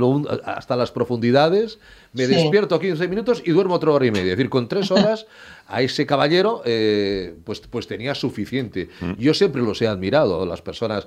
hasta 0.45 0.77
las 0.77 0.91
profundidades, 0.91 1.79
me 2.13 2.27
despierto 2.27 2.79
15 2.79 3.09
minutos 3.09 3.43
y 3.45 3.51
duermo 3.51 3.75
otra 3.75 3.91
hora 3.91 4.07
y 4.07 4.11
media. 4.11 4.33
Es 4.33 4.39
decir, 4.39 4.51
con 4.51 4.69
tres 4.69 4.91
horas 4.91 5.27
a 5.67 5.81
ese 5.81 6.07
caballero 6.07 6.63
eh, 6.65 7.35
pues, 7.45 7.61
pues 7.61 7.87
tenía 7.87 8.15
suficiente. 8.15 8.89
Mm. 9.01 9.13
Yo 9.19 9.35
siempre 9.35 9.63
los 9.63 9.81
he 9.81 9.87
admirado, 9.87 10.45
las 10.45 10.61
personas, 10.61 11.07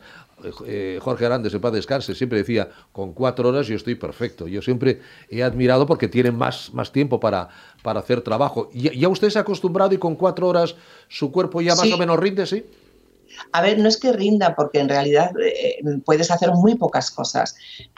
Jorge 0.99 1.25
Arandes, 1.25 1.53
en 1.53 1.61
paz 1.61 1.73
descanse, 1.73 2.13
siempre 2.13 2.39
decía, 2.39 2.69
con 2.91 3.13
cuatro 3.13 3.49
horas 3.49 3.67
yo 3.67 3.75
estoy 3.75 3.95
perfecto. 3.95 4.47
Yo 4.47 4.61
siempre 4.61 5.01
he 5.29 5.43
admirado 5.43 5.85
porque 5.85 6.07
tienen 6.07 6.35
más, 6.35 6.73
más 6.73 6.91
tiempo 6.91 7.19
para, 7.19 7.49
para 7.81 7.99
hacer 7.99 8.21
trabajo. 8.21 8.69
¿Y, 8.73 8.97
¿Ya 8.99 9.09
usted 9.09 9.29
se 9.29 9.39
ha 9.39 9.41
acostumbrado 9.41 9.93
y 9.93 9.97
con 9.97 10.15
cuatro 10.15 10.47
horas 10.47 10.75
su 11.07 11.31
cuerpo 11.31 11.61
ya 11.61 11.75
más 11.75 11.91
o 11.91 11.97
menos 11.97 12.19
rinde, 12.19 12.45
sí? 12.45 12.65
A 13.51 13.61
ver, 13.61 13.79
no 13.79 13.87
es 13.87 13.97
que 13.97 14.13
rinda, 14.13 14.55
porque 14.55 14.79
en 14.79 14.89
realidad 14.89 15.31
eh, 15.41 15.79
puedes 16.05 16.31
hacer 16.31 16.51
muy 16.51 16.75
pocas 16.75 17.11
cosas, 17.11 17.55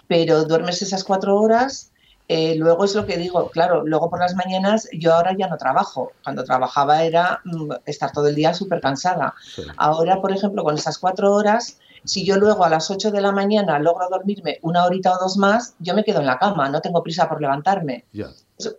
pero 0.07 0.45
duermes 0.45 0.81
esas 0.81 1.03
cuatro 1.03 1.39
horas 1.39 1.91
eh, 2.29 2.55
luego 2.55 2.83
es 2.83 2.93
lo 2.93 3.05
que 3.05 3.17
digo, 3.17 3.49
claro, 3.49 3.83
luego 3.85 4.09
por 4.09 4.19
las 4.19 4.35
mañanas 4.35 4.89
yo 4.91 5.13
ahora 5.13 5.33
ya 5.37 5.47
no 5.47 5.57
trabajo. 5.57 6.11
Cuando 6.23 6.43
trabajaba 6.43 7.03
era 7.03 7.41
mm, 7.45 7.71
estar 7.85 8.11
todo 8.11 8.27
el 8.27 8.35
día 8.35 8.53
súper 8.53 8.81
cansada. 8.81 9.33
Ahora, 9.77 10.19
por 10.21 10.31
ejemplo, 10.31 10.63
con 10.63 10.75
esas 10.75 10.97
cuatro 10.97 11.33
horas, 11.33 11.79
si 12.07 12.25
yo 12.25 12.37
luego 12.37 12.63
a 12.63 12.69
las 12.69 12.89
ocho 12.89 13.11
de 13.11 13.21
la 13.21 13.31
mañana 13.31 13.79
logro 13.79 14.07
dormirme 14.09 14.59
una 14.61 14.85
horita 14.85 15.13
o 15.13 15.19
dos 15.19 15.37
más, 15.37 15.75
yo 15.79 15.93
me 15.93 16.03
quedo 16.03 16.19
en 16.19 16.25
la 16.25 16.39
cama, 16.39 16.69
no 16.69 16.81
tengo 16.81 17.03
prisa 17.03 17.27
por 17.27 17.41
levantarme. 17.41 18.05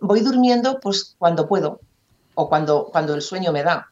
Voy 0.01 0.21
durmiendo 0.21 0.79
pues 0.79 1.15
cuando 1.17 1.47
puedo 1.47 1.79
o 2.33 2.49
cuando, 2.49 2.89
cuando 2.91 3.13
el 3.13 3.21
sueño 3.21 3.51
me 3.51 3.63
da. 3.63 3.87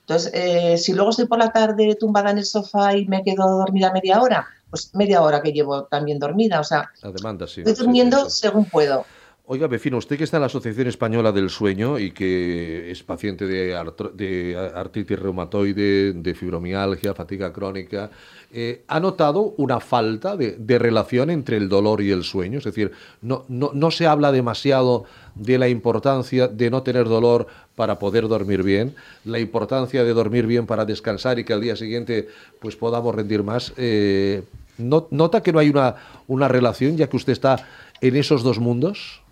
Entonces, 0.00 0.30
eh, 0.34 0.78
si 0.78 0.92
luego 0.92 1.10
estoy 1.10 1.26
por 1.26 1.38
la 1.38 1.50
tarde 1.50 1.96
tumbada 1.98 2.30
en 2.30 2.38
el 2.38 2.44
sofá 2.44 2.96
y 2.96 3.06
me 3.06 3.24
quedo 3.24 3.58
dormida 3.58 3.92
media 3.92 4.20
hora, 4.20 4.46
pues 4.70 4.94
media 4.94 5.20
hora 5.20 5.42
que 5.42 5.52
llevo 5.52 5.84
también 5.84 6.20
dormida. 6.20 6.60
O 6.60 6.64
sea, 6.64 6.90
la 7.02 7.10
demanda, 7.10 7.46
sí. 7.48 7.62
estoy 7.62 7.74
durmiendo 7.74 8.30
según 8.30 8.66
puedo. 8.66 9.04
Oiga, 9.48 9.68
vecino, 9.68 9.98
usted 9.98 10.18
que 10.18 10.24
está 10.24 10.38
en 10.38 10.40
la 10.40 10.48
Asociación 10.48 10.88
Española 10.88 11.30
del 11.30 11.50
Sueño 11.50 12.00
y 12.00 12.10
que 12.10 12.90
es 12.90 13.04
paciente 13.04 13.46
de, 13.46 13.76
artritis 13.76 15.16
reumatoide, 15.16 16.14
de 16.14 16.34
fibromialgia, 16.34 17.14
fatiga 17.14 17.52
crónica, 17.52 18.10
eh, 18.52 18.82
¿ha 18.88 18.98
notado 18.98 19.54
una 19.56 19.78
falta 19.78 20.36
de, 20.36 20.78
relación 20.80 21.30
entre 21.30 21.58
el 21.58 21.68
dolor 21.68 22.02
y 22.02 22.10
el 22.10 22.24
sueño? 22.24 22.58
Es 22.58 22.64
decir, 22.64 22.90
no, 23.22 23.90
se 23.92 24.08
habla 24.08 24.32
demasiado 24.32 25.04
de 25.36 25.58
la 25.58 25.68
importancia 25.68 26.48
de 26.48 26.68
no 26.68 26.82
tener 26.82 27.04
dolor 27.04 27.46
para 27.76 28.00
poder 28.00 28.26
dormir 28.26 28.64
bien, 28.64 28.96
la 29.24 29.38
importancia 29.38 30.02
de 30.02 30.12
dormir 30.12 30.48
bien 30.48 30.66
para 30.66 30.84
descansar 30.84 31.38
y 31.38 31.44
que 31.44 31.52
al 31.52 31.60
día 31.60 31.76
siguiente 31.76 32.26
pues 32.58 32.74
podamos 32.74 33.14
rendir 33.14 33.44
más. 33.44 33.72
Eh, 33.76 34.42
¿Nota 34.78 35.40
que 35.44 35.52
no 35.52 35.60
hay 35.60 35.68
una, 35.68 35.94
una 36.26 36.48
relación 36.48 36.96
ya 36.96 37.08
que 37.08 37.16
usted 37.16 37.32
está 37.32 37.64
en 38.00 38.16
esos 38.16 38.42
dos 38.42 38.58
mundos? 38.58 39.22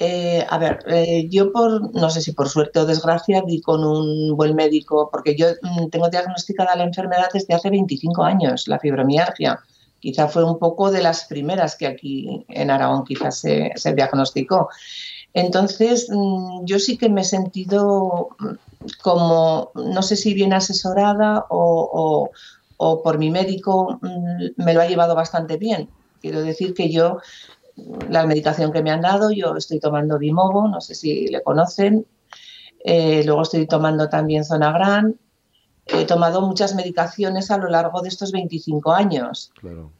Eh, 0.00 0.46
a 0.48 0.58
ver, 0.58 0.78
eh, 0.86 1.26
yo 1.28 1.50
por, 1.50 1.92
no 1.94 2.08
sé 2.08 2.20
si 2.20 2.32
por 2.32 2.48
suerte 2.48 2.78
o 2.78 2.86
desgracia, 2.86 3.42
di 3.42 3.60
con 3.60 3.84
un 3.84 4.36
buen 4.36 4.54
médico, 4.54 5.08
porque 5.10 5.34
yo 5.36 5.48
mm, 5.60 5.88
tengo 5.90 6.08
diagnosticada 6.08 6.76
la 6.76 6.84
enfermedad 6.84 7.28
desde 7.32 7.54
hace 7.54 7.68
25 7.70 8.22
años, 8.22 8.68
la 8.68 8.78
fibromialgia. 8.78 9.58
Quizá 9.98 10.28
fue 10.28 10.44
un 10.44 10.58
poco 10.60 10.92
de 10.92 11.02
las 11.02 11.24
primeras 11.24 11.74
que 11.74 11.88
aquí 11.88 12.44
en 12.48 12.70
Aragón 12.70 13.04
quizás 13.04 13.40
se, 13.40 13.72
diagnosticó. 13.96 14.68
Entonces, 15.34 16.08
mm, 16.10 16.64
yo 16.64 16.78
sí 16.78 16.96
que 16.96 17.08
me 17.08 17.22
he 17.22 17.24
sentido 17.24 18.28
mm, 18.38 18.46
como, 19.02 19.72
no 19.74 20.02
sé 20.02 20.14
si 20.16 20.32
bien 20.34 20.52
asesorada 20.52 21.44
o, 21.50 22.30
o 22.76 23.02
por 23.02 23.18
mi 23.18 23.30
médico 23.30 23.98
me 24.56 24.74
lo 24.74 24.80
ha 24.80 24.86
llevado 24.86 25.14
bastante 25.16 25.56
bien. 25.56 25.90
Quiero 26.20 26.42
decir 26.42 26.74
que 26.74 26.90
yo 26.90 27.18
la 28.08 28.26
medicación 28.26 28.72
que 28.72 28.82
me 28.82 28.90
han 28.90 29.02
dado, 29.02 29.30
yo 29.30 29.56
estoy 29.56 29.80
tomando 29.80 30.18
Bimovo, 30.18 30.68
no 30.68 30.80
sé 30.80 30.94
si 30.94 31.26
le 31.28 31.42
conocen, 31.42 32.06
eh, 32.84 33.22
luego 33.24 33.42
estoy 33.42 33.66
tomando 33.66 34.08
también 34.08 34.44
Zonagran, 34.44 35.16
he 35.86 36.04
tomado 36.04 36.42
muchas 36.42 36.74
medicaciones 36.74 37.50
a 37.50 37.58
lo 37.58 37.68
largo 37.68 38.02
de 38.02 38.08
estos 38.08 38.32
25 38.32 38.92
años. 38.92 39.50
Claro. 39.60 39.92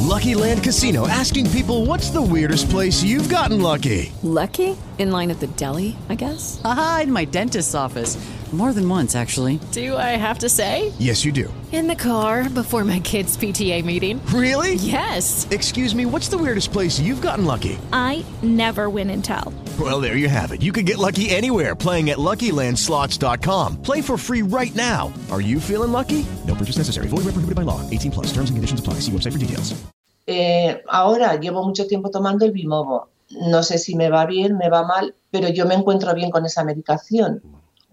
Lucky 0.00 0.34
Land 0.34 0.62
Casino 0.62 1.06
asking 1.08 1.48
people 1.50 1.86
what's 1.86 2.10
the 2.10 2.20
weirdest 2.20 2.68
place 2.68 3.02
you've 3.02 3.28
gotten 3.28 3.62
lucky? 3.62 4.12
Lucky? 4.22 4.76
In 4.98 5.10
line 5.10 5.30
at 5.30 5.40
the 5.40 5.46
deli, 5.56 5.96
I 6.10 6.16
guess. 6.16 6.60
Aha, 6.64 7.02
in 7.04 7.12
my 7.12 7.24
dentist's 7.24 7.74
office. 7.74 8.18
More 8.52 8.74
than 8.74 8.86
once, 8.86 9.16
actually. 9.16 9.58
Do 9.72 9.96
I 9.96 10.10
have 10.20 10.40
to 10.40 10.48
say? 10.50 10.92
Yes, 10.98 11.24
you 11.24 11.32
do. 11.32 11.52
In 11.72 11.86
the 11.86 11.96
car 11.96 12.50
before 12.50 12.84
my 12.84 13.00
kids' 13.00 13.34
PTA 13.34 13.82
meeting. 13.82 14.20
Really? 14.26 14.74
Yes. 14.74 15.46
Excuse 15.50 15.94
me, 15.94 16.04
what's 16.04 16.28
the 16.28 16.36
weirdest 16.36 16.70
place 16.70 17.00
you've 17.00 17.22
gotten 17.22 17.46
lucky? 17.46 17.78
I 17.94 18.22
never 18.42 18.90
win 18.90 19.08
and 19.08 19.24
tell. 19.24 19.54
Well, 19.80 20.02
there 20.02 20.18
you 20.18 20.28
have 20.28 20.52
it. 20.52 20.60
You 20.60 20.70
can 20.70 20.84
get 20.84 20.98
lucky 20.98 21.30
anywhere 21.30 21.74
playing 21.74 22.10
at 22.10 22.18
LuckyLandSlots.com. 22.18 23.80
Play 23.80 24.02
for 24.02 24.18
free 24.18 24.42
right 24.42 24.74
now. 24.74 25.10
Are 25.30 25.40
you 25.40 25.58
feeling 25.58 25.92
lucky? 25.92 26.26
No 26.46 26.54
purchase 26.54 26.76
necessary. 26.76 27.08
Void 27.08 27.24
where 27.24 27.32
prohibited 27.32 27.56
by 27.56 27.62
law. 27.62 27.80
18 27.88 28.12
plus. 28.12 28.26
Terms 28.26 28.50
and 28.50 28.56
conditions 28.58 28.80
apply. 28.80 29.00
See 29.00 29.12
website 29.12 29.32
for 29.32 29.38
details. 29.38 29.74
Eh, 30.26 30.82
ahora 30.88 31.36
llevo 31.40 31.64
mucho 31.64 31.86
tiempo 31.86 32.10
tomando 32.10 32.44
el 32.44 32.52
Bimovo. 32.52 33.08
No 33.30 33.62
sé 33.62 33.78
si 33.78 33.96
me 33.96 34.10
va 34.10 34.26
bien, 34.26 34.58
me 34.58 34.68
va 34.68 34.84
mal, 34.84 35.14
pero 35.30 35.48
yo 35.48 35.64
me 35.64 35.74
encuentro 35.74 36.14
bien 36.14 36.30
con 36.30 36.44
esa 36.44 36.64
medicación. 36.64 37.40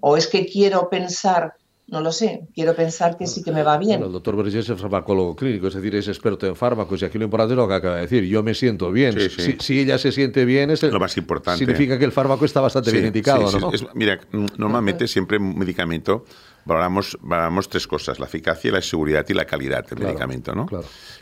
O 0.01 0.17
es 0.17 0.27
que 0.27 0.45
quiero 0.45 0.89
pensar 0.89 1.53
no 1.91 2.01
lo 2.01 2.11
sé, 2.11 2.41
quiero 2.53 2.75
pensar 2.75 3.17
que 3.17 3.25
sí 3.25 3.43
que 3.43 3.51
me 3.51 3.63
va 3.63 3.77
bien. 3.77 4.03
el 4.03 4.11
doctor 4.11 4.35
Borges 4.35 4.69
es 4.69 4.79
farmacólogo 4.79 5.35
clínico, 5.35 5.67
es 5.67 5.73
decir, 5.73 5.95
es 5.95 6.07
experto 6.07 6.45
en 6.45 6.55
fármacos 6.55 7.01
y 7.01 7.05
aquí 7.05 7.17
lo 7.17 7.23
importante 7.25 7.53
es 7.53 7.57
lo 7.57 7.67
que 7.67 7.73
acaba 7.73 7.95
de 7.95 8.01
decir, 8.01 8.23
yo 8.25 8.43
me 8.43 8.53
siento 8.53 8.91
bien. 8.91 9.15
Si, 9.59 9.79
ella 9.79 9.97
se 9.97 10.11
siente 10.11 10.45
bien, 10.45 10.69
es 10.69 10.83
lo 10.83 10.99
más 10.99 11.17
importante. 11.17 11.59
Significa 11.59 11.97
que 11.97 12.05
el 12.05 12.11
fármaco 12.11 12.45
está 12.45 12.61
bastante 12.61 12.91
bien 12.91 13.05
indicado, 13.07 13.59
¿no? 13.59 13.71
mira, 13.95 14.19
normalmente 14.57 15.07
siempre 15.07 15.37
un 15.37 15.57
medicamento 15.57 16.25
valoramos, 16.69 17.17
valoramos 17.21 17.67
tres 17.67 17.87
cosas, 17.87 18.19
la 18.19 18.27
eficacia, 18.27 18.71
la 18.71 18.81
seguridad 18.81 19.25
y 19.27 19.33
la 19.33 19.45
calidad 19.45 19.85
del 19.85 19.99
medicamento, 19.99 20.53
¿no? 20.53 20.67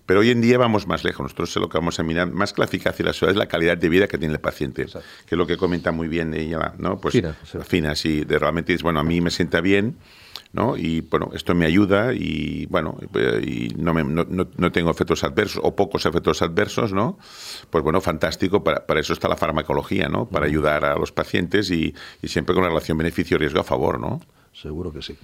Pero 0.05 0.19
hoy 0.19 0.29
en 0.29 0.41
día 0.41 0.57
vamos 0.57 0.85
más 0.85 1.03
lejos, 1.03 1.23
nosotros 1.23 1.55
lo 1.55 1.69
que 1.69 1.77
vamos 1.77 1.99
a 1.99 2.03
mirar, 2.03 2.29
más 2.31 2.53
que 2.53 2.61
la 2.61 2.65
eficacia 2.65 3.03
y 3.03 3.05
la 3.07 3.13
seguridad, 3.13 3.31
es 3.31 3.39
la 3.39 3.47
calidad 3.47 3.77
de 3.77 3.89
vida 3.89 4.07
que 4.07 4.17
tiene 4.17 4.33
el 4.33 4.39
paciente, 4.39 4.85
que 4.85 5.35
es 5.35 5.37
lo 5.37 5.47
que 5.47 5.57
comenta 5.57 5.91
muy 5.91 6.07
bien 6.07 6.33
ella, 6.33 6.73
¿no? 6.77 6.99
Pues 6.99 7.13
fina, 7.13 7.33
fina 7.65 7.95
sí, 7.95 8.23
de 8.23 8.37
realmente 8.37 8.73
es, 8.73 8.83
bueno, 8.83 8.99
a 8.99 9.03
mí 9.03 9.21
me 9.21 9.31
sienta 9.31 9.61
bien, 9.61 9.97
¿no? 10.53 10.77
Y 10.77 11.01
bueno, 11.01 11.29
esto 11.33 11.55
me 11.55 11.65
ayuda 11.65 12.13
y 12.13 12.65
bueno, 12.67 12.97
y 13.41 13.69
no, 13.77 13.93
me, 13.93 14.03
no, 14.03 14.25
no, 14.25 14.71
tengo 14.71 14.91
efectos 14.91 15.23
adversos 15.23 15.61
o 15.63 15.75
pocos 15.75 16.05
efectos 16.05 16.41
adversos, 16.41 16.93
¿no? 16.93 17.17
Pues 17.69 17.83
bueno, 17.83 18.01
fantástico, 18.01 18.63
para, 18.63 18.85
para 18.85 18.99
eso 18.99 19.13
está 19.13 19.27
la 19.27 19.37
farmacología, 19.37 20.09
¿no? 20.09 20.27
Para 20.27 20.45
ayudar 20.45 20.85
a 20.85 20.95
los 20.95 21.11
pacientes 21.11 21.71
y, 21.71 21.93
y 22.21 22.27
siempre 22.27 22.53
con 22.53 22.63
una 22.63 22.69
relación 22.69 22.97
beneficio-riesgo 22.97 23.59
a 23.59 23.63
favor, 23.63 23.99
¿no? 23.99 24.21
Seguro 24.61 24.91
que 24.91 25.01
sí. 25.01 25.15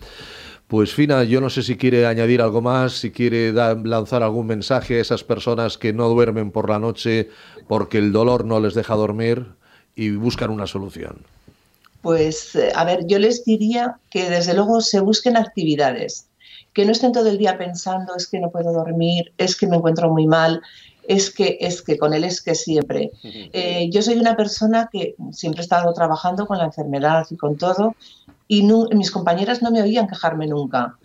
Pues 0.67 0.93
Fina, 0.93 1.23
yo 1.23 1.41
no 1.41 1.49
sé 1.49 1.63
si 1.63 1.75
quiere 1.75 2.05
añadir 2.05 2.41
algo 2.41 2.61
más, 2.61 2.93
si 2.93 3.11
quiere 3.11 3.51
lanzar 3.51 4.23
algún 4.23 4.47
mensaje 4.47 4.97
a 4.97 5.01
esas 5.01 5.23
personas 5.23 5.77
que 5.77 5.91
no 5.91 6.07
duermen 6.09 6.51
por 6.51 6.69
la 6.69 6.79
noche 6.79 7.29
porque 7.67 7.97
el 7.97 8.11
dolor 8.11 8.45
no 8.45 8.59
les 8.59 8.73
deja 8.73 8.95
dormir 8.95 9.47
y 9.95 10.11
buscan 10.11 10.49
una 10.49 10.67
solución. 10.67 11.25
Pues, 12.01 12.55
eh, 12.55 12.71
a 12.75 12.83
ver, 12.83 13.05
yo 13.07 13.17
les 13.17 13.45
diría 13.45 13.97
que 14.09 14.29
desde 14.29 14.53
luego 14.53 14.81
se 14.81 14.99
busquen 14.99 15.37
actividades, 15.37 16.27
que 16.73 16.85
no 16.85 16.91
estén 16.91 17.11
todo 17.11 17.29
el 17.29 17.37
día 17.37 17.57
pensando 17.57 18.15
es 18.15 18.27
que 18.27 18.39
no 18.39 18.51
puedo 18.51 18.73
dormir, 18.73 19.31
es 19.37 19.55
que 19.55 19.67
me 19.67 19.77
encuentro 19.77 20.09
muy 20.09 20.27
mal, 20.27 20.61
es 21.07 21.33
que, 21.33 21.57
es 21.61 21.81
que, 21.81 21.97
con 21.97 22.13
él 22.13 22.23
es 22.23 22.41
que 22.41 22.55
siempre. 22.55 23.11
Eh, 23.55 23.89
yo 23.91 24.01
soy 24.01 24.15
una 24.15 24.35
persona 24.35 24.89
que 24.91 25.15
siempre 25.31 25.61
he 25.61 25.63
estado 25.63 25.93
trabajando 25.93 26.47
con 26.47 26.57
la 26.57 26.65
enfermedad 26.65 27.25
y 27.29 27.37
con 27.37 27.55
todo, 27.55 27.95
y 28.47 28.63
mis 28.63 29.11
compañeras 29.11 29.61
no 29.61 29.71
me 29.71 29.81
oían 29.81 30.07
quejarme 30.07 30.47
nunca. 30.47 30.97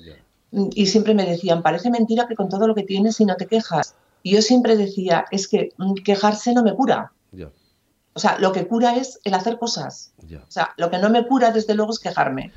Y 0.51 0.86
siempre 0.86 1.14
me 1.14 1.26
decían, 1.26 1.62
parece 1.62 1.91
mentira 1.91 2.26
que 2.26 2.34
con 2.34 2.49
todo 2.49 2.66
lo 2.66 2.74
que 2.74 2.82
tienes 2.82 3.20
y 3.20 3.24
no 3.24 3.36
te 3.36 3.47
quejas. 3.47 3.95
Y 4.22 4.32
yo 4.32 4.43
siempre 4.43 4.76
decía, 4.76 5.26
es 5.30 5.47
que 5.49 5.72
mm, 5.76 5.95
quejarse 6.05 6.53
no 6.53 6.62
me 6.62 6.74
cura. 6.74 7.12
O 8.14 8.20
sea, 8.20 8.36
lo 8.41 8.51
que 8.51 8.66
cura 8.66 8.97
es 8.97 9.20
el 9.22 9.34
hacer 9.34 9.59
cosas. 9.59 10.12
O 10.24 10.51
sea, 10.51 10.74
lo 10.76 10.91
que 10.91 10.99
no 10.99 11.09
me 11.09 11.24
cura, 11.26 11.53
desde 11.53 11.74
luego, 11.74 11.93
es 11.93 12.01
quejarme. 12.01 12.53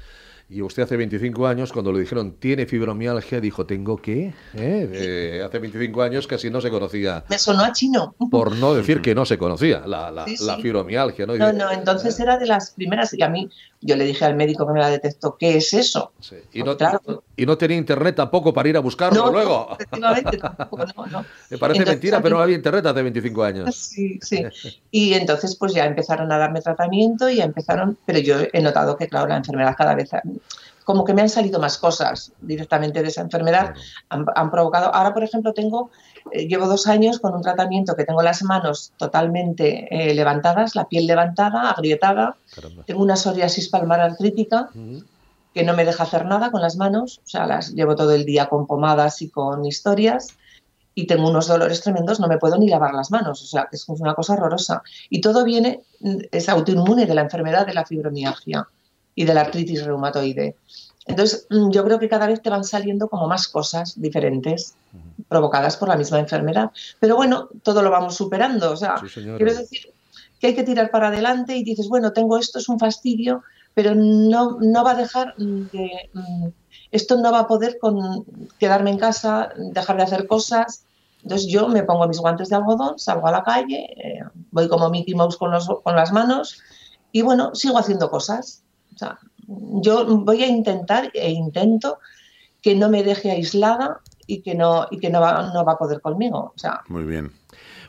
Y 0.52 0.62
usted 0.62 0.84
hace 0.84 0.98
25 0.98 1.48
años, 1.48 1.72
cuando 1.72 1.94
le 1.94 2.02
dijeron 2.02 2.34
tiene 2.34 2.66
fibromialgia, 2.66 3.40
dijo, 3.40 3.66
¿tengo 3.66 3.96
qué? 3.96 4.34
¿Eh? 4.54 4.90
Eh, 4.92 5.44
hace 5.46 5.60
25 5.60 6.02
años 6.02 6.28
casi 6.28 6.50
no 6.50 6.60
se 6.60 6.70
conocía. 6.70 7.24
Me 7.30 7.38
sonó 7.38 7.64
a 7.64 7.72
chino. 7.72 8.16
Por 8.30 8.58
no 8.58 8.74
decir 8.74 9.02
que 9.02 9.16
no 9.16 9.26
se 9.26 9.38
conocía 9.38 9.84
la, 9.86 10.12
la, 10.12 10.26
la 10.42 10.58
fibromialgia. 10.58 11.26
¿no? 11.26 11.38
no, 11.38 11.54
no, 11.54 11.72
entonces 11.72 12.20
era 12.20 12.38
de 12.38 12.48
las 12.48 12.72
primeras. 12.72 13.14
Y 13.14 13.22
a 13.22 13.30
mí, 13.30 13.50
yo 13.82 13.96
le 13.96 14.06
dije 14.06 14.24
al 14.26 14.36
médico 14.36 14.68
que 14.68 14.74
me 14.74 14.80
la 14.80 14.90
detectó, 14.90 15.36
¿qué 15.38 15.58
es 15.58 15.74
eso? 15.74 16.12
Sí. 16.20 16.36
Y, 16.54 16.64
no, 16.64 16.78
y 17.36 17.46
no 17.46 17.58
tenía 17.58 17.78
internet 17.78 18.16
tampoco 18.16 18.54
para 18.54 18.70
ir 18.70 18.78
a 18.78 18.80
buscarlo 18.80 19.26
no, 19.26 19.32
luego. 19.32 19.68
No, 19.70 20.14
efectivamente, 20.16 20.38
tampoco, 20.38 20.78
no, 20.78 21.06
no. 21.08 21.26
Me 21.50 21.58
parece 21.58 21.80
Entonces, 21.80 21.88
mentira, 21.88 22.22
pero 22.22 22.38
no 22.38 22.44
había 22.44 22.56
internet 22.56 22.86
hace 22.86 23.02
25 23.02 23.44
años. 23.44 23.76
Sí, 23.92 24.20
sí. 24.22 24.46
Y 24.92 25.14
entonces 25.14 25.56
pues 25.56 25.74
ya 25.74 25.86
empezaron 25.86 26.32
a 26.32 26.38
darme 26.38 26.62
tratamiento 26.62 27.30
y 27.30 27.38
ya 27.38 27.44
empezaron, 27.44 27.98
pero 28.06 28.20
yo 28.20 28.38
he 28.54 28.62
notado 28.62 28.96
que 28.96 29.08
claro, 29.08 29.28
la 29.28 29.38
enfermedad 29.38 29.76
cada 29.78 29.96
vez 29.96 30.12
como 30.86 31.04
que 31.04 31.14
me 31.14 31.22
han 31.22 31.30
salido 31.30 31.60
más 31.60 31.78
cosas 31.78 32.32
directamente 32.42 33.02
de 33.02 33.10
esa 33.10 33.22
enfermedad, 33.22 33.74
han, 34.10 34.26
han 34.36 34.52
provocado. 34.52 34.94
Ahora, 34.94 35.14
por 35.14 35.24
ejemplo, 35.24 35.54
tengo, 35.54 35.92
eh, 36.32 36.48
llevo 36.48 36.68
dos 36.68 36.88
años 36.88 37.20
con 37.20 37.34
un 37.34 37.42
tratamiento 37.42 37.96
que 37.96 38.06
tengo 38.06 38.22
las 38.22 38.44
manos 38.44 38.94
totalmente 38.98 39.88
eh, 39.90 40.14
levantadas, 40.14 40.76
la 40.76 40.88
piel 40.88 41.08
levantada, 41.08 41.72
agrietada, 41.72 42.36
Caramba. 42.54 42.84
tengo 42.84 43.02
una 43.02 43.16
psoriasis 43.16 43.70
palmar 43.70 44.00
artrítica 44.00 44.70
que 45.54 45.64
no 45.64 45.74
me 45.74 45.86
deja 45.86 46.04
hacer 46.04 46.26
nada 46.26 46.52
con 46.52 46.62
las 46.62 46.78
manos, 46.78 47.22
o 47.26 47.28
sea, 47.28 47.46
las 47.46 47.74
llevo 47.74 47.96
todo 47.96 48.14
el 48.14 48.26
día 48.26 48.48
con 48.48 48.68
pomadas 48.68 49.22
y 49.22 49.30
con 49.30 49.66
historias 49.66 50.36
y 50.94 51.08
tengo 51.08 51.30
unos 51.30 51.48
dolores 51.48 51.82
tremendos, 51.82 52.20
no 52.20 52.28
me 52.28 52.38
puedo 52.38 52.58
ni 52.58 52.70
lavar 52.70 52.94
las 52.94 53.12
manos, 53.12 53.42
o 53.42 53.46
sea, 53.46 53.70
es 53.72 53.88
una 53.88 54.14
cosa 54.14 54.34
horrorosa. 54.34 54.82
Y 55.10 55.22
todo 55.22 55.44
viene, 55.44 55.82
es 56.32 56.50
autoinmune 56.50 57.06
de 57.06 57.16
la 57.16 57.22
enfermedad 57.22 57.66
de 57.66 57.74
la 57.74 57.86
fibromialgia 57.86 58.68
y 59.16 59.26
de 59.26 59.34
la 59.34 59.42
artritis 59.42 59.86
reumatoide. 59.86 60.56
Entonces, 61.08 61.48
mm, 61.50 61.72
yo 61.72 61.84
creo 61.84 62.00
que 62.00 62.10
cada 62.10 62.28
vez 62.28 62.42
te 62.42 62.50
van 62.50 62.64
saliendo 62.64 63.08
como 63.08 63.28
más 63.28 63.48
cosas 63.48 64.00
diferentes 64.00 64.76
provocadas 65.28 65.78
por 65.78 65.90
la 65.90 65.96
misma 65.96 66.20
enfermedad. 66.20 66.72
Pero 67.00 67.16
bueno, 67.16 67.50
todo 67.64 67.82
lo 67.82 67.90
vamos 67.90 68.16
superando. 68.16 68.72
O 68.72 68.78
sea, 68.78 68.98
Sí, 68.98 69.08
quiero 69.38 69.54
decir 69.54 69.94
que 70.40 70.48
hay 70.48 70.56
que 70.56 70.64
tirar 70.64 70.92
para 70.92 71.08
adelante 71.10 71.56
y 71.56 71.64
dices, 71.64 71.88
bueno, 71.88 72.14
tengo 72.14 72.38
esto, 72.38 72.60
es 72.60 72.68
un 72.70 72.80
fastidio, 72.80 73.44
pero 73.74 73.94
no, 73.96 74.58
no 74.60 74.84
va 74.84 74.92
a 74.92 74.96
dejar 74.96 75.36
de... 75.38 76.10
mm, 76.14 76.48
Esto 76.92 77.16
no 77.18 77.32
va 77.32 77.40
a 77.40 77.48
poder 77.48 77.78
con 77.80 78.26
quedarme 78.60 78.90
en 78.92 78.98
casa, 78.98 79.50
dejar 79.58 79.98
de 79.98 80.04
hacer 80.04 80.28
cosas. 80.28 80.84
Entonces 81.24 81.48
yo 81.48 81.68
me 81.68 81.84
pongo 81.84 82.08
mis 82.08 82.20
guantes 82.20 82.50
de 82.50 82.56
algodón, 82.56 82.98
salgo 83.00 83.28
a 83.28 83.32
la 83.32 83.44
calle, 83.44 83.94
eh, 83.96 84.20
voy 84.52 84.68
como 84.68 84.90
Mickey 84.90 85.14
Mouse 85.16 85.38
con, 85.38 85.52
los, 85.52 85.68
con 85.84 85.96
las 85.96 86.12
manos 86.12 86.60
y 87.12 87.22
bueno, 87.22 87.54
sigo 87.56 87.78
haciendo 87.78 88.10
cosas. 88.10 88.64
O 88.94 88.98
sea, 88.98 89.20
yo 89.48 90.06
voy 90.18 90.44
a 90.44 90.48
intentar 90.48 91.12
e 91.14 91.32
intento 91.32 92.00
que 92.62 92.76
no 92.76 92.90
me 92.90 93.04
deje 93.04 93.32
aislada 93.32 94.02
y 94.28 94.42
que 94.42 94.56
no, 94.56 94.88
y 94.92 95.00
que 95.00 95.10
no, 95.10 95.20
va, 95.20 95.52
no 95.54 95.66
va 95.66 95.74
a 95.74 95.78
poder 95.78 96.02
conmigo. 96.02 96.54
O 96.56 96.58
sea, 96.58 96.82
Muy 96.88 97.04
bien. 97.04 97.32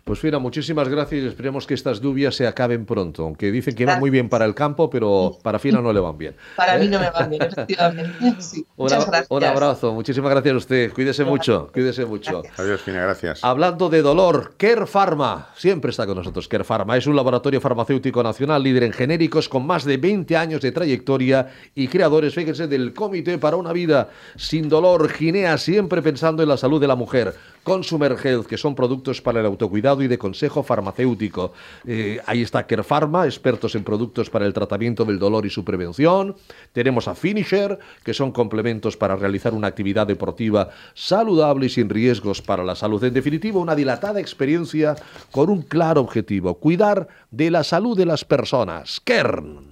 Pues 0.05 0.19
Fina, 0.19 0.41
muchísimas 0.41 0.89
gracias 0.89 1.23
y 1.23 1.27
esperemos 1.29 1.65
que 1.65 1.75
estas 1.75 2.01
lluvias 2.01 2.35
se 2.35 2.47
acaben 2.49 2.85
pronto. 2.87 3.23
Aunque 3.23 3.53
dicen 3.53 3.77
que 3.77 3.87
van 3.87 4.01
muy 4.01 4.11
bien 4.11 4.29
para 4.29 4.45
el 4.45 4.53
campo, 4.55 4.91
pero 4.91 5.39
para 5.45 5.61
Fina 5.61 5.81
no 5.81 5.93
le 5.93 6.01
van 6.01 6.19
bien. 6.19 6.35
para 6.57 6.75
¿Eh? 6.77 6.81
mí 6.81 6.89
no 6.89 6.99
me 6.99 7.09
va 7.09 7.23
bien, 7.29 7.41
efectivamente. 7.47 8.13
Sí, 8.43 8.67
Un, 8.77 8.85
muchas 8.85 9.05
ab- 9.07 9.11
gracias. 9.11 9.27
un 9.31 9.45
abrazo, 9.45 9.93
muchísimas 9.95 10.33
gracias 10.33 10.55
a 10.55 10.57
usted. 10.57 10.93
Cuídese 10.93 11.25
mucho, 11.25 11.71
cuídese 11.73 12.05
mucho. 12.05 12.43
Adiós, 12.57 12.81
Fina, 12.81 13.01
gracias. 13.03 13.45
Hablando 13.45 13.89
de 13.89 14.03
dolor, 14.03 14.55
Care 14.57 14.87
Pharma, 14.87 15.51
siempre 15.55 15.91
está 15.93 16.05
con 16.05 16.17
nosotros 16.17 16.49
Care 16.49 16.65
Pharma, 16.65 16.97
es 16.97 17.07
un 17.07 17.15
laboratorio 17.15 17.61
farmacéutico 17.61 18.25
nacional 18.25 18.61
líder 18.63 18.83
en 18.83 18.93
genéricos 18.93 19.49
con 19.49 19.65
más 19.65 19.85
de 19.85 19.99
20 19.99 20.37
años 20.37 20.63
de 20.63 20.73
trayectoria 20.73 21.49
y 21.77 21.87
creadores, 21.87 22.35
fíjense, 22.35 22.67
del 22.67 22.93
Comité 22.93 23.39
para 23.39 23.57
una 23.57 23.73
vida 23.73 24.09
sin 24.35 24.69
dolor, 24.69 25.09
Ginea, 25.11 25.59
siempre 25.59 26.03
pensando 26.03 26.43
en 26.43 26.49
la 26.49 26.57
salud 26.57 26.81
de 26.81 26.89
la 26.89 26.97
mujer. 26.97 27.35
Consumer 27.63 28.17
Health, 28.23 28.47
que 28.47 28.59
son 28.59 28.75
productos 28.75 29.21
para 29.21 29.41
el 29.41 29.47
autocuidado 29.47 30.03
y 30.03 30.09
de 30.09 30.19
consejo 30.19 30.63
farmacéutico. 30.63 31.53
Eh, 31.87 32.21
ahí 32.27 32.43
está 32.43 32.67
Care 32.67 32.83
Pharma, 32.83 33.25
expertos 33.25 33.75
en 33.75 33.85
productos 33.85 34.31
para 34.31 34.47
el 34.47 34.53
tratamiento 34.53 35.05
del 35.05 35.19
dolor 35.19 35.47
y 35.47 35.51
su 35.51 35.65
prevención. 35.65 36.37
Tenemos 36.73 37.09
a 37.09 37.15
Finisher, 37.15 37.79
que 38.05 38.15
son 38.15 38.33
complementos 38.33 38.97
para 38.97 39.17
realizar 39.17 39.55
una 39.55 39.69
actividad 39.69 40.07
deportiva 40.07 40.71
saludable 40.95 41.67
y 41.67 41.71
sin 41.71 41.89
riesgos 41.89 42.43
para 42.43 42.65
la 42.65 42.75
salud. 42.75 43.03
En 43.05 43.15
definitiva, 43.15 43.61
una 43.61 43.75
dilatada 43.75 44.21
experiencia 44.21 44.97
con 45.31 45.51
un 45.51 45.63
claro 45.63 46.01
objetivo, 46.01 46.55
cuidar 46.55 47.09
de 47.31 47.51
la 47.51 47.65
salud 47.65 47.97
de 47.97 48.07
las 48.07 48.25
personas. 48.25 49.01
Kern. 49.01 49.72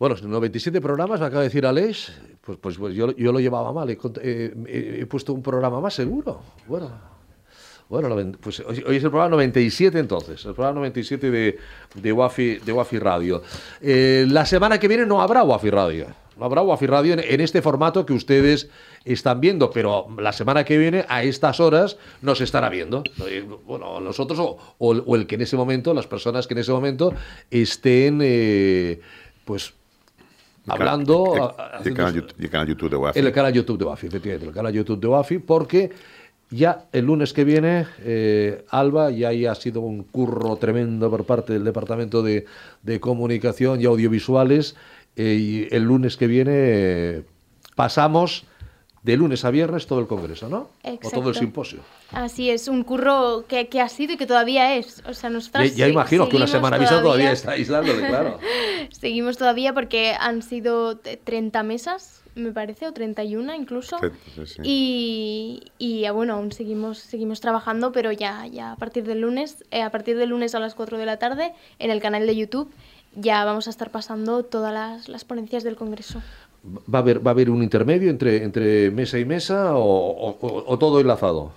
Bueno, 0.00 0.16
97 0.18 0.80
programas, 0.80 1.20
me 1.20 1.26
acaba 1.26 1.42
de 1.42 1.48
decir 1.48 1.66
Aleix. 1.66 2.10
Pues, 2.40 2.56
pues, 2.58 2.78
pues 2.78 2.94
yo, 2.94 3.14
yo 3.16 3.32
lo 3.32 3.38
llevaba 3.38 3.70
mal. 3.70 3.90
He, 3.90 5.06
puesto 5.10 5.34
un 5.34 5.42
programa 5.42 5.78
más 5.78 5.92
seguro. 5.92 6.40
Bueno, 6.66 6.90
bueno 7.86 8.32
pues 8.40 8.60
hoy, 8.60 8.78
es 8.96 9.04
el 9.04 9.10
programa 9.10 9.28
97 9.28 9.98
entonces. 9.98 10.42
El 10.46 10.54
programa 10.54 10.76
97 10.76 11.30
de, 11.30 11.58
de, 11.96 12.12
Wafi, 12.12 12.60
de 12.60 12.72
Wafi 12.72 12.98
Radio. 12.98 13.42
Eh, 13.82 14.24
la 14.26 14.46
semana 14.46 14.80
que 14.80 14.88
viene 14.88 15.04
no 15.04 15.20
habrá 15.20 15.42
Wafi 15.42 15.68
Radio. 15.68 16.06
No 16.38 16.46
habrá 16.46 16.62
Wafi 16.62 16.86
Radio 16.86 17.12
en, 17.12 17.20
en 17.20 17.42
este 17.42 17.60
formato 17.60 18.06
que 18.06 18.14
ustedes 18.14 18.70
están 19.04 19.38
viendo, 19.38 19.70
pero 19.70 20.06
la 20.18 20.32
semana 20.32 20.64
que 20.64 20.78
viene, 20.78 21.04
a 21.10 21.24
estas 21.24 21.60
horas, 21.60 21.98
nos 22.22 22.40
estará 22.40 22.70
viendo. 22.70 23.04
Eh, 23.28 23.46
Bueno, 23.66 24.00
nosotros 24.00 24.38
o, 24.38 24.56
o 24.78 24.96
o 24.96 25.16
el 25.16 25.26
que 25.26 25.34
en 25.34 25.42
ese 25.42 25.58
momento, 25.58 25.92
las 25.92 26.06
personas 26.06 26.46
que 26.46 26.54
en 26.54 26.60
ese 26.60 26.72
momento 26.72 27.12
estén, 27.50 28.20
eh, 28.22 29.00
pues, 29.44 29.74
hablando... 30.66 31.54
El, 31.84 31.94
canal, 31.94 32.14
YouTube- 32.14 32.34
el 32.38 32.50
canal 32.50 32.66
YouTube 32.68 32.90
de 32.90 32.96
Wafi. 32.96 33.18
el 33.18 33.32
canal 33.32 33.52
YouTube 33.52 33.78
de 33.78 33.84
Wafi, 33.84 34.06
efectivamente, 34.06 34.46
el 34.48 34.54
canal 34.54 34.72
YouTube 34.72 35.00
de 35.00 35.06
Wafi, 35.08 35.38
porque 35.38 35.90
ya 36.50 36.86
el 36.92 37.06
lunes 37.06 37.32
que 37.32 37.44
viene, 37.44 37.86
eh, 38.00 38.64
Alba, 38.70 39.10
ya 39.10 39.28
ahí 39.28 39.46
ha 39.46 39.54
sido 39.54 39.80
un 39.80 40.02
curro 40.02 40.56
tremendo 40.56 41.08
por 41.10 41.24
parte 41.24 41.52
del 41.52 41.64
Departamento 41.64 42.22
de, 42.22 42.46
de 42.82 43.00
Comunicación 43.00 43.80
y 43.80 43.84
Audiovisuales, 43.84 44.74
eh, 45.16 45.36
y 45.70 45.74
el 45.74 45.84
lunes 45.84 46.16
que 46.16 46.26
viene 46.26 46.52
eh, 46.54 47.22
pasamos 47.76 48.44
de 49.02 49.16
lunes 49.16 49.44
a 49.46 49.50
viernes 49.50 49.86
todo 49.86 49.98
el 50.00 50.06
Congreso, 50.06 50.48
¿no? 50.48 50.58
O 50.58 50.68
todo 50.82 50.90
el 50.90 50.94
Exacto. 50.94 51.34
simposio. 51.34 51.80
Así 52.12 52.50
es, 52.50 52.68
un 52.68 52.82
curro 52.84 53.44
que, 53.48 53.68
que 53.68 53.80
ha 53.80 53.88
sido 53.88 54.12
y 54.12 54.16
que 54.18 54.26
todavía 54.26 54.74
es. 54.76 55.02
O 55.08 55.14
sea, 55.14 55.30
Ya, 55.30 55.34
nosotros 55.34 55.74
ya 55.74 55.86
se- 55.86 55.90
imagino 55.92 56.28
que 56.28 56.36
una 56.36 56.46
semana 56.46 56.76
vista 56.76 57.00
todavía 57.00 57.32
está 57.32 57.52
aislándole, 57.52 58.06
claro. 58.06 58.38
Seguimos 58.90 59.38
todavía 59.38 59.72
porque 59.72 60.14
han 60.18 60.42
sido 60.42 60.98
t- 60.98 61.16
30 61.16 61.62
mesas, 61.62 62.22
me 62.34 62.52
parece, 62.52 62.86
o 62.88 62.92
31 62.92 63.54
incluso. 63.54 63.96
Sí, 64.00 64.06
sí, 64.34 64.46
sí. 64.46 64.60
Y, 64.64 65.62
y 65.78 66.08
bueno, 66.10 66.34
aún 66.34 66.52
seguimos, 66.52 66.98
seguimos 66.98 67.40
trabajando, 67.40 67.92
pero 67.92 68.12
ya, 68.12 68.46
ya 68.48 68.72
a 68.72 68.76
partir 68.76 69.04
del 69.04 69.22
lunes, 69.22 69.64
eh, 69.70 69.80
a 69.82 69.90
partir 69.90 70.18
del 70.18 70.28
lunes 70.28 70.54
a 70.54 70.60
las 70.60 70.74
4 70.74 70.98
de 70.98 71.06
la 71.06 71.18
tarde, 71.18 71.54
en 71.78 71.90
el 71.90 72.00
canal 72.02 72.26
de 72.26 72.36
YouTube, 72.36 72.70
ya 73.14 73.44
vamos 73.46 73.66
a 73.66 73.70
estar 73.70 73.90
pasando 73.90 74.44
todas 74.44 74.72
las, 74.74 75.08
las 75.08 75.24
ponencias 75.24 75.64
del 75.64 75.76
Congreso. 75.76 76.22
¿Va 76.62 76.98
a 76.98 77.02
haber, 77.02 77.24
va 77.26 77.30
a 77.30 77.34
haber 77.34 77.48
un 77.50 77.62
intermedio 77.62 78.10
entre, 78.10 78.44
entre 78.44 78.90
mesa 78.90 79.18
y 79.18 79.24
mesa 79.24 79.76
o, 79.76 80.36
o- 80.40 80.78
todo 80.78 81.00
enlazado? 81.00 81.52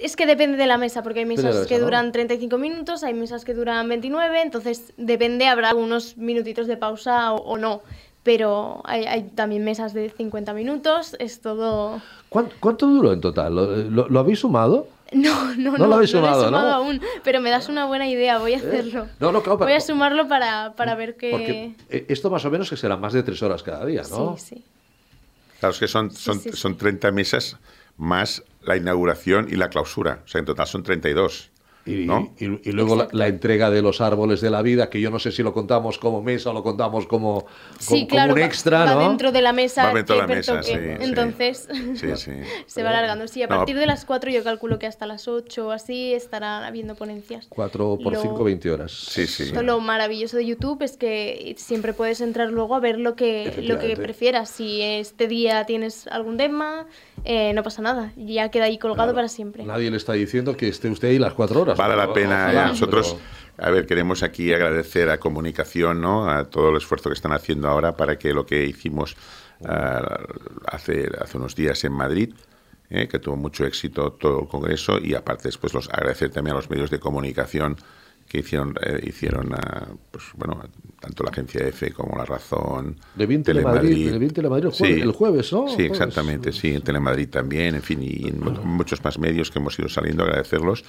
Es 0.00 0.16
que 0.16 0.26
depende 0.26 0.56
de 0.58 0.66
la 0.66 0.76
mesa, 0.76 1.02
porque 1.02 1.20
hay 1.20 1.24
mesas 1.26 1.44
la 1.44 1.50
que 1.66 1.74
mesa, 1.74 1.78
¿no? 1.78 1.84
duran 1.84 2.12
35 2.12 2.58
minutos, 2.58 3.04
hay 3.04 3.14
mesas 3.14 3.44
que 3.44 3.54
duran 3.54 3.88
29, 3.88 4.42
entonces 4.42 4.92
depende, 4.96 5.46
habrá 5.46 5.74
unos 5.74 6.16
minutitos 6.16 6.66
de 6.66 6.76
pausa 6.76 7.32
o, 7.32 7.36
o 7.42 7.56
no. 7.58 7.82
Pero 8.24 8.80
hay, 8.84 9.04
hay 9.04 9.22
también 9.22 9.64
mesas 9.64 9.92
de 9.94 10.10
50 10.10 10.52
minutos, 10.54 11.14
es 11.18 11.40
todo... 11.40 12.00
¿Cuán- 12.28 12.48
¿Cuánto 12.58 12.86
duró 12.86 13.12
en 13.12 13.20
total? 13.20 13.54
¿Lo, 13.54 13.66
lo- 13.76 14.08
lo 14.08 14.18
habéis 14.20 14.40
sumado? 14.40 14.88
No, 15.14 15.54
no, 15.54 15.72
No 15.72 15.78
no, 15.78 15.86
lo 15.86 15.94
habéis 15.94 16.12
no 16.12 16.18
he 16.18 16.22
sumado, 16.22 16.42
¿no? 16.42 16.58
sumado 16.58 16.72
aún, 16.72 17.00
pero 17.22 17.40
me 17.40 17.50
das 17.50 17.68
una 17.68 17.86
buena 17.86 18.08
idea, 18.08 18.38
voy 18.38 18.54
a 18.54 18.58
hacerlo. 18.58 19.06
No, 19.20 19.32
no, 19.32 19.42
claro, 19.42 19.58
Voy 19.58 19.72
a 19.72 19.80
sumarlo 19.80 20.28
para, 20.28 20.74
para 20.74 20.94
ver 20.94 21.16
qué... 21.16 21.30
Porque 21.30 21.74
eh, 21.88 22.06
esto 22.08 22.30
más 22.30 22.44
o 22.44 22.50
menos 22.50 22.68
que 22.68 22.76
será 22.76 22.96
más 22.96 23.12
de 23.12 23.22
tres 23.22 23.42
horas 23.42 23.62
cada 23.62 23.84
día, 23.86 24.02
¿no? 24.10 24.36
Sí, 24.36 24.56
sí. 24.56 24.64
Claro, 25.60 25.72
es 25.72 25.78
que 25.78 25.88
son, 25.88 26.10
son, 26.10 26.40
sí, 26.40 26.50
sí. 26.50 26.56
son 26.56 26.76
30 26.76 27.10
mesas 27.12 27.56
más 27.96 28.42
la 28.62 28.76
inauguración 28.76 29.46
y 29.50 29.56
la 29.56 29.68
clausura. 29.68 30.20
O 30.24 30.28
sea, 30.28 30.40
en 30.40 30.44
total 30.44 30.66
son 30.66 30.82
32. 30.82 31.50
Y, 31.86 32.06
¿no? 32.06 32.32
y- 32.38 32.68
y 32.68 32.72
luego 32.72 32.96
la, 32.96 33.08
la 33.12 33.26
entrega 33.28 33.68
de 33.70 33.82
los 33.82 34.00
árboles 34.00 34.40
de 34.40 34.48
la 34.50 34.62
vida, 34.62 34.88
que 34.88 35.00
yo 35.00 35.10
no 35.10 35.18
sé 35.18 35.30
si 35.32 35.42
lo 35.42 35.52
contamos 35.52 35.98
como 35.98 36.22
mesa 36.22 36.50
o 36.50 36.52
lo 36.54 36.62
contamos 36.62 37.06
como, 37.06 37.40
como, 37.44 37.46
Sí, 37.78 38.00
como 38.00 38.08
claro, 38.08 38.34
un 38.34 38.40
va- 38.40 38.44
extra, 38.46 38.84
va, 38.84 38.94
¿no? 38.94 39.08
dentro 39.08 39.32
de 39.32 39.42
la 39.42 39.52
mesa 39.52 39.86
Va 39.88 39.94
dentro 39.94 40.16
de 40.16 40.22
la 40.22 40.26
que 40.28 40.34
mesa, 40.36 40.62
sí. 40.62 40.72
Entonces 40.74 41.68
Sí, 41.94 42.16
sí. 42.16 42.32
se 42.66 42.82
va 42.82 42.90
alargando. 42.90 43.28
Sí, 43.28 43.42
a 43.42 43.46
No. 43.46 43.56
partir 43.56 43.76
de 43.78 43.86
las 43.86 44.04
4 44.04 44.30
yo 44.30 44.42
calculo 44.42 44.78
que 44.78 44.86
hasta 44.86 45.06
las 45.06 45.28
8 45.28 45.68
o 45.68 45.70
así 45.72 46.14
estarán 46.14 46.64
habiendo 46.64 46.94
ponencias. 46.94 47.46
4 47.50 47.98
por 48.02 48.14
Lo- 48.14 48.22
5, 48.22 48.42
20 48.44 48.70
horas. 48.70 48.92
Sí, 48.92 49.26
sí. 49.26 49.44
Esto 49.44 49.62
Lo 49.62 49.80
maravilloso 49.80 50.36
de 50.38 50.46
YouTube 50.46 50.82
es 50.82 50.96
que 50.96 51.54
siempre 51.58 51.92
puedes 51.92 52.20
entrar 52.20 52.48
luego 52.50 52.74
a 52.74 52.80
ver 52.80 52.98
lo 52.98 53.14
que, 53.14 53.62
lo 53.62 53.78
que 53.78 53.96
prefieras. 53.96 54.48
Si 54.48 54.80
este 54.80 55.28
día 55.28 55.64
tienes 55.66 56.06
algún 56.06 56.36
tema, 56.38 56.86
eh, 57.24 57.52
no 57.54 57.62
pasa 57.62 57.82
nada. 57.82 58.12
Ya 58.16 58.50
queda 58.50 58.64
ahí 58.64 58.78
colgado 58.78 59.14
para 59.14 59.28
siempre. 59.28 59.64
Nadie 59.64 59.90
le 59.90 59.96
está 59.96 60.12
diciendo 60.12 60.56
que 60.56 60.68
esté 60.68 60.88
usted 60.90 61.08
ahí 61.08 61.18
las 61.18 61.34
4 61.34 61.60
horas. 61.62 61.78
Vale 61.78 61.96
la 61.96 62.12
pero 62.12 62.14
pena. 62.14 62.44
ojalá, 62.44 62.64
eh, 62.66 62.68
Nosotros, 62.68 63.16
pero- 63.56 63.66
a 63.68 63.70
ver, 63.70 63.86
queremos 63.86 64.22
aquí 64.22 64.52
agradecer 64.52 65.08
a 65.10 65.18
Comunicación, 65.18 66.00
¿no? 66.00 66.28
A 66.28 66.44
todo 66.44 66.70
el 66.70 66.76
esfuerzo 66.76 67.08
que 67.10 67.14
están 67.14 67.32
haciendo 67.32 67.68
ahora 67.68 67.96
para 67.96 68.18
que 68.18 68.32
lo 68.34 68.44
que 68.46 68.64
hicimos 68.66 69.16
ah, 69.64 70.18
hace, 70.66 71.08
hace 71.20 71.36
unos 71.38 71.54
días 71.54 71.82
en 71.84 71.92
Madrid, 71.92 72.34
eh, 72.90 73.08
que 73.08 73.18
tuvo 73.18 73.36
mucho 73.36 73.64
éxito 73.64 74.12
todo 74.12 74.42
el 74.42 74.48
Congreso, 74.48 74.98
y 74.98 75.14
aparte 75.14 75.48
después 75.48 75.72
los 75.72 75.88
agradecer 75.88 76.30
también 76.30 76.54
a 76.54 76.58
los 76.58 76.68
medios 76.68 76.90
de 76.90 76.98
comunicación 76.98 77.76
que 78.28 78.38
hicieron, 78.38 78.74
eh, 78.82 79.00
hicieron 79.06 79.54
ah, 79.54 79.88
pues, 80.10 80.24
bueno, 80.36 80.60
tanto 81.00 81.22
la 81.24 81.30
agencia 81.30 81.66
EFE 81.66 81.92
como 81.92 82.16
La 82.18 82.24
Razón, 82.24 82.96
Le 83.16 83.26
vi 83.26 83.36
en 83.36 83.42
Telemadrid, 83.44 84.08
en 84.08 84.32
Telemadrid 84.32 84.66
el 84.66 84.72
jueves, 84.72 85.02
el 85.02 85.12
jueves, 85.12 85.52
¿no? 85.52 85.68
Sí, 85.68 85.74
Jueves. 85.74 85.90
exactamente, 85.92 86.52
sí, 86.52 86.74
en 86.74 86.82
Telemadrid 86.82 87.28
también, 87.28 87.74
en 87.76 87.82
fin, 87.82 88.00
y 88.02 88.28
en 88.28 88.40
muchos 88.64 89.04
más 89.04 89.18
medios 89.18 89.50
que 89.50 89.58
hemos 89.58 89.78
ido 89.78 89.88
saliendo, 89.88 90.24
agradecerlos, 90.24 90.84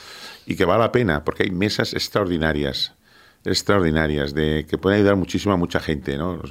y 0.46 0.56
que 0.56 0.66
vale 0.66 0.82
la 0.84 0.92
pena, 0.92 1.24
porque 1.24 1.44
hay 1.44 1.52
mesas 1.52 1.94
extraordinarias, 1.94 2.94
extraordinarias, 3.44 4.34
de 4.34 4.66
que 4.68 4.78
pueden 4.78 5.00
ayudar 5.00 5.16
muchísimo 5.18 5.54
a 5.54 5.58
mucha 5.58 5.80
gente, 5.80 6.18
¿no? 6.18 6.42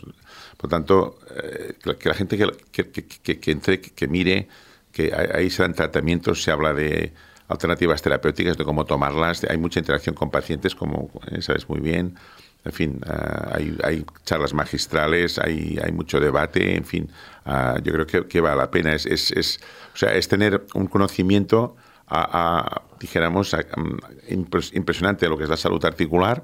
Por 0.57 0.71
tanto, 0.71 1.19
eh, 1.43 1.75
que, 1.99 2.09
la- 2.09 2.15
gente 2.15 2.37
que, 2.39 2.47
que, 2.71 3.41
que- 3.41 3.51
entre, 3.51 3.81
que, 3.81 4.07
mire, 4.09 4.49
que 4.93 5.13
ahí 5.13 5.51
se 5.51 5.63
dan 5.63 5.75
tratamientos, 5.75 6.43
se 6.43 6.53
habla 6.53 6.73
de 6.73 7.13
alternativas 7.49 8.03
terapéuticas, 8.03 8.57
de 8.57 8.65
cómo 8.65 8.85
tomarlas, 8.85 9.41
de- 9.41 9.49
hay 9.51 9.59
mucha 9.59 9.79
interacción 9.81 10.15
con 10.15 10.31
pacientes, 10.31 10.75
como 10.75 11.11
eh, 11.31 11.43
sabes 11.43 11.69
muy 11.69 11.81
bien, 11.81 12.17
en 12.65 12.73
fin, 12.73 13.01
ah, 13.07 13.51
hay, 13.55 13.77
hay 13.85 14.05
charlas 14.25 14.55
magistrales, 14.55 15.39
hay, 15.39 15.79
hay 15.83 15.93
mucho 15.93 16.19
debate, 16.21 16.77
en 16.77 16.85
fin, 16.85 17.11
ah, 17.45 17.77
yo 17.83 17.93
creo 17.93 18.27
que, 18.27 18.41
vale 18.41 18.57
la 18.57 18.71
pena. 18.71 18.95
Es, 18.95 19.05
es, 19.07 19.31
es- 19.33 19.61
o 19.93 19.97
sea, 19.97 20.15
es 20.15 20.29
tener 20.29 20.65
un 20.75 20.87
conocimiento, 20.87 21.77
a, 22.07 22.59
a, 22.79 22.83
dijéramos, 23.01 23.55
mm, 23.55 24.33
impres- 24.33 24.75
impresionante 24.75 25.27
de 25.27 25.31
lo 25.31 25.37
que 25.39 25.45
es 25.45 25.51
la 25.51 25.57
salud 25.57 25.85
articular, 25.85 26.43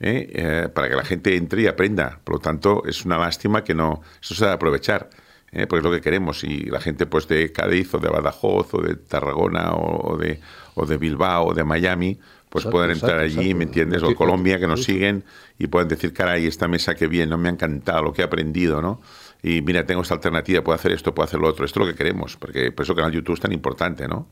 ¿eh? 0.00 0.30
Eh, 0.34 0.68
para 0.74 0.88
que 0.88 0.96
la 0.96 1.04
gente 1.04 1.36
entre 1.36 1.62
y 1.62 1.66
aprenda. 1.68 2.18
Por 2.24 2.34
lo 2.36 2.40
tanto, 2.40 2.82
es 2.86 3.04
una 3.04 3.18
lástima 3.18 3.62
que 3.64 3.74
no, 3.74 4.00
eso 4.20 4.34
se 4.34 4.44
debe 4.44 4.54
aprovechar. 4.54 5.08
¿Eh? 5.52 5.66
porque 5.66 5.78
es 5.78 5.84
lo 5.84 5.92
que 5.92 6.00
queremos 6.00 6.44
y 6.44 6.64
la 6.64 6.80
gente 6.80 7.06
pues 7.06 7.28
de 7.28 7.52
Cádiz 7.52 7.94
o 7.94 7.98
de 7.98 8.08
Badajoz 8.08 8.74
o 8.74 8.82
de 8.82 8.96
Tarragona 8.96 9.72
o, 9.74 10.16
de, 10.16 10.40
o 10.74 10.86
de 10.86 10.96
Bilbao 10.96 11.48
o 11.48 11.54
de 11.54 11.64
Miami 11.64 12.18
pues 12.48 12.64
Exacto, 12.64 12.76
pueden 12.76 12.90
entrar 12.90 13.22
exacto, 13.22 13.40
allí, 13.40 13.50
exacto. 13.50 13.58
¿me 13.58 13.64
entiendes? 13.64 14.02
O 14.02 14.14
Colombia 14.14 14.58
que 14.58 14.66
nos 14.66 14.84
siguen 14.84 15.24
y 15.58 15.68
pueden 15.68 15.88
decir, 15.88 16.12
caray, 16.12 16.46
esta 16.46 16.68
mesa 16.68 16.94
que 16.94 17.06
bien, 17.06 17.30
no 17.30 17.38
me 17.38 17.48
ha 17.48 17.52
encantado 17.52 18.02
lo 18.02 18.12
que 18.12 18.20
he 18.20 18.24
aprendido, 18.26 18.82
¿no? 18.82 19.00
Y 19.42 19.62
mira, 19.62 19.86
tengo 19.86 20.02
esta 20.02 20.14
alternativa, 20.14 20.62
puedo 20.62 20.76
hacer 20.76 20.92
esto, 20.92 21.14
puedo 21.14 21.24
hacer 21.24 21.40
lo 21.40 21.48
otro. 21.48 21.64
Esto 21.64 21.80
es 21.80 21.86
lo 21.86 21.92
que 21.92 21.96
queremos, 21.96 22.36
porque 22.36 22.70
por 22.70 22.84
eso 22.84 22.92
el 22.92 22.96
canal 22.96 23.12
YouTube 23.12 23.36
es 23.36 23.40
tan 23.40 23.52
importante, 23.52 24.06
¿no? 24.06 24.28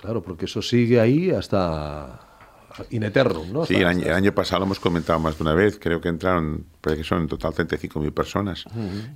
Claro, 0.00 0.20
porque 0.20 0.46
eso 0.46 0.62
sigue 0.62 0.98
ahí 0.98 1.30
hasta 1.30 2.29
in 2.90 3.02
eternum, 3.02 3.52
¿no? 3.52 3.66
Sí, 3.66 3.74
el 3.76 3.86
año, 3.86 4.06
el 4.06 4.12
año 4.12 4.34
pasado 4.34 4.60
lo 4.60 4.66
hemos 4.66 4.80
comentado 4.80 5.18
más 5.18 5.36
de 5.38 5.42
una 5.42 5.54
vez, 5.54 5.78
creo 5.80 6.00
que 6.00 6.08
entraron, 6.08 6.64
parece 6.80 7.02
que 7.02 7.08
son 7.08 7.20
en 7.22 7.28
total 7.28 7.52
35.000 7.52 8.12
personas. 8.12 8.64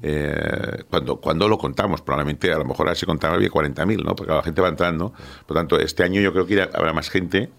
Eh, 0.03 0.85
cuando, 0.91 1.17
cuando 1.21 1.49
lo 1.49 1.59
contamos, 1.59 2.03
probablemente 2.03 2.53
a 2.53 2.59
lo 2.59 2.65
mejor 2.65 2.87
ahora 2.87 2.95
se 2.95 3.07
contaba 3.07 3.35
había 3.35 3.49
40.000, 3.51 4.05
¿no? 4.05 4.15
Porque 4.15 4.33
la 4.33 4.43
gente 4.43 4.61
va 4.61 4.69
entrando. 4.69 5.13
Por 5.47 5.57
lo 5.57 5.61
tanto, 5.61 5.79
este 5.79 6.03
año 6.05 6.21
yo 6.21 6.33
creo 6.33 6.47
que 6.47 6.55
irá- 6.55 6.71
habrá 6.75 6.93
más 6.93 7.09
gente. 7.11 7.51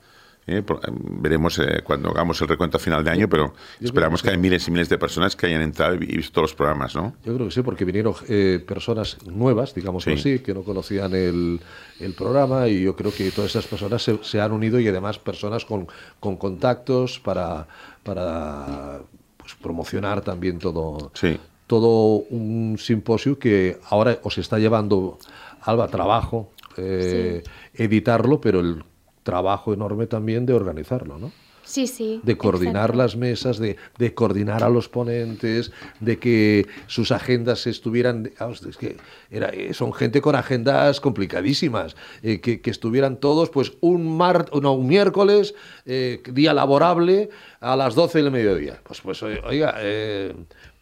¿Eh? 0.47 0.61
Por- 0.61 0.79
veremos 0.91 1.57
eh, 1.59 1.81
cuando 1.83 2.09
hagamos 2.09 2.39
el 2.41 2.47
recuento 2.47 2.77
a 2.77 2.79
final 2.79 3.03
de 3.03 3.11
año, 3.11 3.27
pero 3.29 3.53
esperamos 3.79 4.21
que, 4.21 4.29
hay 4.29 4.37
miles 4.37 4.67
y 4.67 4.71
miles 4.71 4.89
de 4.89 4.97
personas 4.97 5.35
que 5.35 5.47
hayan 5.47 5.61
entrado 5.61 5.95
y 5.95 5.99
visto 6.17 6.33
todos 6.33 6.51
los 6.51 6.55
programas, 6.55 6.95
¿no? 6.95 7.15
Yo 7.23 7.33
creo 7.35 7.47
que 7.47 7.53
sí, 7.53 7.61
porque 7.61 7.85
vinieron 7.85 8.13
eh, 8.27 8.63
personas 8.65 9.17
nuevas, 9.25 9.73
digamos 9.73 10.03
Sí. 10.03 10.11
así, 10.13 10.39
que 10.39 10.53
no 10.53 10.63
conocían 10.63 11.13
el, 11.15 11.59
el 11.99 12.13
programa 12.13 12.67
y 12.67 12.83
yo 12.83 12.95
creo 12.95 13.13
que 13.13 13.31
todas 13.31 13.51
esas 13.51 13.65
personas 13.67 14.03
se, 14.03 14.17
se 14.23 14.39
han 14.41 14.51
unido 14.51 14.79
y 14.79 14.87
además 14.87 15.17
personas 15.19 15.65
con, 15.65 15.87
con 16.19 16.37
contactos 16.37 17.19
para, 17.19 17.67
para 18.03 18.99
pues, 19.37 19.55
promocionar 19.55 20.21
también 20.21 20.59
todo, 20.59 21.11
Sí. 21.15 21.39
todo 21.67 22.23
un 22.29 22.77
simposio 22.79 23.39
que 23.39 23.79
ahora 23.89 24.19
os 24.23 24.37
está 24.37 24.59
llevando, 24.59 25.17
Alba, 25.61 25.87
trabajo, 25.87 26.51
eh, 26.77 27.41
editarlo, 27.73 28.39
pero 28.41 28.59
el 28.59 28.83
trabajo 29.25 29.73
enorme 29.73 30.05
también 30.05 30.45
de 30.45 30.53
organizarlo, 30.53 31.17
¿no? 31.17 31.31
Sí, 31.65 31.87
sí. 31.87 32.21
de 32.23 32.37
coordinar 32.37 32.91
exacto. 32.91 32.97
las 32.97 33.15
mesas, 33.15 33.57
de, 33.57 33.75
de 33.97 34.13
coordinar 34.13 34.63
a 34.63 34.69
los 34.69 34.87
ponentes, 34.87 35.71
de 35.99 36.19
que 36.19 36.67
sus 36.85 37.11
agendas 37.11 37.65
estuvieran... 37.65 38.31
vamos, 38.39 38.61
es 38.61 38.77
que 38.77 38.97
era, 39.31 39.49
eh, 39.49 39.73
son 39.73 39.91
gente 39.91 40.21
con 40.21 40.35
agendas 40.35 41.01
complicadísimas, 41.01 41.95
eh, 42.21 42.39
que, 42.39 42.61
que 42.61 42.69
estuvieran 42.69 43.19
todos 43.19 43.49
pues 43.49 43.73
un, 43.81 44.15
mar, 44.15 44.45
no, 44.61 44.73
un 44.73 44.85
miércoles, 44.85 45.55
eh, 45.87 46.21
día 46.31 46.53
laborable, 46.53 47.29
a 47.61 47.75
las 47.75 47.95
12 47.95 48.21
del 48.21 48.29
mediodía. 48.29 48.79
Pues, 48.83 49.01
pues 49.01 49.23
oiga, 49.23 49.73
eh, 49.79 50.35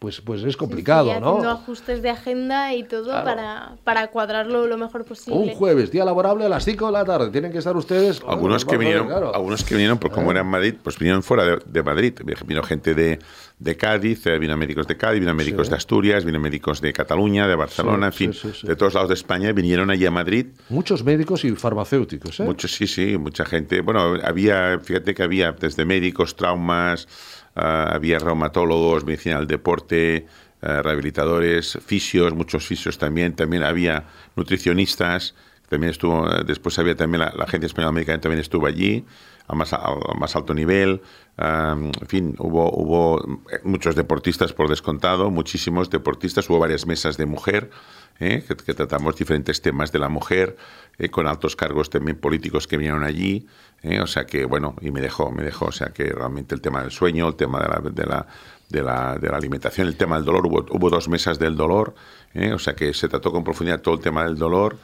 pues, 0.03 0.19
pues 0.19 0.43
es 0.43 0.57
complicado, 0.57 1.05
Sí, 1.05 1.11
haciendo 1.11 1.41
¿no? 1.43 1.49
ajustes 1.49 2.01
de 2.01 2.09
agenda 2.09 2.73
y 2.73 2.83
todo 2.83 3.05
Claro. 3.05 3.23
para, 3.23 3.71
para 3.85 4.07
cuadrarlo 4.07 4.67
lo 4.67 4.77
mejor 4.77 5.05
posible. 5.05 5.39
Un 5.39 5.49
jueves, 5.51 5.91
día 5.91 6.03
laborable 6.03 6.43
a 6.43 6.49
las 6.49 6.65
5 6.65 6.87
de 6.87 6.91
la 6.91 7.05
tarde. 7.05 7.29
Tienen 7.29 7.53
que 7.53 7.59
estar 7.59 7.77
ustedes... 7.77 8.21
Algunos 8.27 8.65
que 8.65 8.75
vinieron, 8.75 9.07
claro. 9.07 9.33
algunos 9.33 9.63
que 9.63 9.75
vinieron, 9.75 9.97
por 9.99 10.11
como 10.11 10.31
era 10.31 10.41
en 10.41 10.47
Madrid, 10.47 10.75
pues 10.83 10.99
vinieron 10.99 11.23
fuera 11.23 11.45
de, 11.45 11.59
de 11.65 11.83
Madrid. 11.83 12.13
Vino 12.45 12.61
gente 12.63 12.93
de, 12.93 13.19
de 13.59 13.77
Cádiz, 13.77 14.25
eh, 14.27 14.37
vino 14.39 14.57
médicos 14.57 14.87
de 14.87 14.97
Cádiz, 14.97 15.21
vino 15.21 15.33
médicos 15.33 15.67
Sí. 15.67 15.71
de 15.71 15.77
Asturias, 15.77 16.25
vino 16.25 16.37
médicos 16.37 16.81
de 16.81 16.91
Cataluña, 16.91 17.47
de 17.47 17.55
Barcelona, 17.55 18.11
Sí, 18.11 18.25
en 18.25 18.33
sí, 18.33 18.39
fin, 18.41 18.51
sí, 18.53 18.59
sí. 18.59 18.67
de 18.67 18.75
todos 18.75 18.95
lados 18.95 19.07
de 19.07 19.15
España, 19.15 19.53
vinieron 19.53 19.89
allí 19.89 20.05
a 20.05 20.11
Madrid. 20.11 20.47
Muchos 20.67 21.01
médicos 21.05 21.45
y 21.45 21.51
farmacéuticos, 21.55 22.41
¿eh? 22.41 22.43
Muchos, 22.43 22.73
sí, 22.73 22.87
sí, 22.87 23.17
mucha 23.17 23.45
gente. 23.45 23.79
Bueno, 23.79 24.15
había, 24.21 24.79
fíjate 24.83 25.13
que 25.13 25.23
había 25.23 25.53
desde 25.53 25.85
médicos, 25.85 26.35
traumas, 26.35 27.07
había 27.55 28.19
reumatólogos, 28.19 29.05
medicina 29.05 29.37
del 29.37 29.47
deporte, 29.47 30.25
ah, 30.61 30.81
rehabilitadores, 30.81 31.77
fisios, 31.85 32.33
muchos 32.33 32.65
fisios 32.65 32.97
también. 32.97 33.35
También 33.35 33.63
había 33.63 34.05
nutricionistas. 34.35 35.35
También 35.69 35.91
estuvo, 35.91 36.29
eh, 36.31 36.43
después 36.45 36.77
había 36.79 36.95
también 36.95 37.21
la, 37.21 37.33
la 37.35 37.45
Agencia 37.45 37.67
Española 37.67 37.91
de 37.91 37.95
Medicamentos 37.95 38.23
también 38.23 38.41
estuvo 38.41 38.67
allí, 38.67 39.05
a 39.47 39.55
más, 39.55 39.73
a 39.73 39.95
más 40.17 40.35
alto 40.35 40.53
nivel. 40.53 41.01
Ah, 41.37 41.75
en 41.75 42.07
fin, 42.07 42.35
hubo, 42.37 42.71
hubo 42.71 43.19
eh, 43.51 43.59
muchos 43.63 43.95
deportistas 43.95 44.53
por 44.53 44.69
descontado, 44.69 45.31
muchísimos 45.31 45.89
deportistas. 45.89 46.47
Hubo 46.49 46.59
varias 46.59 46.85
mesas 46.85 47.17
de 47.17 47.25
mujer 47.25 47.71
¿eh? 48.19 48.43
que, 48.65 48.73
tratamos 48.73 49.15
diferentes 49.15 49.61
temas 49.61 49.91
de 49.91 49.99
la 49.99 50.09
mujer, 50.09 50.55
eh, 50.97 51.09
con 51.09 51.27
altos 51.27 51.55
cargos 51.55 51.89
también 51.89 52.17
políticos 52.17 52.67
que 52.67 52.77
vinieron 52.77 53.03
allí. 53.03 53.47
¿eh? 53.81 53.99
O 54.01 54.07
sea 54.07 54.25
que, 54.25 54.45
bueno, 54.45 54.75
y 54.81 54.91
me 54.91 55.01
dejó, 55.01 55.31
me 55.31 55.43
dejó. 55.43 55.65
O 55.65 55.71
sea 55.71 55.87
que 55.87 56.05
realmente 56.05 56.55
el 56.55 56.61
tema 56.61 56.81
del 56.81 56.91
sueño, 56.91 57.27
el 57.27 57.35
tema 57.35 57.59
de 57.59 57.67
la, 57.67 57.89
de 57.89 58.05
la, 58.05 58.27
de 58.69 58.83
la, 58.83 59.17
de 59.17 59.29
la 59.29 59.37
alimentación, 59.37 59.87
el 59.87 59.97
tema 59.97 60.15
del 60.17 60.25
dolor, 60.25 60.45
hubo, 60.45 60.65
hubo 60.69 60.89
dos 60.89 61.07
mesas 61.07 61.39
del 61.39 61.55
dolor. 61.55 61.95
¿eh? 62.33 62.53
O 62.53 62.59
sea 62.59 62.75
que 62.75 62.93
se 62.93 63.07
trató 63.07 63.31
con 63.31 63.43
profundidad 63.43 63.81
todo 63.81 63.95
el 63.95 64.01
tema 64.01 64.23
del 64.23 64.37
dolor 64.37 64.77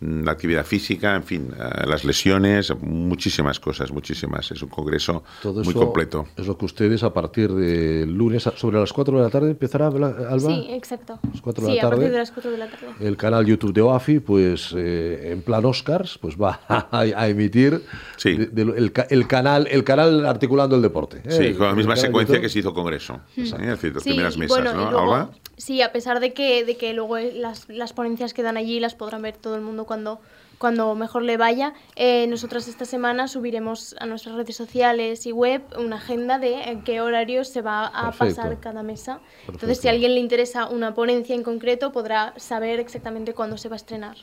la 0.00 0.32
actividad 0.32 0.64
física, 0.64 1.14
en 1.16 1.22
fin, 1.24 1.50
eh, 1.58 1.86
las 1.86 2.04
lesiones, 2.04 2.72
muchísimas 2.82 3.58
cosas, 3.60 3.90
muchísimas. 3.92 4.50
Es 4.50 4.62
un 4.62 4.68
congreso 4.68 5.22
Todo 5.42 5.62
muy 5.62 5.70
eso 5.70 5.78
completo. 5.80 6.26
Es 6.36 6.46
lo 6.46 6.56
que 6.58 6.64
ustedes 6.66 7.02
a 7.02 7.12
partir 7.12 7.52
del 7.52 8.12
lunes, 8.12 8.42
sobre 8.56 8.78
las 8.78 8.92
4 8.92 9.16
de 9.18 9.24
la 9.24 9.30
tarde, 9.30 9.50
empezará, 9.50 9.86
Alba. 9.86 10.38
Sí, 10.38 10.66
exacto. 10.70 11.18
Las 11.32 11.40
cuatro 11.40 11.66
de 11.66 11.72
sí, 11.72 11.76
la 11.78 11.82
a 11.82 11.90
partir 11.90 12.04
tarde. 12.04 12.12
de 12.12 12.18
las 12.18 12.30
4 12.32 12.50
de 12.50 12.58
la 12.58 12.66
tarde. 12.68 12.86
El 13.00 13.16
canal 13.16 13.46
YouTube 13.46 13.72
de 13.72 13.80
OAFI, 13.82 14.20
pues 14.20 14.74
eh, 14.76 15.30
en 15.32 15.42
plan 15.42 15.64
Oscars, 15.64 16.18
pues 16.18 16.36
va 16.36 16.60
a, 16.68 16.88
a 17.00 17.28
emitir 17.28 17.82
de- 18.22 18.46
de- 18.46 18.62
el, 18.62 18.92
el 19.10 19.26
canal 19.26 19.66
el 19.70 19.84
canal 19.84 20.26
articulando 20.26 20.76
el 20.76 20.82
deporte. 20.82 21.18
¿eh? 21.24 21.30
Sí, 21.30 21.44
El- 21.46 21.56
con 21.56 21.68
la 21.68 21.74
misma 21.74 21.96
secuencia 21.96 22.34
YouTube. 22.34 22.42
que 22.42 22.48
se 22.50 22.58
hizo 22.58 22.74
congreso. 22.74 23.20
Es 23.36 23.50
decir, 23.52 23.94
las 23.94 24.02
Sí, 24.02 24.10
primeras 24.10 24.36
mesas, 24.36 24.56
bueno, 24.62 24.72
y 24.72 24.84
¿no? 24.84 24.90
luego- 24.90 25.14
Alba? 25.14 25.30
Sí, 25.58 25.80
a 25.80 25.90
pesar 25.90 26.20
de 26.20 26.34
que, 26.34 26.66
de 26.66 26.76
que 26.76 26.92
luego 26.92 27.16
las, 27.18 27.66
las 27.70 27.94
ponencias 27.94 28.34
que 28.34 28.42
dan 28.42 28.58
allí 28.58 28.78
las 28.78 28.94
podrán 28.94 29.22
ver 29.22 29.38
todo 29.38 29.54
el 29.54 29.62
mundo 29.62 29.85
cuando, 29.86 30.20
cuando 30.58 30.94
mejor 30.94 31.22
le 31.22 31.36
vaya. 31.36 31.72
Eh, 31.96 32.26
nosotros 32.28 32.66
esta 32.68 32.84
semana 32.84 33.28
subiremos 33.28 33.94
a 34.00 34.06
nuestras 34.06 34.34
redes 34.36 34.56
sociales 34.56 35.26
y 35.26 35.32
web 35.32 35.62
una 35.78 35.96
agenda 35.96 36.38
de 36.38 36.62
en 36.64 36.82
qué 36.82 37.00
horario 37.00 37.44
se 37.44 37.62
va 37.62 37.86
a 37.86 38.10
Perfecto. 38.10 38.36
pasar 38.36 38.60
cada 38.60 38.82
mesa. 38.82 39.20
Entonces, 39.40 39.60
Perfecto. 39.60 39.82
si 39.82 39.88
a 39.88 39.90
alguien 39.92 40.14
le 40.14 40.20
interesa 40.20 40.68
una 40.68 40.94
ponencia 40.94 41.34
en 41.34 41.42
concreto, 41.42 41.92
podrá 41.92 42.34
saber 42.36 42.80
exactamente 42.80 43.32
cuándo 43.34 43.56
se 43.56 43.68
va 43.68 43.76
a 43.76 43.76
estrenar. 43.76 44.16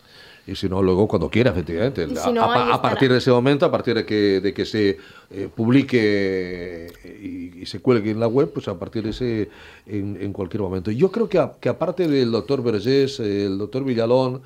Y 0.46 0.56
si 0.56 0.68
no, 0.68 0.82
luego 0.82 1.08
cuando 1.08 1.30
quiera, 1.30 1.52
efectivamente. 1.52 2.06
Si 2.18 2.34
no, 2.34 2.42
a, 2.44 2.74
a 2.74 2.82
partir 2.82 3.10
de 3.10 3.20
ese 3.20 3.32
momento, 3.32 3.66
a 3.66 3.72
partir 3.72 3.96
de 3.96 4.06
que, 4.06 4.42
de 4.42 4.54
que 4.54 4.66
se 4.66 4.98
eh, 5.32 5.48
publique 5.56 6.88
eh, 7.04 7.20
y, 7.56 7.62
y 7.62 7.66
se 7.66 7.80
cuelgue 7.80 8.12
en 8.12 8.20
la 8.20 8.28
web, 8.28 8.52
pues 8.54 8.68
a 8.68 8.78
partir 8.78 9.04
de 9.04 9.12
ese, 9.12 9.50
en, 9.86 10.18
en 10.20 10.34
cualquier 10.34 10.62
momento. 10.62 10.92
Yo 10.92 11.12
creo 11.12 11.30
que, 11.30 11.40
a- 11.40 11.54
que 11.62 11.70
aparte 11.70 12.10
del 12.10 12.32
doctor 12.32 12.62
Vergés, 12.62 13.22
el 13.22 13.58
doctor 13.58 13.86
Villalón, 13.86 14.42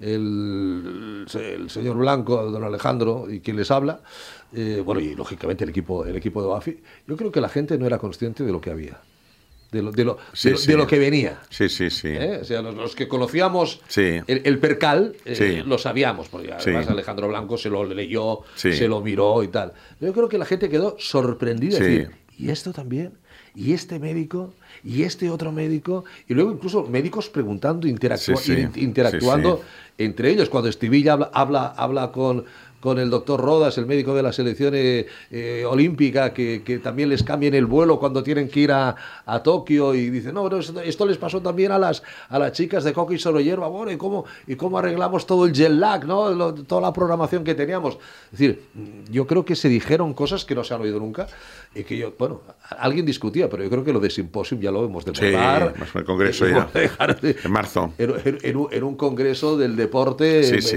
el, 0.00 1.26
el 1.34 1.70
señor 1.70 1.96
Blanco, 1.96 2.50
don 2.50 2.62
Alejandro, 2.64 3.26
y 3.30 3.40
quien 3.40 3.56
les 3.56 3.70
habla, 3.70 4.00
eh, 4.52 4.82
bueno, 4.84 5.00
y 5.00 5.14
lógicamente 5.14 5.64
el 5.64 5.70
equipo, 5.70 6.04
el 6.04 6.16
equipo 6.16 6.42
de 6.42 6.48
BAFI, 6.48 6.80
yo 7.06 7.16
creo 7.16 7.30
que 7.32 7.40
la 7.40 7.48
gente 7.48 7.78
no 7.78 7.86
era 7.86 7.98
consciente 7.98 8.44
de 8.44 8.52
lo 8.52 8.60
que 8.60 8.70
había. 8.70 9.00
De 9.70 9.82
lo, 9.82 9.92
de 9.92 10.02
lo, 10.06 10.16
Sí, 10.32 10.48
de 10.48 10.52
lo- 10.54 10.58
sí. 10.58 10.66
de 10.72 10.76
lo 10.78 10.86
que 10.86 10.98
venía. 10.98 11.40
Sí, 11.50 11.68
sí, 11.68 11.90
sí. 11.90 12.08
¿eh? 12.08 12.38
O 12.40 12.44
sea, 12.44 12.62
los, 12.62 12.74
los 12.74 12.94
que 12.96 13.06
conocíamos 13.06 13.82
Sí. 13.88 14.18
el, 14.26 14.40
el 14.44 14.58
percal 14.58 15.14
eh, 15.26 15.34
Sí. 15.34 15.62
lo 15.68 15.76
sabíamos, 15.76 16.28
porque 16.30 16.52
además. 16.54 16.88
Alejandro 16.88 17.28
Blanco 17.28 17.58
se 17.58 17.68
lo 17.68 17.84
leyó, 17.84 18.40
Sí. 18.54 18.72
se 18.72 18.88
lo 18.88 19.02
miró 19.02 19.42
y 19.42 19.48
tal. 19.48 19.74
Yo 20.00 20.10
creo 20.14 20.26
que 20.30 20.38
la 20.38 20.46
gente 20.46 20.70
quedó 20.70 20.96
sorprendida. 20.98 21.78
Decir, 21.78 22.12
¿y 22.38 22.48
esto 22.48 22.72
también? 22.72 23.12
¿Y 23.54 23.74
este 23.74 23.98
médico? 23.98 24.54
¿Y 24.84 25.02
este 25.02 25.30
otro 25.30 25.52
médico? 25.52 26.04
Y 26.28 26.34
luego 26.34 26.52
incluso 26.52 26.84
médicos 26.84 27.28
preguntando, 27.28 27.86
interactua- 27.86 28.36
Sí, 28.36 28.54
sí. 28.54 28.60
in- 28.60 28.72
interactuando 28.76 29.56
Sí, 29.96 30.04
entre 30.04 30.30
ellos. 30.30 30.48
Cuando 30.48 30.68
Estivilla 30.68 31.14
habla, 31.14 31.30
habla, 31.32 31.66
habla 31.76 32.12
con, 32.12 32.44
con 32.80 32.98
el 32.98 33.10
doctor 33.10 33.40
Rodas, 33.40 33.76
el 33.78 33.86
médico 33.86 34.14
de 34.14 34.22
la 34.22 34.32
selección 34.32 34.72
eh, 34.76 35.06
eh, 35.30 35.64
olímpica, 35.68 36.32
que, 36.32 36.62
que 36.64 36.78
también 36.78 37.08
les 37.08 37.22
cambien 37.24 37.54
el 37.54 37.66
vuelo 37.66 37.98
cuando 37.98 38.22
tienen 38.22 38.48
que 38.48 38.60
ir 38.60 38.72
a, 38.72 38.94
a 39.26 39.42
Tokio 39.42 39.94
y 39.94 40.10
dice, 40.10 40.32
no, 40.32 40.44
pero 40.44 40.58
esto, 40.58 40.80
esto 40.80 41.04
les 41.06 41.18
pasó 41.18 41.40
también 41.42 41.72
a 41.72 41.78
las, 41.78 42.02
a 42.28 42.38
las 42.38 42.52
chicas 42.52 42.84
de 42.84 42.92
hockey 42.94 43.18
sobre 43.18 43.42
hierba, 43.42 43.66
bueno, 43.68 43.90
¿y 43.90 43.96
cómo, 43.96 44.24
¿y 44.46 44.54
cómo 44.54 44.78
arreglamos 44.78 45.26
todo 45.26 45.44
el 45.46 45.52
jet 45.52 45.70
lag, 45.72 46.06
¿no? 46.06 46.30
Lo- 46.30 46.54
toda 46.54 46.80
la 46.80 46.92
programación 46.92 47.42
que 47.42 47.54
teníamos? 47.56 47.98
Es 48.32 48.38
decir, 48.38 48.62
yo 49.10 49.26
creo 49.26 49.44
que 49.44 49.56
se 49.56 49.68
dijeron 49.68 50.14
cosas 50.14 50.44
que 50.44 50.54
no 50.54 50.62
se 50.62 50.74
han 50.74 50.80
oído 50.82 51.00
nunca 51.00 51.26
y 51.74 51.82
que 51.82 51.96
yo, 51.98 52.12
bueno, 52.18 52.42
alguien 52.78 53.04
discutía, 53.04 53.50
pero 53.50 53.64
yo 53.64 53.70
creo 53.70 53.82
que 53.84 53.92
lo 53.92 53.98
de 54.00 54.08
Symposium 54.10 54.60
ya 54.60 54.70
lo 54.70 54.84
hemos 54.84 55.04
de 55.04 55.14
Sí, 55.16 55.32
más 55.34 55.62
en 55.94 56.00
el 56.00 56.04
Congreso 56.04 56.46
Eh, 56.46 56.50
ya. 56.52 56.68
dejar 56.72 57.18
En 57.22 57.50
marzo. 57.50 57.92
en, 57.98 58.10
en- 58.24 58.38
en 58.42 58.56
un, 58.56 58.68
en 58.72 58.82
un 58.84 58.94
congreso 58.96 59.56
del 59.58 59.74
deporte 59.74 60.44
Sí, 60.44 60.54
en, 60.54 60.62
sí. 60.62 60.76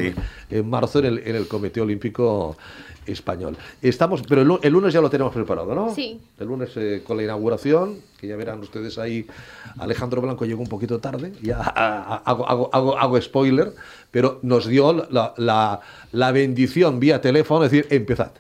en- 0.49 0.58
en 0.60 0.70
marzo 0.70 0.99
en 0.99 1.06
el, 1.06 1.18
en 1.20 1.36
el 1.36 1.47
Comité 1.47 1.80
Olímpico 1.80 1.91
Español. 3.06 3.58
Estamos, 3.82 4.22
pero 4.28 4.42
el, 4.44 4.60
el 4.62 4.72
lunes 4.74 4.94
ya 4.94 5.02
lo 5.02 5.10
tenemos 5.10 5.34
preparado, 5.34 5.74
¿no? 5.74 5.94
Sí. 5.96 6.20
El 6.39 6.48
lunes 6.48 6.70
eh, 6.76 7.02
con 7.06 7.18
la 7.18 7.24
inauguración, 7.24 7.98
que 8.20 8.28
ya 8.28 8.36
verán 8.36 8.60
ustedes 8.60 8.98
ahí, 9.00 9.26
Alejandro 9.80 10.22
Blanco 10.22 10.46
llegó 10.46 10.62
un 10.62 10.68
poquito 10.70 11.00
tarde, 11.00 11.34
ya 11.42 11.58
a- 11.58 11.64
a- 12.16 12.18
hago, 12.26 12.48
hago, 12.48 12.70
hago, 12.72 12.98
hago 13.00 13.20
spoiler, 13.22 13.74
pero 14.12 14.39
nos 14.44 14.68
dio 14.68 14.94
la, 15.10 15.34
la- 15.38 15.80
la 16.12 16.32
bendición 16.32 17.00
vía 17.00 17.20
teléfono, 17.22 17.66
es 17.66 17.72
decir, 17.72 17.88
empezad. 17.89 18.32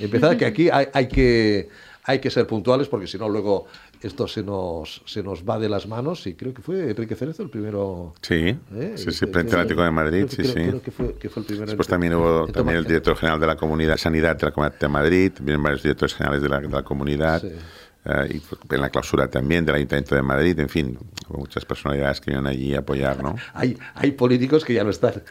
Empezad, 0.00 0.36
que 0.36 0.46
aquí 0.46 0.68
hay, 0.70 0.86
hay 0.92 1.08
que, 1.08 1.68
hay 2.04 2.18
que 2.18 2.30
ser 2.30 2.46
puntuales, 2.46 2.88
porque 2.88 3.06
si 3.06 3.18
no 3.18 3.28
luego 3.28 3.66
esto 4.02 4.28
se 4.28 4.42
nos, 4.42 5.02
se 5.06 5.22
nos 5.22 5.42
va 5.44 5.58
de 5.58 5.68
las 5.68 5.86
manos 5.86 6.26
y 6.26 6.34
creo 6.34 6.54
que 6.54 6.62
fue 6.62 6.90
Enrique 6.90 7.14
Cerezo 7.16 7.42
el 7.42 7.50
primero. 7.50 8.14
Sí, 8.22 8.56
¿eh? 8.74 8.92
sí, 8.96 9.10
sí, 9.12 9.26
frente 9.26 9.54
Atlético 9.54 9.82
de 9.82 9.90
Madrid, 9.90 10.26
creo 10.26 10.28
sí, 10.28 10.36
creo- 10.36 10.52
sí. 10.54 10.60
creo 10.70 10.82
que 10.82 10.90
fue, 10.90 11.14
que 11.14 11.28
fue 11.28 11.40
el 11.42 11.46
primero. 11.46 11.64
en- 11.64 11.68
Después 11.70 11.88
también 11.88 12.14
hubo 12.14 12.46
en 12.46 12.52
también 12.52 12.78
el 12.78 12.84
director 12.84 13.16
general 13.16 13.40
de 13.40 13.46
la 13.46 13.56
Comunidad 13.56 13.96
Sanidad 13.96 14.36
de 14.36 14.46
la 14.46 14.52
Comunidad 14.52 14.78
de 14.78 14.88
Madrid, 14.88 15.32
también 15.32 15.62
varios 15.62 15.82
directores 15.82 16.14
generales 16.14 16.42
de 16.42 16.48
la, 16.48 16.60
de 16.60 16.68
la 16.68 16.82
comunidad, 16.82 17.42
eh, 17.44 18.28
y 18.30 18.74
en 18.74 18.80
la 18.80 18.88
clausura 18.90 19.28
también 19.28 19.64
del 19.66 19.74
Ayuntamiento 19.74 20.14
de 20.14 20.22
Madrid, 20.22 20.58
en 20.60 20.68
fin, 20.68 20.98
hubo 21.28 21.38
muchas 21.40 21.64
personalidades 21.64 22.20
que 22.20 22.30
iban 22.30 22.46
allí 22.46 22.74
a 22.74 22.78
apoyar, 22.78 23.22
¿no? 23.22 23.34
Hay, 23.54 23.76
hay 23.94 24.12
políticos 24.12 24.64
que 24.64 24.74
ya 24.74 24.84
no 24.84 24.90
están. 24.90 25.22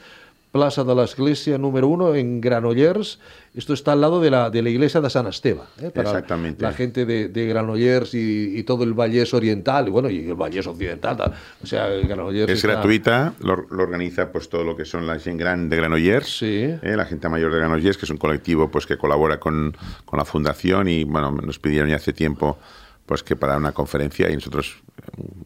Plaza 0.54 0.84
de 0.84 0.93
la 0.93 1.06
Iglesia 1.06 1.58
número 1.58 1.88
uno 1.88 2.14
en 2.14 2.39
Granollers. 2.39 3.18
Esto 3.56 3.74
está 3.74 3.93
al 3.93 4.01
lado 4.01 4.22
de 4.22 4.30
la, 4.30 4.51
de 4.51 4.62
la 4.62 4.70
iglesia 4.70 5.01
de 5.01 5.10
San 5.10 5.26
Esteba. 5.26 5.66
¿eh? 5.82 5.89
Para 5.89 6.10
Exactamente. 6.10 6.62
La 6.62 6.74
gente 6.74 7.08
de, 7.08 7.28
de 7.30 7.47
Granollers 7.47 8.14
y, 8.14 8.60
y 8.60 8.62
todo 8.64 8.84
el 8.84 8.93
Vallés 8.93 9.34
Oriental, 9.34 9.88
y 9.88 9.89
bueno, 9.89 10.12
y 10.12 10.30
el 10.30 10.36
Vallés 10.36 10.68
Occidental. 10.68 11.18
tal. 11.18 11.34
O 11.64 11.66
sea, 11.66 11.88
Granollers 11.88 12.51
Es 12.51 12.58
está- 12.60 12.68
gratuita, 12.74 13.34
lo, 13.39 13.66
lo 13.72 13.82
organiza 13.82 14.32
pues 14.32 14.47
todo 14.47 14.64
lo 14.64 14.78
que 14.78 14.86
son 14.86 15.08
la 15.08 15.18
gente 15.18 15.43
gran 15.43 15.70
de 15.70 15.76
Granollers, 15.78 16.43
eh, 16.43 16.80
la 16.84 17.06
gente 17.06 17.28
mayor 17.30 17.51
de 17.51 17.58
Granollers, 17.58 17.97
que 17.97 18.06
es 18.06 18.12
un 18.12 18.18
colectivo 18.18 18.70
pues 18.70 18.86
que 18.86 18.95
colabora 18.95 19.39
con, 19.39 19.76
con 20.06 20.20
la 20.20 20.26
fundación 20.26 20.88
y 20.88 21.04
bueno, 21.04 21.32
nos 21.32 21.58
pidieron 21.58 21.89
ya 21.89 21.95
hace 21.95 22.14
tiempo 22.14 22.60
pues 23.08 23.24
que 23.24 23.36
para 23.36 23.58
una 23.58 23.72
conferencia 23.72 24.30
y 24.30 24.36
nosotros 24.36 24.82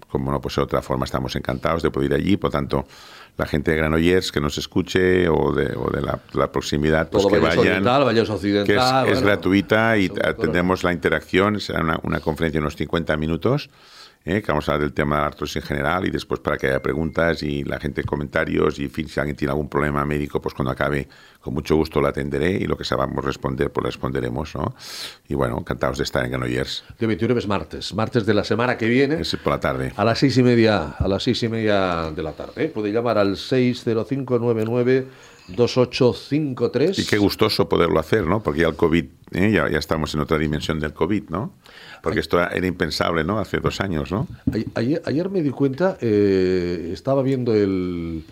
como 0.10 0.32
no 0.32 0.41
pues 0.41 0.55
de 0.58 0.62
otra 0.64 0.82
forma 0.82 1.05
estamos 1.05 1.34
encantados 1.38 1.82
de 1.82 1.89
poder 1.91 2.12
ir 2.12 2.18
allí, 2.18 2.38
por 2.38 2.51
tanto 2.51 2.86
la 3.38 3.46
gente 3.46 3.72
de 3.72 3.78
Granollers 3.78 4.32
que 4.32 4.42
nos 4.42 4.58
escuche 4.58 5.30
o 5.30 5.54
de, 5.54 5.76
o 5.76 5.90
de 5.92 6.02
la, 6.02 6.20
la 6.34 6.52
proximidad 6.52 7.10
pues 7.10 7.24
Todo 7.24 7.32
que 7.32 7.40
Vallés 7.40 7.58
vayan 7.58 7.72
Oriental, 7.74 8.04
Vallés 8.04 8.24
que 8.24 8.24
es, 8.24 8.36
Occidental. 8.36 9.06
es 9.08 9.14
bueno. 9.14 9.28
gratuita 9.28 9.98
y 9.98 10.12
atendemos 10.24 10.84
la 10.84 10.92
interacción, 10.92 11.60
será 11.60 11.82
una, 11.82 12.00
una 12.04 12.20
conferencia 12.20 12.60
de 12.60 12.64
unos 12.64 12.76
50 12.76 13.16
minutos, 13.18 13.70
¿eh? 14.28 14.41
que 14.41 14.51
vamos 14.51 14.67
a 14.67 14.73
hablar 14.73 14.88
del 14.88 14.93
tema 14.93 15.15
de 15.15 15.21
la 15.21 15.28
artrosis 15.28 15.57
en 15.57 15.61
general 15.61 16.05
y 16.05 16.11
después 16.11 16.39
para 16.39 16.57
que 16.57 16.67
haya 16.67 16.82
preguntas 16.82 17.41
y 17.43 17.63
la 17.63 17.80
gente 17.80 18.03
comentarios 18.03 18.80
y 18.80 18.84
en 18.84 18.91
fin, 18.91 19.07
si 19.07 19.19
alguien 19.19 19.36
tiene 19.36 19.51
algún 19.51 19.69
problema 19.69 20.05
médico, 20.05 20.41
pues 20.41 20.53
cuando 20.53 20.71
acabe, 20.71 21.07
con 21.39 21.53
mucho 21.53 21.75
gusto 21.75 22.01
lo 22.01 22.07
atenderé 22.07 22.51
y 22.51 22.65
lo 22.65 22.78
que 22.78 22.84
sabamos 22.84 23.23
responder, 23.23 23.71
pues 23.71 23.86
responderemos, 23.86 24.55
¿no? 24.55 24.75
Y 25.28 25.36
bueno, 25.36 25.57
encantados 25.57 25.97
de 25.97 26.03
estar 26.03 26.23
en 26.25 26.32
Granollers. 26.32 26.84
Que 26.97 27.07
29 27.07 27.39
es 27.39 27.47
martes, 27.47 27.93
martes 27.93 28.25
de 28.25 28.34
la 28.34 28.43
semana 28.43 28.78
que 28.78 28.88
viene. 28.88 29.21
Es 29.21 29.36
por 29.38 29.53
la 29.53 29.59
tarde. 29.59 29.93
A 29.95 30.03
las 30.03 30.19
seis 30.19 30.38
y 30.38 30.43
media, 30.43 30.95
a 30.97 31.07
las 31.07 31.23
seis 31.23 31.41
y 31.43 31.49
media 31.49 32.11
de 32.11 32.23
la 32.23 32.34
tarde. 32.34 32.65
¿eh? 32.65 32.67
Puede 32.69 32.91
llamar 32.91 33.17
al 33.17 33.38
605992853. 35.56 37.00
Y 37.00 37.06
qué 37.06 37.18
gustoso 37.18 37.68
poderlo 37.70 38.00
hacer, 38.00 38.26
¿no? 38.26 38.41
Porque 38.41 38.62
ya 38.62 38.68
el 38.68 38.76
COVID, 38.76 39.06
¿eh? 39.32 39.52
ya, 39.52 39.70
ya 39.70 39.78
estamos 39.80 40.14
en 40.14 40.22
otra 40.22 40.38
dimensión 40.38 40.80
del 40.80 40.93
COVID, 40.93 41.30
¿no? 41.30 41.54
Porque 42.04 42.20
esto 42.20 42.39
era 42.39 42.66
impensable, 42.68 43.24
¿no? 43.24 43.39
Hace 43.39 43.60
dos 43.60 43.82
años, 43.82 44.12
¿no? 44.12 44.28
Ayer, 44.76 45.02
ayer 45.06 45.30
me 45.30 45.41
di 45.41 45.50
cuenta, 45.50 45.98
eh, 46.02 46.91
estaba 46.93 47.22
viendo 47.24 47.54
el, 47.54 48.24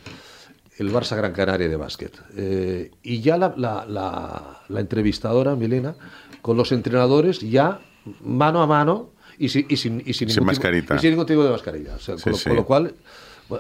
el 0.78 0.92
Barça 0.94 1.16
Gran 1.16 1.34
Canaria 1.34 1.68
de 1.68 1.76
básquet. 1.76 2.14
eh, 2.38 2.92
y 3.04 3.22
ya 3.22 3.38
la, 3.38 3.54
la- 3.58 3.86
la- 3.88 4.62
la 4.68 4.80
entrevistadora, 4.80 5.56
Milena, 5.56 5.96
con 6.42 6.58
los 6.58 6.72
entrenadores 6.72 7.40
ya 7.40 7.80
mano 8.22 8.62
a 8.62 8.68
mano 8.68 9.10
y 9.38 9.50
sin, 9.50 9.66
y 9.70 9.78
sin, 9.78 10.00
y 10.02 10.14
sin 10.14 10.14
Sin 10.14 10.28
ningún 10.28 10.36
tipo- 10.36 10.46
mascarita. 10.46 10.96
y 10.96 11.00
sin 11.00 11.10
ningún 11.12 11.26
tipo 11.26 11.44
de 11.44 11.50
mascarilla. 11.52 11.96
O 11.96 12.00
sea, 12.00 12.18
Sí, 12.18 12.24
con, 12.24 12.32
lo, 12.34 12.38
sí. 12.38 12.50
con 12.50 12.56
lo 12.56 12.66
cual, 12.66 12.94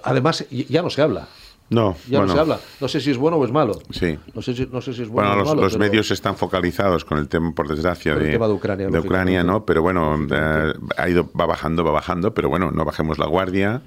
además, 0.03 0.45
ya 0.49 0.81
no 0.81 0.89
se 0.89 1.01
habla. 1.01 1.27
No, 1.69 1.95
Ya 2.07 2.19
bueno. 2.19 2.25
no 2.27 2.33
se 2.33 2.39
habla. 2.39 2.59
No 2.79 2.87
sé 2.87 2.99
si 3.01 3.09
es 3.11 3.17
bueno 3.17 3.37
o 3.37 3.45
es 3.45 3.51
malo. 3.51 3.79
Sí. 3.89 4.17
No 4.35 4.41
sé 4.43 4.53
si, 4.53 4.67
no 4.71 4.81
sé 4.81 4.93
si 4.93 5.01
es 5.01 5.07
bueno, 5.09 5.29
Bueno, 5.29 5.33
o 5.33 5.35
los, 5.35 5.47
es 5.49 5.55
malo. 5.55 5.61
los 5.63 5.73
pero- 5.73 5.85
medios 5.85 6.11
están 6.11 6.35
focalizados 6.37 7.05
con 7.05 7.17
el 7.17 7.27
tema, 7.27 7.53
por 7.53 7.67
desgracia, 7.67 8.15
de, 8.15 8.31
tema 8.31 8.47
de 8.47 8.53
Ucrania, 8.53 8.87
de 8.87 8.99
Ucrania. 8.99 9.43
¿no? 9.43 9.65
Pero 9.65 9.81
bueno, 9.81 10.15
eh, 10.31 10.73
ha 10.97 11.09
ido, 11.09 11.29
va 11.39 11.45
bajando, 11.47 11.83
va 11.83 11.91
bajando, 11.91 12.33
pero 12.35 12.49
bueno, 12.49 12.69
no 12.71 12.85
bajemos 12.85 13.17
la 13.17 13.25
guardia. 13.25 13.81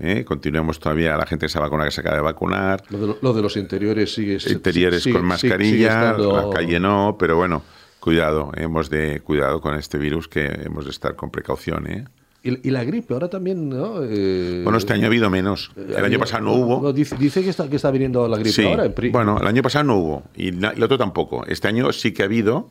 ¿eh? 0.00 0.24
Continuemos 0.24 0.80
todavía, 0.80 1.16
la 1.16 1.26
gente 1.26 1.46
que 1.46 1.50
se 1.50 1.58
va 1.60 1.66
a 1.66 1.68
vacunar, 1.68 1.86
que 1.86 1.92
se 1.92 2.00
acaba 2.00 2.16
de 2.16 2.22
vacunar. 2.22 2.82
Lo 2.88 2.98
de, 2.98 3.16
lo 3.22 3.32
de 3.32 3.42
los 3.42 3.56
interiores 3.56 4.12
sigue. 4.12 4.38
Interiores 4.50 5.02
sigue- 5.02 5.14
con 5.20 5.22
sigue- 5.30 5.36
sigue 5.38 5.50
mascarilla, 5.52 6.10
estando- 6.10 6.48
la 6.48 6.54
calle 6.56 6.80
no, 6.80 7.16
pero 7.18 7.36
bueno, 7.36 7.62
cuidado, 8.00 8.50
hemos 8.56 8.90
de 8.90 9.20
cuidado 9.20 9.60
con 9.60 9.74
este 9.76 9.98
virus 9.98 10.26
que 10.26 10.46
hemos 10.64 10.84
de 10.84 10.90
estar 10.90 11.14
con 11.16 11.30
precaución, 11.30 11.86
¿eh? 11.86 12.04
Y, 12.42 12.68
y 12.68 12.70
la 12.70 12.84
gripe, 12.84 13.12
ahora 13.12 13.28
también, 13.28 13.68
¿no? 13.68 14.02
Eh, 14.02 14.60
Bueno, 14.64 14.78
este 14.78 14.94
año 14.94 15.04
ha 15.04 15.06
habido 15.08 15.28
menos. 15.28 15.72
El 15.76 16.04
año 16.04 16.18
pasado 16.18 16.42
no 16.44 16.52
hubo. 16.54 16.92
dice, 16.92 17.16
dice 17.18 17.42
que, 17.42 17.50
está, 17.50 17.68
que 17.68 17.76
está 17.76 17.90
viniendo 17.90 18.26
la 18.28 18.36
gripe 18.38 18.52
Sí, 18.52 18.64
ahora. 18.66 18.90
bueno, 19.12 19.38
el 19.40 19.46
año 19.46 19.62
pasado 19.62 19.84
no 19.84 19.96
hubo 19.98 20.22
y 20.34 20.52
la- 20.52 20.70
el 20.70 20.82
otro 20.82 20.96
tampoco. 20.96 21.44
Este 21.46 21.68
año 21.68 21.92
sí 21.92 22.12
que 22.12 22.22
ha 22.22 22.26
habido, 22.26 22.70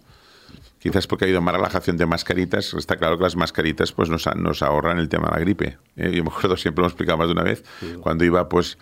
Quizás 0.79 1.07
porque 1.07 1.25
ha 1.25 1.27
habido 1.27 1.41
más 1.41 1.53
relajación 1.53 1.97
de 1.97 2.05
mascaritas. 2.05 2.73
Está 2.73 2.95
claro 2.95 3.17
que 3.17 3.23
las 3.25 3.35
mascaritas 3.35 3.91
pues 3.91 4.09
nos, 4.09 4.25
nos 4.37 4.61
ahorran 4.63 4.97
el 4.97 5.09
tema 5.09 5.25
de 5.27 5.33
la 5.33 5.39
gripe. 5.41 5.77
¿eh? 5.97 6.09
Yo 6.15 6.23
me 6.23 6.29
acuerdo, 6.29 6.55
siempre 6.55 6.81
lo 6.83 6.87
explicado 6.87 7.17
más 7.17 7.27
de 7.27 7.33
una 7.33 7.43
vez, 7.43 7.65
cuando 7.99 8.23
iba 8.23 8.47
pues 8.47 8.77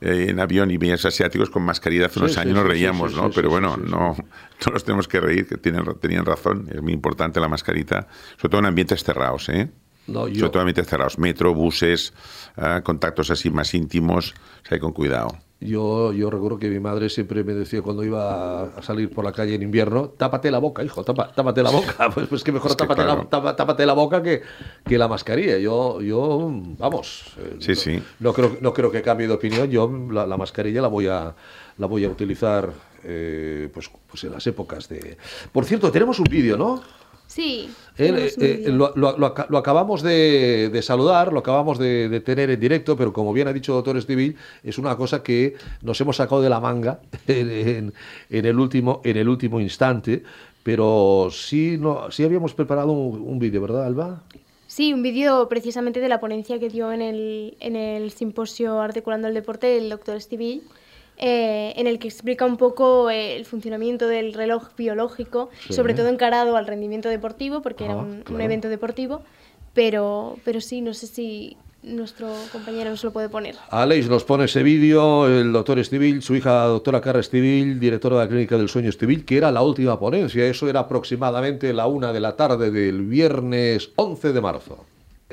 eh, 0.00 0.28
en 0.30 0.40
avión 0.40 0.70
y 0.70 0.78
veías 0.78 1.04
asiáticos 1.04 1.50
con 1.50 1.62
mascarilla 1.62 2.06
hace 2.06 2.20
unos 2.20 2.38
años 2.38 2.54
nos 2.54 2.66
reíamos, 2.66 3.14
¿no? 3.14 3.30
Pero 3.30 3.50
bueno, 3.50 3.76
no, 3.76 4.16
no 4.66 4.72
nos 4.72 4.82
tenemos 4.82 5.06
que 5.08 5.20
reír, 5.20 5.46
que 5.46 5.58
tienen, 5.58 5.84
tenían 6.00 6.24
razón. 6.24 6.68
Es 6.72 6.80
muy 6.80 6.94
importante 6.94 7.38
la 7.38 7.48
mascarita, 7.48 8.08
sobre 8.38 8.48
todo 8.48 8.60
en 8.60 8.66
ambientes 8.66 9.04
cerrados, 9.04 9.50
¿eh? 9.50 9.68
No, 10.06 10.26
yo- 10.28 10.34
Sobre 10.40 10.50
todo 10.50 10.58
en 10.62 10.68
ambientes 10.68 10.86
cerrados, 10.88 11.18
metro, 11.18 11.54
buses, 11.54 12.12
ah, 12.56 12.80
contactos 12.84 13.30
así 13.30 13.50
más 13.50 13.72
íntimos, 13.74 14.34
o 14.64 14.68
sea, 14.68 14.78
con 14.80 14.92
cuidado. 14.92 15.28
Yo, 15.60 16.12
yo 16.12 16.28
recuerdo 16.28 16.58
que 16.58 16.68
mi 16.68 16.80
madre 16.80 17.08
siempre 17.08 17.44
me 17.44 17.54
decía 17.54 17.82
cuando 17.82 18.02
iba 18.02 18.64
a 18.64 18.82
salir 18.82 19.10
por 19.10 19.24
la 19.24 19.30
calle 19.30 19.54
en 19.54 19.62
invierno, 19.62 20.08
tápate 20.08 20.50
la 20.50 20.58
boca, 20.58 20.82
hijo, 20.82 21.04
tapa- 21.04 21.32
tápate 21.32 21.62
la 21.62 21.70
boca. 21.70 22.10
Pues, 22.14 22.26
pues 22.26 22.42
que 22.42 22.50
mejor 22.50 22.72
Es 22.72 22.76
que 22.76 22.82
tápate, 22.84 23.04
la, 23.04 23.22
tapa- 23.30 23.54
tápate 23.54 23.86
la 23.86 23.92
boca 23.92 24.20
que, 24.24 24.42
que 24.84 24.98
la 24.98 25.06
mascarilla. 25.06 25.58
Yo, 25.58 26.00
yo 26.00 26.50
vamos, 26.78 27.26
eh, 27.38 27.58
Sí, 27.60 27.76
sí. 27.76 28.02
no 28.18 28.32
creo, 28.32 28.56
no 28.60 28.72
creo 28.72 28.90
que 28.90 29.02
cambie 29.02 29.28
de 29.28 29.34
opinión. 29.34 29.70
Yo 29.70 29.88
la, 30.10 30.26
la 30.26 30.36
mascarilla 30.36 30.82
la 30.82 30.88
voy 30.88 31.06
a, 31.06 31.32
la 31.78 31.86
voy 31.86 32.04
a 32.04 32.08
utilizar 32.08 32.68
eh, 33.04 33.68
pues, 33.72 33.88
pues 34.10 34.24
en 34.24 34.32
las 34.32 34.44
épocas 34.48 34.88
de... 34.88 35.16
Por 35.52 35.64
cierto, 35.64 35.92
tenemos 35.92 36.18
un 36.18 36.26
vídeo, 36.28 36.56
¿no? 36.56 36.82
Sí. 37.34 37.70
Eh, 37.96 38.30
eh, 38.38 38.56
vídeo. 38.58 38.72
lo, 38.74 38.92
lo- 38.94 39.16
lo 39.16 39.26
aca- 39.26 39.46
lo 39.48 39.56
acabamos 39.56 40.02
de, 40.02 40.68
de 40.70 40.82
saludar, 40.82 41.32
lo 41.32 41.38
acabamos 41.38 41.78
de, 41.78 42.10
de 42.10 42.20
tener 42.20 42.50
en 42.50 42.60
directo, 42.60 42.94
pero 42.94 43.12
como 43.12 43.32
bien 43.32 43.48
ha 43.48 43.52
dicho 43.54 43.72
doctor 43.72 43.96
Estivil, 43.96 44.36
es 44.62 44.76
una 44.76 44.96
cosa 44.96 45.22
que 45.22 45.54
nos 45.80 45.98
hemos 46.02 46.16
sacado 46.16 46.42
de 46.42 46.50
la 46.50 46.60
manga 46.60 47.00
en, 47.26 47.50
en- 47.50 47.94
en 48.28 48.44
el, 48.46 48.58
último, 48.58 49.00
en 49.04 49.16
el 49.16 49.28
último 49.30 49.60
instante, 49.60 50.22
pero 50.62 51.28
sí, 51.32 51.76
no, 51.80 52.10
sí 52.10 52.22
habíamos 52.22 52.52
preparado 52.52 52.92
un, 52.92 53.22
un 53.22 53.38
vídeo, 53.38 53.62
¿verdad, 53.62 53.86
Alba? 53.86 54.22
Sí, 54.66 54.92
un 54.92 55.02
vídeo 55.02 55.48
precisamente 55.48 56.00
de 56.00 56.08
la 56.08 56.20
ponencia 56.20 56.58
que 56.58 56.68
dio 56.68 56.92
en 56.92 57.00
el, 57.02 57.56
en 57.60 57.76
el 57.76 58.10
simposio 58.10 58.80
Articulando 58.80 59.28
el 59.28 59.34
Deporte 59.34 59.76
el 59.78 59.88
doctor 59.90 60.16
Estivil, 60.16 60.62
eh, 61.18 61.72
en 61.76 61.86
el 61.86 61.98
que 61.98 62.08
explica 62.08 62.44
un 62.46 62.56
poco 62.56 63.10
eh, 63.10 63.36
el 63.36 63.44
funcionamiento 63.44 64.08
del 64.08 64.32
reloj 64.34 64.68
biológico, 64.76 65.50
Sí. 65.66 65.72
sobre 65.74 65.94
todo 65.94 66.08
encarado 66.08 66.56
al 66.56 66.66
rendimiento 66.66 67.08
deportivo, 67.08 67.62
porque 67.62 67.84
era 67.84 67.94
Ah, 67.94 67.98
un, 67.98 68.10
un 68.10 68.22
claro. 68.22 68.42
evento 68.44 68.68
deportivo, 68.68 69.22
pero, 69.74 70.36
pero 70.44 70.60
sí, 70.60 70.80
no 70.80 70.94
sé 70.94 71.06
si 71.06 71.56
nuestro 71.82 72.28
compañero 72.52 72.90
nos 72.90 73.02
lo 73.02 73.12
puede 73.12 73.28
poner. 73.28 73.56
Aleix 73.70 74.08
nos 74.08 74.22
pone 74.22 74.44
ese 74.44 74.62
vídeo, 74.62 75.26
el 75.26 75.52
doctor 75.52 75.78
Estivil, 75.80 76.22
su 76.22 76.36
hija 76.36 76.64
doctora 76.66 77.00
Carla 77.00 77.20
Estivil, 77.20 77.80
directora 77.80 78.16
de 78.18 78.22
la 78.24 78.28
Clínica 78.28 78.56
del 78.56 78.68
Sueño 78.68 78.88
Estivil, 78.88 79.24
que 79.24 79.36
era 79.38 79.50
la 79.50 79.62
última 79.62 79.98
ponencia. 79.98 80.46
Eso 80.46 80.68
era 80.68 80.80
aproximadamente 80.80 81.72
la 81.72 81.86
una 81.88 82.12
de 82.12 82.20
la 82.20 82.36
tarde 82.36 82.70
del 82.70 83.02
viernes 83.02 83.90
11 83.96 84.32
de 84.32 84.40
marzo. 84.40 84.84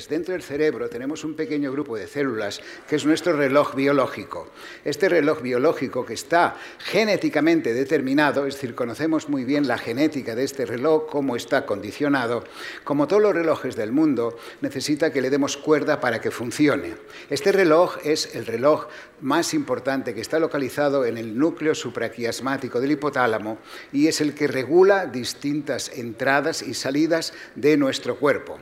Dentro 0.07 0.33
del 0.33 0.43
cerebro 0.43 0.87
tenemos 0.87 1.23
un 1.23 1.33
pequeño 1.33 1.71
grupo 1.71 1.97
de 1.97 2.07
células 2.07 2.61
que 2.87 2.95
es 2.95 3.05
nuestro 3.05 3.33
reloj 3.33 3.75
biológico. 3.75 4.47
Este 4.85 5.09
reloj 5.09 5.41
biológico 5.41 6.05
que 6.05 6.13
está 6.13 6.55
genéticamente 6.77 7.73
determinado, 7.73 8.45
es 8.45 8.55
decir, 8.55 8.75
conocemos 8.75 9.27
muy 9.27 9.43
bien 9.43 9.67
la 9.67 9.77
genética 9.77 10.35
de 10.35 10.43
este 10.43 10.65
reloj, 10.65 11.07
cómo 11.09 11.35
está 11.35 11.65
condicionado, 11.65 12.43
como 12.83 13.07
todos 13.07 13.21
los 13.21 13.33
relojes 13.33 13.75
del 13.75 13.91
mundo, 13.91 14.37
necesita 14.61 15.11
que 15.11 15.21
le 15.21 15.29
demos 15.29 15.57
cuerda 15.57 15.99
para 15.99 16.21
que 16.21 16.31
funcione. 16.31 16.95
Este 17.29 17.51
reloj 17.51 17.97
es 18.03 18.35
el 18.35 18.45
reloj 18.45 18.87
más 19.21 19.53
importante 19.53 20.13
que 20.13 20.21
está 20.21 20.39
localizado 20.39 21.05
en 21.05 21.17
el 21.17 21.37
núcleo 21.37 21.75
supraquiasmático 21.75 22.79
del 22.79 22.91
hipotálamo 22.91 23.57
y 23.91 24.07
es 24.07 24.21
el 24.21 24.33
que 24.33 24.47
regula 24.47 25.07
distintas 25.07 25.91
entradas 25.97 26.61
y 26.61 26.73
salidas 26.73 27.33
de 27.55 27.75
nuestro 27.75 28.15
cuerpo. 28.17 28.59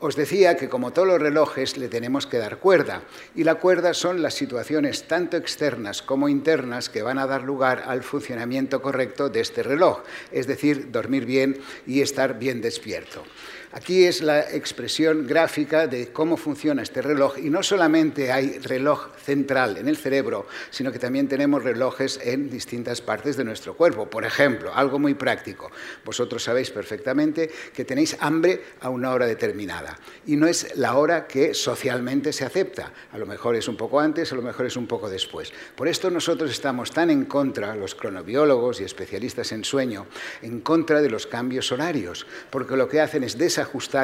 Os 0.00 0.14
decía 0.14 0.56
que 0.56 0.68
como 0.68 0.92
todos 0.92 1.08
los 1.08 1.20
relojes 1.20 1.76
le 1.76 1.88
tenemos 1.88 2.28
que 2.28 2.38
dar 2.38 2.58
cuerda 2.58 3.02
y 3.34 3.42
la 3.42 3.56
cuerda 3.56 3.94
son 3.94 4.22
las 4.22 4.34
situaciones 4.34 5.08
tanto 5.08 5.36
externas 5.36 6.02
como 6.02 6.28
internas 6.28 6.88
que 6.88 7.02
van 7.02 7.18
a 7.18 7.26
dar 7.26 7.42
lugar 7.42 7.82
al 7.84 8.04
funcionamiento 8.04 8.80
correcto 8.80 9.28
de 9.28 9.40
este 9.40 9.64
reloj, 9.64 10.04
es 10.30 10.46
decir, 10.46 10.92
dormir 10.92 11.26
bien 11.26 11.58
y 11.84 12.00
estar 12.00 12.38
bien 12.38 12.60
despierto. 12.60 13.24
Aquí 13.72 14.04
es 14.04 14.22
la 14.22 14.50
expresión 14.50 15.26
gráfica 15.26 15.86
de 15.86 16.08
cómo 16.10 16.38
funciona 16.38 16.82
este 16.82 17.02
reloj 17.02 17.36
y 17.38 17.50
no 17.50 17.62
solamente 17.62 18.32
hay 18.32 18.58
reloj 18.60 19.14
central 19.22 19.76
en 19.76 19.88
el 19.88 19.98
cerebro, 19.98 20.46
sino 20.70 20.90
que 20.90 20.98
también 20.98 21.28
tenemos 21.28 21.62
relojes 21.62 22.18
en 22.22 22.48
distintas 22.48 23.02
partes 23.02 23.36
de 23.36 23.44
nuestro 23.44 23.74
cuerpo. 23.74 24.08
Por 24.08 24.24
ejemplo, 24.24 24.72
algo 24.74 24.98
muy 24.98 25.12
práctico. 25.12 25.70
Vosotros 26.02 26.42
sabéis 26.42 26.70
perfectamente 26.70 27.50
que 27.74 27.84
tenéis 27.84 28.16
hambre 28.20 28.62
a 28.80 28.88
una 28.88 29.12
hora 29.12 29.26
determinada 29.26 29.98
y 30.26 30.36
no 30.36 30.46
es 30.46 30.74
la 30.78 30.96
hora 30.96 31.26
que 31.26 31.52
socialmente 31.52 32.32
se 32.32 32.46
acepta. 32.46 32.90
A 33.12 33.18
lo 33.18 33.26
mejor 33.26 33.54
es 33.54 33.68
un 33.68 33.76
poco 33.76 34.00
antes, 34.00 34.32
a 34.32 34.36
lo 34.36 34.42
mejor 34.42 34.64
es 34.64 34.78
un 34.78 34.86
poco 34.86 35.10
después. 35.10 35.52
Por 35.76 35.88
esto 35.88 36.10
nosotros 36.10 36.50
estamos 36.50 36.90
tan 36.90 37.10
en 37.10 37.26
contra, 37.26 37.76
los 37.76 37.94
cronobiólogos 37.94 38.80
y 38.80 38.84
especialistas 38.84 39.52
en 39.52 39.62
sueño, 39.62 40.06
en 40.40 40.60
contra 40.62 41.02
de 41.02 41.10
los 41.10 41.26
cambios 41.26 41.70
horarios, 41.70 42.26
porque 42.48 42.74
lo 42.74 42.88
que 42.88 43.02
hacen 43.02 43.24
es 43.24 43.36
desajustar 43.36 43.58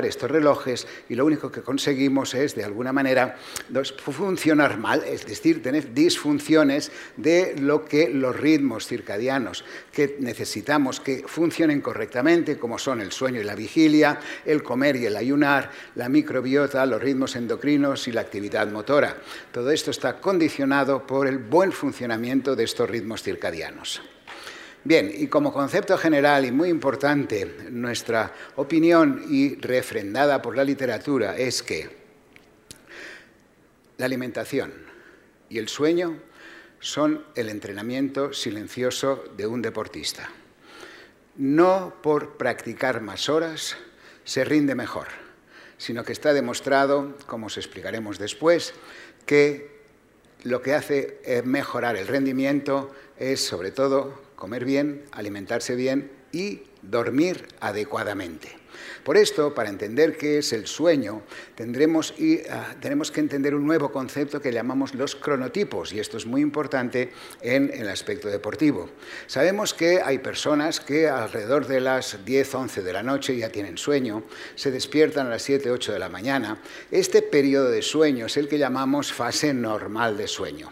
estos 0.04 0.30
relojes 0.30 0.86
y 1.08 1.14
lo 1.14 1.24
único 1.24 1.50
que 1.50 1.62
conseguimos 1.62 2.34
es, 2.34 2.54
de 2.54 2.64
alguna 2.64 2.92
manera, 2.92 3.36
funcionar 3.98 4.78
mal, 4.78 5.02
es 5.04 5.26
decir, 5.26 5.62
tener 5.62 5.92
disfunciones 5.92 6.90
de 7.16 7.54
lo 7.58 7.84
que 7.84 8.08
los 8.08 8.36
ritmos 8.36 8.86
circadianos 8.86 9.64
que 9.92 10.16
necesitamos 10.20 11.00
que 11.00 11.24
funcionen 11.26 11.80
correctamente, 11.80 12.58
como 12.58 12.78
son 12.78 13.00
el 13.00 13.12
sueño 13.12 13.40
y 13.40 13.44
la 13.44 13.54
vigilia, 13.54 14.18
el 14.44 14.62
comer 14.62 14.96
y 14.96 15.06
el 15.06 15.16
ayunar, 15.16 15.70
la 15.94 16.08
microbiota, 16.08 16.84
los 16.86 17.02
ritmos 17.02 17.36
endocrinos 17.36 18.08
y 18.08 18.12
la 18.12 18.22
actividad 18.22 18.70
motora. 18.70 19.16
Todo 19.52 19.70
esto 19.70 19.90
está 19.90 20.20
condicionado 20.20 21.06
por 21.06 21.26
el 21.26 21.38
buen 21.38 21.72
funcionamiento 21.72 22.56
de 22.56 22.64
estos 22.64 22.88
ritmos 22.88 23.22
circadianos. 23.22 24.02
Bien, 24.86 25.10
y 25.16 25.28
como 25.28 25.50
concepto 25.50 25.96
general 25.96 26.44
y 26.44 26.52
muy 26.52 26.68
importante, 26.68 27.46
nuestra 27.70 28.34
opinión 28.56 29.24
y 29.30 29.54
refrendada 29.54 30.42
por 30.42 30.54
la 30.54 30.62
literatura 30.62 31.38
es 31.38 31.62
que 31.62 31.88
la 33.96 34.04
alimentación 34.04 34.74
y 35.48 35.56
el 35.56 35.68
sueño 35.68 36.18
son 36.80 37.24
el 37.34 37.48
entrenamiento 37.48 38.34
silencioso 38.34 39.24
de 39.34 39.46
un 39.46 39.62
deportista. 39.62 40.28
No 41.36 41.94
por 42.02 42.36
practicar 42.36 43.00
más 43.00 43.30
horas 43.30 43.78
se 44.24 44.44
rinde 44.44 44.74
mejor, 44.74 45.08
sino 45.78 46.04
que 46.04 46.12
está 46.12 46.34
demostrado, 46.34 47.16
como 47.26 47.46
os 47.46 47.56
explicaremos 47.56 48.18
después, 48.18 48.74
que 49.24 49.80
lo 50.42 50.60
que 50.60 50.74
hace 50.74 51.42
mejorar 51.46 51.96
el 51.96 52.06
rendimiento 52.06 52.94
es 53.18 53.42
sobre 53.42 53.70
todo 53.70 54.23
comer 54.44 54.66
bien, 54.66 55.00
alimentarse 55.12 55.74
bien 55.74 56.10
y 56.30 56.60
dormir 56.82 57.48
adecuadamente. 57.60 58.48
Por 59.02 59.16
esto, 59.16 59.54
para 59.54 59.70
entender 59.70 60.18
qué 60.18 60.36
es 60.36 60.52
el 60.52 60.66
sueño, 60.66 61.22
tendremos, 61.54 62.12
ah, 62.50 62.74
tenemos 62.78 63.10
que 63.10 63.20
entender 63.20 63.54
un 63.54 63.66
nuevo 63.66 63.90
concepto 63.90 64.42
que 64.42 64.52
llamamos 64.52 64.94
los 64.94 65.16
cronotipos, 65.16 65.94
y 65.94 65.98
esto 65.98 66.18
es 66.18 66.26
muy 66.26 66.42
importante 66.42 67.10
en 67.40 67.72
el 67.72 67.88
aspecto 67.88 68.28
deportivo. 68.28 68.90
Sabemos 69.26 69.72
que 69.72 70.02
hay 70.02 70.18
personas 70.18 70.78
que 70.78 71.08
alrededor 71.08 71.66
de 71.66 71.80
las 71.80 72.22
10, 72.26 72.54
11 72.54 72.82
de 72.82 72.92
la 72.92 73.02
noche 73.02 73.38
ya 73.38 73.48
tienen 73.48 73.78
sueño, 73.78 74.24
se 74.56 74.70
despiertan 74.70 75.28
a 75.28 75.30
las 75.30 75.42
7, 75.42 75.70
8 75.70 75.90
de 75.90 75.98
la 75.98 76.10
mañana. 76.10 76.60
Este 76.90 77.22
periodo 77.22 77.70
de 77.70 77.80
sueño 77.80 78.26
es 78.26 78.36
el 78.36 78.46
que 78.46 78.58
llamamos 78.58 79.10
fase 79.10 79.54
normal 79.54 80.18
de 80.18 80.28
sueño 80.28 80.70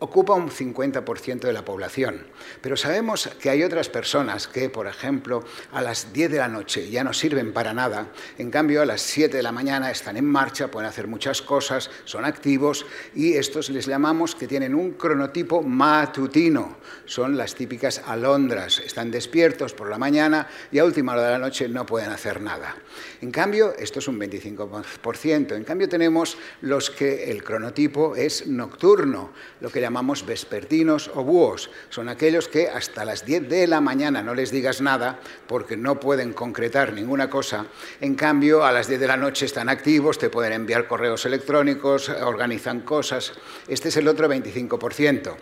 ocupa 0.00 0.34
un 0.34 0.50
50% 0.50 1.40
de 1.40 1.52
la 1.52 1.64
población. 1.64 2.26
Pero 2.60 2.76
sabemos 2.76 3.28
que 3.40 3.50
hay 3.50 3.62
otras 3.62 3.88
personas 3.88 4.46
que, 4.46 4.70
por 4.70 4.86
ejemplo, 4.86 5.44
a 5.72 5.82
las 5.82 6.12
10 6.12 6.30
de 6.30 6.38
la 6.38 6.48
noche 6.48 6.88
ya 6.90 7.02
no 7.02 7.12
sirven 7.12 7.52
para 7.52 7.74
nada, 7.74 8.08
en 8.38 8.50
cambio 8.50 8.82
a 8.82 8.86
las 8.86 9.02
7 9.02 9.36
de 9.36 9.42
la 9.42 9.52
mañana 9.52 9.90
están 9.90 10.16
en 10.16 10.24
marcha, 10.24 10.70
pueden 10.70 10.88
hacer 10.88 11.08
muchas 11.08 11.42
cosas, 11.42 11.90
son 12.04 12.24
activos 12.24 12.86
y 13.14 13.34
estos 13.34 13.70
les 13.70 13.86
llamamos 13.86 14.34
que 14.34 14.46
tienen 14.46 14.74
un 14.74 14.92
cronotipo 14.92 15.62
matutino. 15.62 16.78
Son 17.04 17.36
las 17.36 17.54
típicas 17.54 18.02
alondras, 18.06 18.78
están 18.78 19.10
despiertos 19.10 19.74
por 19.74 19.90
la 19.90 19.98
mañana 19.98 20.46
y 20.70 20.78
a 20.78 20.84
última 20.84 21.12
hora 21.12 21.24
de 21.24 21.32
la 21.32 21.38
noche 21.38 21.68
no 21.68 21.84
pueden 21.86 22.10
hacer 22.10 22.40
nada. 22.40 22.76
En 23.20 23.30
cambio, 23.30 23.74
esto 23.76 23.98
es 23.98 24.08
un 24.08 24.18
25%. 24.20 25.56
En 25.56 25.64
cambio 25.64 25.88
tenemos 25.88 26.38
los 26.60 26.90
que 26.90 27.30
el 27.30 27.42
cronotipo 27.42 28.14
es 28.14 28.46
nocturno, 28.46 29.32
lo 29.60 29.70
que 29.70 29.80
llamamos 29.88 30.26
vespertinos 30.26 31.10
o 31.14 31.24
búhos. 31.24 31.70
Son 31.88 32.10
aquellos 32.10 32.46
que 32.46 32.68
hasta 32.68 33.06
las 33.06 33.24
10 33.24 33.48
de 33.48 33.66
la 33.66 33.80
mañana 33.80 34.22
no 34.22 34.34
les 34.34 34.50
digas 34.50 34.82
nada 34.82 35.18
porque 35.46 35.78
no 35.78 35.98
pueden 35.98 36.34
concretar 36.34 36.92
ninguna 36.92 37.30
cosa. 37.30 37.64
En 37.98 38.14
cambio, 38.14 38.66
a 38.66 38.72
las 38.72 38.86
10 38.86 39.00
de 39.00 39.06
la 39.06 39.16
noche 39.16 39.46
están 39.46 39.70
activos, 39.70 40.18
te 40.18 40.28
pueden 40.28 40.52
enviar 40.52 40.86
correos 40.86 41.24
electrónicos, 41.24 42.10
organizan 42.10 42.82
cosas. 42.82 43.32
Este 43.66 43.88
es 43.88 43.96
el 43.96 44.08
otro 44.08 44.28
25%. 44.28 45.34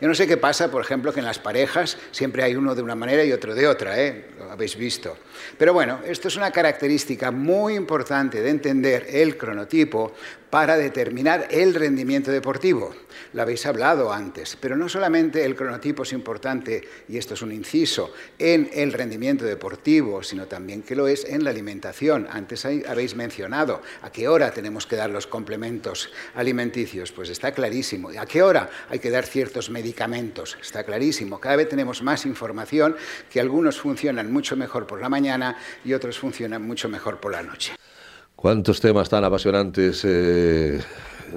Yo 0.00 0.08
no 0.08 0.14
sé 0.16 0.26
qué 0.26 0.36
pasa, 0.36 0.68
por 0.68 0.82
ejemplo, 0.82 1.12
que 1.12 1.20
en 1.20 1.26
las 1.26 1.38
parejas 1.38 1.96
siempre 2.10 2.42
hay 2.42 2.56
uno 2.56 2.74
de 2.74 2.82
una 2.82 2.96
manera 2.96 3.22
y 3.22 3.30
otro 3.30 3.54
de 3.54 3.68
otra, 3.68 4.02
¿eh? 4.02 4.30
lo 4.36 4.50
habéis 4.50 4.74
visto. 4.74 5.16
Pero 5.56 5.72
bueno, 5.72 6.00
esto 6.04 6.26
es 6.26 6.34
una 6.34 6.50
característica 6.50 7.30
muy 7.30 7.74
importante 7.74 8.42
de 8.42 8.50
entender 8.50 9.06
el 9.10 9.36
cronotipo 9.36 10.12
para 10.52 10.76
determinar 10.76 11.48
el 11.50 11.72
rendimiento 11.74 12.30
deportivo. 12.30 12.94
Lo 13.32 13.40
habéis 13.40 13.64
hablado 13.64 14.12
antes, 14.12 14.58
pero 14.60 14.76
no 14.76 14.86
solamente 14.86 15.46
el 15.46 15.56
cronotipo 15.56 16.02
es 16.02 16.12
importante, 16.12 16.86
y 17.08 17.16
esto 17.16 17.32
es 17.32 17.40
un 17.40 17.52
inciso, 17.52 18.12
en 18.38 18.68
el 18.74 18.92
rendimiento 18.92 19.46
deportivo, 19.46 20.22
sino 20.22 20.44
también 20.44 20.82
que 20.82 20.94
lo 20.94 21.08
es 21.08 21.24
en 21.24 21.42
la 21.42 21.48
alimentación. 21.48 22.28
Antes 22.30 22.66
habéis 22.66 23.16
mencionado 23.16 23.80
a 24.02 24.12
qué 24.12 24.28
hora 24.28 24.50
tenemos 24.50 24.86
que 24.86 24.96
dar 24.96 25.08
los 25.08 25.26
complementos 25.26 26.10
alimenticios, 26.34 27.12
pues 27.12 27.30
está 27.30 27.52
clarísimo. 27.52 28.10
¿A 28.10 28.26
qué 28.26 28.42
hora 28.42 28.68
hay 28.90 28.98
que 28.98 29.10
dar 29.10 29.24
ciertos 29.24 29.70
medicamentos? 29.70 30.58
Está 30.60 30.84
clarísimo. 30.84 31.40
Cada 31.40 31.56
vez 31.56 31.70
tenemos 31.70 32.02
más 32.02 32.26
información 32.26 32.94
que 33.30 33.40
algunos 33.40 33.80
funcionan 33.80 34.30
mucho 34.30 34.54
mejor 34.54 34.86
por 34.86 35.00
la 35.00 35.08
mañana 35.08 35.56
y 35.82 35.94
otros 35.94 36.18
funcionan 36.18 36.60
mucho 36.60 36.90
mejor 36.90 37.20
por 37.20 37.32
la 37.32 37.42
noche. 37.42 37.72
¿Cuántos 38.42 38.80
temas 38.80 39.08
tan 39.08 39.22
apasionantes 39.22 40.04
eh, 40.04 40.80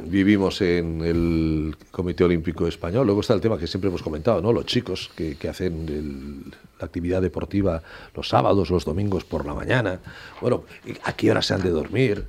vivimos 0.08 0.60
en 0.62 1.02
el 1.02 1.76
Comité 1.92 2.24
Olímpico 2.24 2.66
Español? 2.66 3.06
Luego 3.06 3.22
está 3.22 3.36
el 3.36 3.42
tema 3.42 3.60
que 3.60 3.68
siempre 3.68 3.90
hemos 3.90 4.02
comentado, 4.02 4.42
¿no? 4.42 4.52
Los 4.52 4.66
chicos 4.66 5.12
que, 5.16 5.38
hacen 5.48 6.52
la 6.80 6.86
actividad 6.88 7.22
deportiva 7.22 7.84
los 8.16 8.28
sábados, 8.28 8.72
los 8.72 8.86
domingos 8.86 9.24
por 9.24 9.46
la 9.46 9.54
mañana. 9.54 10.00
Bueno, 10.42 10.64
¿a 11.04 11.14
qué 11.14 11.30
hora 11.30 11.44
se 11.44 11.54
han 11.54 11.62
de 11.62 11.70
dormir? 11.70 12.26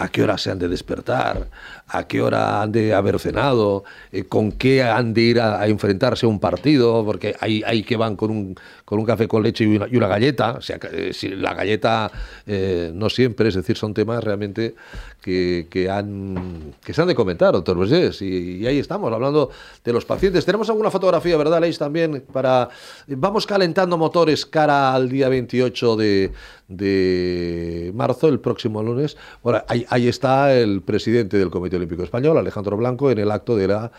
a 0.00 0.08
qué 0.08 0.22
hora 0.22 0.38
se 0.38 0.50
han 0.50 0.58
de 0.58 0.68
despertar, 0.68 1.48
a 1.86 2.06
qué 2.06 2.22
hora 2.22 2.62
han 2.62 2.72
de 2.72 2.94
haber 2.94 3.18
cenado, 3.18 3.84
eh, 4.12 4.24
con 4.24 4.52
qué 4.52 4.82
han 4.82 5.12
de 5.12 5.20
ir 5.20 5.40
a, 5.40 5.66
enfrentarse 5.66 6.24
a 6.24 6.28
un 6.30 6.40
partido, 6.40 7.04
porque 7.04 7.36
hay, 7.38 7.62
hay 7.66 7.82
que 7.82 7.96
van 7.96 8.16
con 8.16 8.30
un, 8.30 8.56
con 8.90 8.98
un 8.98 9.04
café 9.04 9.28
con 9.28 9.40
leche 9.40 9.62
y 9.62 9.96
una, 9.96 10.08
galleta, 10.08 10.54
o 10.58 10.60
sea, 10.60 10.80
eh, 10.90 11.12
la 11.36 11.54
galleta 11.54 12.10
eh, 12.44 12.90
no 12.92 13.08
siempre, 13.08 13.48
es 13.48 13.54
decir, 13.54 13.76
son 13.76 13.94
temas 13.94 14.24
realmente 14.24 14.74
que, 15.20 15.68
que, 15.70 15.88
han, 15.88 16.74
que 16.82 16.92
se 16.92 17.00
han 17.00 17.06
de 17.06 17.14
comentar, 17.14 17.52
doctor 17.52 17.78
Vergés, 17.78 18.20
y, 18.20 18.66
ahí 18.66 18.80
estamos, 18.80 19.12
hablando 19.12 19.50
de 19.84 19.92
los 19.92 20.04
pacientes. 20.04 20.44
Tenemos 20.44 20.68
alguna 20.70 20.90
fotografía, 20.90 21.36
¿verdad, 21.36 21.60
Leis, 21.60 21.78
también? 21.78 22.24
para 22.32 22.68
Vamos 23.06 23.46
calentando 23.46 23.96
motores 23.96 24.44
cara 24.44 24.92
al 24.92 25.08
día 25.08 25.28
28 25.28 25.96
de, 25.96 27.92
marzo, 27.94 28.26
el 28.26 28.40
próximo 28.40 28.82
lunes. 28.82 29.16
Bueno, 29.40 29.62
ahí, 29.68 30.08
está 30.08 30.52
el 30.52 30.82
presidente 30.82 31.38
del 31.38 31.50
Comité 31.50 31.76
Olímpico 31.76 32.02
Español, 32.02 32.38
Alejandro 32.38 32.76
Blanco, 32.76 33.08
en 33.08 33.18
el 33.18 33.30
acto 33.30 33.54
de 33.54 33.68
la, 33.68 33.92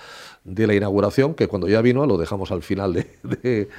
de 0.44 0.68
la 0.68 0.76
inauguración, 0.76 1.36
que 1.36 1.48
cuando 1.48 1.68
ya 1.68 1.82
vino 1.82 2.06
lo 2.06 2.18
dejamos 2.18 2.52
al 2.52 2.64
final 2.64 2.94
de, 2.94 3.08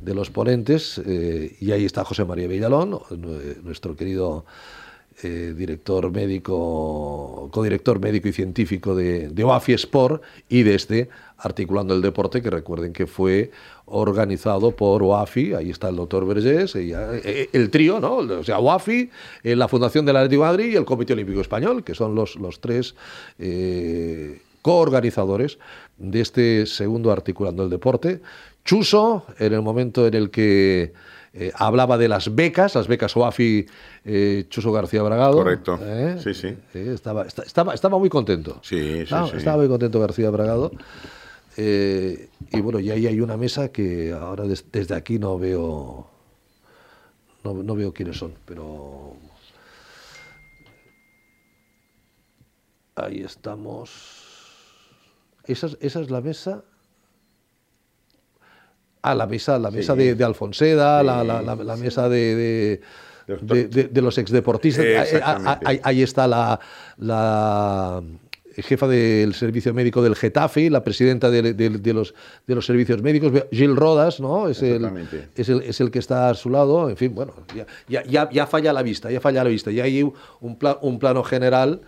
de, 0.00 0.14
los 0.14 0.30
ponentes. 0.30 1.00
Eh, 1.04 1.56
y 1.60 1.72
ahí 1.72 1.84
está 1.84 2.04
José 2.04 2.24
María 2.24 2.46
Villalón, 2.46 3.00
nuestro 3.62 3.96
querido 3.96 4.44
eh, 5.22 5.54
director 5.56 6.10
médico, 6.10 7.48
codirector 7.52 8.00
médico 8.00 8.26
y 8.26 8.32
científico 8.32 8.96
de, 8.96 9.28
de 9.28 9.44
OAFI 9.44 9.74
Sport 9.74 10.22
y 10.48 10.64
de 10.64 10.74
este 10.74 11.08
Articulando 11.38 11.94
el 11.94 12.02
Deporte, 12.02 12.42
que 12.42 12.50
recuerden 12.50 12.92
que 12.92 13.06
fue 13.06 13.52
organizado 13.86 14.72
por 14.72 15.04
OAFI, 15.04 15.54
ahí 15.54 15.70
está 15.70 15.88
el 15.88 15.96
doctor 15.96 16.26
Vergés, 16.26 16.74
eh, 16.74 17.48
el 17.52 17.70
trío, 17.70 18.00
¿no? 18.00 18.16
O 18.16 18.42
sea, 18.42 18.58
OAFI, 18.58 19.10
eh, 19.44 19.54
la 19.54 19.68
Fundación 19.68 20.04
del 20.04 20.28
de 20.28 20.38
Madrid 20.38 20.72
y 20.72 20.76
el 20.76 20.84
Comité 20.84 21.12
Olímpico 21.12 21.40
Español, 21.40 21.84
que 21.84 21.94
son 21.94 22.14
los, 22.16 22.34
los 22.36 22.60
tres 22.60 22.96
coorganizadores 24.64 25.58
de 25.98 26.22
este 26.22 26.64
segundo 26.64 27.12
Articulando 27.12 27.64
el 27.64 27.68
Deporte. 27.68 28.22
Chuso, 28.64 29.26
en 29.38 29.52
el 29.52 29.60
momento 29.60 30.06
en 30.06 30.14
el 30.14 30.30
que 30.30 30.94
eh, 31.34 31.52
hablaba 31.54 31.98
de 31.98 32.08
las 32.08 32.34
becas, 32.34 32.74
las 32.74 32.88
becas 32.88 33.14
OAFI 33.14 33.66
eh, 34.06 34.46
Chuso 34.48 34.72
García 34.72 35.02
Bragado. 35.02 35.34
Correcto. 35.34 35.78
¿eh? 35.82 36.16
Sí, 36.18 36.32
sí. 36.32 36.56
estaba, 36.72 37.26
estaba, 37.26 37.74
estaba, 37.74 37.98
muy 37.98 38.08
contento. 38.08 38.60
Sí, 38.62 38.80
sí, 38.80 38.98
estaba, 39.00 39.28
sí. 39.28 39.36
estaba 39.36 39.58
muy 39.58 39.68
contento 39.68 40.00
García 40.00 40.30
Bragado. 40.30 40.72
y 41.58 42.60
bueno, 42.62 42.80
y 42.80 42.90
ahí 42.90 43.06
hay 43.06 43.20
una 43.20 43.36
mesa 43.36 43.68
que 43.68 44.12
ahora 44.12 44.44
desde 44.44 44.94
aquí 44.94 45.18
no 45.18 45.38
veo. 45.38 46.06
No, 47.44 47.52
no 47.52 47.74
veo 47.74 47.92
quiénes 47.92 48.16
son, 48.16 48.32
pero. 48.46 49.14
Ahí 52.96 53.20
estamos. 53.20 54.23
Esa, 55.46 55.68
esa 55.80 56.00
es 56.00 56.10
la 56.10 56.20
mesa 56.20 56.64
Ah, 59.06 59.14
la 59.14 59.26
mesa, 59.26 59.58
la 59.58 59.70
mesa 59.70 59.94
de, 59.94 60.14
de, 60.14 60.24
Alfonseda, 60.24 61.02
la, 61.02 61.22
la, 61.22 61.42
la, 61.42 61.76
mesa 61.76 62.08
de, 62.08 62.80
de, 63.26 63.88
de 63.88 64.00
los 64.00 64.16
exdeportistas. 64.16 64.86
Ahí, 65.62 65.78
ahí, 65.82 66.02
está 66.02 66.26
la, 66.26 66.58
la 66.96 68.02
jefa 68.56 68.88
del 68.88 69.34
servicio 69.34 69.74
médico 69.74 70.00
del 70.00 70.16
Getafe, 70.16 70.70
la 70.70 70.82
presidenta 70.82 71.30
de, 71.30 71.42
los, 71.92 72.14
de 72.46 72.54
los 72.54 72.64
servicios 72.64 73.02
médicos, 73.02 73.30
Gil 73.52 73.76
Rodas, 73.76 74.20
¿no? 74.20 74.48
Es 74.48 74.62
el, 74.62 74.86
es 75.36 75.50
el, 75.50 75.60
es, 75.64 75.82
el, 75.82 75.90
que 75.90 75.98
está 75.98 76.30
a 76.30 76.34
su 76.34 76.48
lado. 76.48 76.88
En 76.88 76.96
fin, 76.96 77.14
bueno, 77.14 77.34
ya, 77.86 78.02
ya, 78.04 78.30
ya 78.30 78.46
falla 78.46 78.72
la 78.72 78.82
vista, 78.82 79.10
ya 79.10 79.20
falla 79.20 79.44
la 79.44 79.50
vista. 79.50 79.70
Y 79.70 79.80
hay 79.80 80.02
un, 80.02 80.14
un 80.40 80.98
plano 80.98 81.22
general 81.24 81.82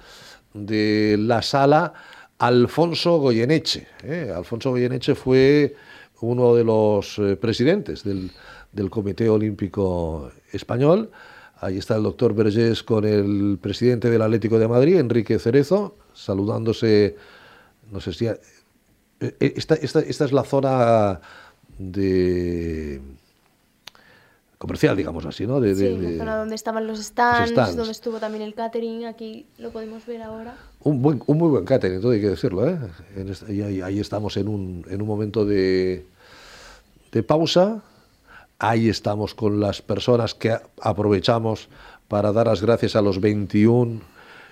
de 0.52 1.16
la 1.18 1.40
sala 1.40 1.94
Alfonso 2.38 3.18
Goyeneche. 3.18 3.86
¿eh? 4.02 4.32
Alfonso 4.34 4.70
Goyeneche 4.70 5.14
fue 5.14 5.74
uno 6.20 6.54
de 6.54 6.64
los 6.64 7.18
eh, 7.18 7.36
presidentes 7.36 8.04
del, 8.04 8.30
del, 8.72 8.90
Comité 8.90 9.28
Olímpico 9.28 10.30
Español. 10.52 11.10
Ahí 11.60 11.78
está 11.78 11.96
el 11.96 12.02
doctor 12.02 12.34
Vergés 12.34 12.82
con 12.82 13.04
el 13.04 13.58
presidente 13.60 14.10
del 14.10 14.22
Atlético 14.22 14.58
de 14.58 14.68
Madrid, 14.68 14.96
Enrique 14.96 15.38
Cerezo, 15.38 15.96
saludándose, 16.12 17.16
no 17.90 18.00
sé 18.00 18.12
si... 18.12 18.26
Eh, 18.26 18.38
eh, 19.20 19.54
esta, 19.56 19.74
esta, 19.74 20.00
esta 20.00 20.24
es 20.26 20.32
la 20.32 20.44
zona 20.44 21.20
de 21.78 23.00
comercial, 24.58 24.96
digamos 24.96 25.24
así, 25.24 25.46
¿no? 25.46 25.60
De, 25.60 25.74
sí, 25.74 25.84
de, 25.84 26.12
la 26.12 26.18
zona 26.18 26.36
donde 26.36 26.54
estaban 26.54 26.86
los 26.86 27.02
stands, 27.02 27.76
donde 27.76 27.92
estuvo 27.92 28.18
también 28.18 28.42
el 28.42 28.54
catering, 28.54 29.06
aquí 29.06 29.46
lo 29.58 29.70
podemos 29.70 30.04
ver 30.06 30.22
ahora. 30.22 30.56
Un, 30.86 31.02
buen, 31.02 31.20
un 31.26 31.36
muy 31.36 31.48
buen 31.48 31.64
catering, 31.64 32.00
todo 32.00 32.12
hay 32.12 32.20
que 32.20 32.28
decirlo, 32.28 32.68
¿eh? 32.68 32.78
En 33.16 33.32
ahí, 33.48 33.80
ahí, 33.80 33.98
estamos 33.98 34.36
en 34.36 34.46
un, 34.46 34.84
en 34.88 35.02
un 35.02 35.08
momento 35.08 35.44
de, 35.44 36.06
de 37.10 37.22
pausa, 37.24 37.82
ahí 38.60 38.88
estamos 38.88 39.34
con 39.34 39.58
las 39.58 39.82
personas 39.82 40.34
que 40.34 40.56
aprovechamos 40.80 41.68
para 42.06 42.30
dar 42.30 42.46
las 42.46 42.62
gracias 42.62 42.94
a 42.94 43.02
los 43.02 43.20
21 43.20 44.00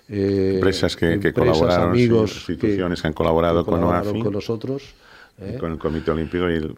eh, 0.08 0.54
empresas 0.56 0.96
que, 0.96 1.20
que 1.20 1.32
colaboraron, 1.32 1.90
amigos, 1.90 2.48
instituciones 2.48 3.00
que, 3.00 3.06
han 3.06 3.14
colaborado, 3.14 3.64
con 3.64 3.84
OAFI, 3.84 4.20
con 4.20 4.32
nosotros. 4.32 4.82
¿eh? 5.40 5.56
con 5.60 5.70
el 5.70 5.78
Comité 5.78 6.10
Olímpico 6.10 6.50
y 6.50 6.54
el, 6.54 6.74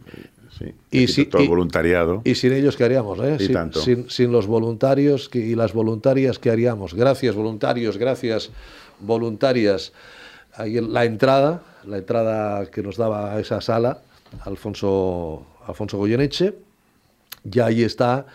Sí, 0.57 0.73
y 0.89 1.07
si, 1.07 1.25
todo 1.25 1.41
el 1.41 1.49
voluntariado. 1.49 2.21
Y 2.23 2.33
sin 2.35 2.53
ellos, 2.53 2.75
¿qué 2.77 2.83
haríamos? 2.83 3.19
Eh? 3.19 3.37
Sin, 3.37 3.53
tanto. 3.53 3.79
Sin, 3.79 4.09
sin, 4.09 4.31
los 4.31 4.47
voluntarios 4.47 5.29
y 5.33 5.55
las 5.55 5.73
voluntarias, 5.73 6.39
¿qué 6.39 6.49
haríamos? 6.49 6.95
Gracias, 6.95 7.35
voluntarios, 7.35 7.97
gracias, 7.97 8.49
voluntarias. 8.99 9.93
Ahí 10.53 10.79
la 10.81 11.05
entrada, 11.05 11.61
la 11.85 11.97
entrada 11.97 12.65
que 12.67 12.81
nos 12.81 12.97
daba 12.97 13.33
a 13.33 13.39
esa 13.39 13.61
sala, 13.61 13.99
Alfonso, 14.41 15.45
Alfonso 15.65 15.97
Goyeneche. 15.97 16.55
Ya 17.43 17.67
ahí 17.67 17.83
está 17.83 18.25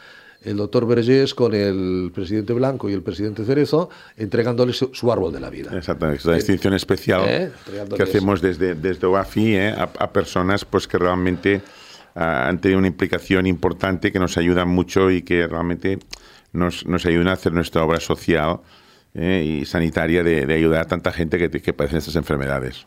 el 0.44 0.56
doctor 0.56 0.86
Vergés 0.86 1.34
con 1.34 1.54
el 1.54 2.10
presidente 2.14 2.52
Blanco 2.52 2.88
y 2.88 2.92
el 2.92 3.02
presidente 3.02 3.44
Cerezo 3.44 3.90
entregándoles 4.16 4.76
su, 4.76 4.90
su 4.92 5.12
árbol 5.12 5.32
de 5.32 5.40
la 5.40 5.50
vida. 5.50 5.70
Exactamente, 5.76 6.18
esta 6.18 6.34
distinción 6.34 6.74
especial 6.74 7.22
¿Eh? 7.26 7.50
que 7.96 8.02
hacemos 8.02 8.40
desde, 8.40 8.74
desde 8.74 9.06
OAFI 9.06 9.54
¿eh? 9.54 9.68
a, 9.70 9.82
a, 9.82 10.12
personas 10.12 10.64
pues 10.64 10.88
que 10.88 10.98
realmente 10.98 11.62
han 12.14 12.60
tenido 12.60 12.78
una 12.78 12.88
implicación 12.88 13.46
importante 13.46 14.12
que 14.12 14.18
nos 14.18 14.36
ayudan 14.36 14.68
mucho 14.68 15.10
y 15.10 15.22
que 15.22 15.46
realmente 15.46 15.98
nos, 16.52 16.86
nos 16.86 17.06
ayudan 17.06 17.28
a 17.28 17.32
hacer 17.32 17.52
nuestra 17.52 17.84
obra 17.84 18.00
social 18.00 18.60
eh, 19.14 19.44
y 19.44 19.64
sanitaria 19.64 20.22
de, 20.22 20.46
de, 20.46 20.54
ayudar 20.54 20.82
a 20.82 20.86
tanta 20.86 21.12
gente 21.12 21.38
que, 21.38 21.50
que 21.50 21.72
padece 21.72 21.98
estas 21.98 22.16
enfermedades. 22.16 22.86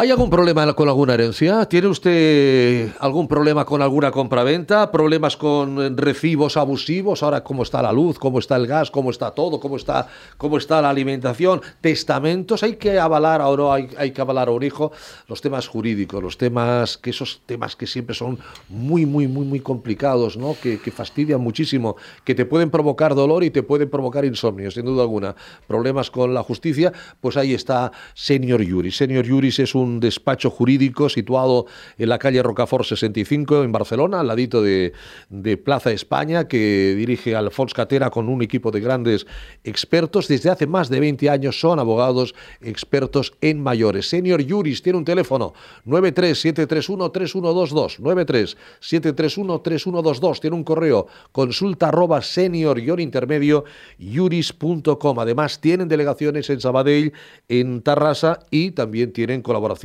¿Hay 0.00 0.12
algún 0.12 0.30
problema 0.30 0.72
con 0.74 0.88
alguna 0.88 1.14
herencia? 1.14 1.64
¿Tiene 1.64 1.88
usted 1.88 2.90
algún 3.00 3.26
problema 3.26 3.64
con 3.64 3.82
alguna 3.82 4.12
compraventa? 4.12 4.92
¿Problemas 4.92 5.36
con 5.36 5.96
recibos 5.96 6.56
abusivos? 6.56 7.24
Ahora, 7.24 7.42
¿cómo 7.42 7.64
está 7.64 7.82
la 7.82 7.90
luz? 7.90 8.16
¿Cómo 8.16 8.38
está 8.38 8.54
el 8.54 8.68
gas? 8.68 8.92
¿Cómo 8.92 9.10
está 9.10 9.32
todo? 9.32 9.58
¿Cómo 9.58 9.74
está, 9.74 10.06
cómo 10.36 10.56
está 10.56 10.80
la 10.80 10.90
alimentación? 10.90 11.62
¿Testamentos? 11.80 12.62
¿Hay 12.62 12.76
que 12.76 13.00
avalar 13.00 13.40
o 13.40 13.56
no 13.56 13.72
hay, 13.72 13.88
hay 13.98 14.12
que 14.12 14.20
avalar 14.20 14.46
a 14.46 14.52
un 14.52 14.62
hijo? 14.62 14.92
Los 15.26 15.40
temas 15.40 15.66
jurídicos, 15.66 16.22
los 16.22 16.38
temas, 16.38 16.96
que 16.96 17.10
esos 17.10 17.42
temas 17.44 17.74
que 17.74 17.88
siempre 17.88 18.14
son 18.14 18.38
muy, 18.68 19.04
muy, 19.04 19.26
muy, 19.26 19.46
muy 19.46 19.58
complicados, 19.58 20.36
¿no? 20.36 20.54
Que, 20.62 20.78
que 20.78 20.92
fastidian 20.92 21.40
muchísimo, 21.40 21.96
que 22.22 22.36
te 22.36 22.44
pueden 22.44 22.70
provocar 22.70 23.16
dolor 23.16 23.42
y 23.42 23.50
te 23.50 23.64
pueden 23.64 23.90
provocar 23.90 24.24
insomnio, 24.24 24.70
sin 24.70 24.84
duda 24.84 25.02
alguna. 25.02 25.34
Problemas 25.66 26.08
con 26.08 26.34
la 26.34 26.44
justicia, 26.44 26.92
pues 27.20 27.36
ahí 27.36 27.52
está 27.52 27.90
Senior 28.14 28.64
Juris. 28.64 28.96
Senior 28.96 29.28
Juris 29.28 29.58
es 29.58 29.74
un 29.74 29.87
despacho 30.00 30.50
jurídico 30.50 31.08
situado 31.08 31.66
en 31.96 32.08
la 32.08 32.18
calle 32.18 32.42
Rocafort 32.42 32.84
65 32.84 33.62
en 33.64 33.70
Barcelona, 33.72 34.20
al 34.20 34.26
ladito 34.26 34.60
de, 34.62 34.92
de 35.30 35.56
Plaza 35.56 35.90
España, 35.90 36.48
que 36.48 36.94
dirige 36.96 37.34
Alfons 37.34 37.72
Catera 37.72 38.10
con 38.10 38.28
un 38.28 38.42
equipo 38.42 38.70
de 38.70 38.80
grandes 38.80 39.26
expertos. 39.64 40.28
Desde 40.28 40.50
hace 40.50 40.66
más 40.66 40.90
de 40.90 41.00
20 41.00 41.30
años 41.30 41.58
son 41.60 41.78
abogados 41.78 42.34
expertos 42.60 43.32
en 43.40 43.62
mayores. 43.62 44.08
Senior 44.08 44.46
Juris 44.46 44.82
tiene 44.82 44.98
un 44.98 45.04
teléfono 45.04 45.54
937313122, 45.86 48.00
937313122. 48.00 50.40
Tiene 50.40 50.56
un 50.56 50.64
correo 50.64 51.06
consulta 51.32 51.88
arroba 51.88 52.20
senior 52.22 52.78
intermedio 52.98 53.64
juris.com. 53.98 55.18
Además 55.18 55.60
tienen 55.60 55.88
delegaciones 55.88 56.50
en 56.50 56.60
Sabadell, 56.60 57.12
en 57.48 57.82
Tarrasa 57.82 58.40
y 58.50 58.72
también 58.72 59.12
tienen 59.12 59.42
colaboración 59.42 59.77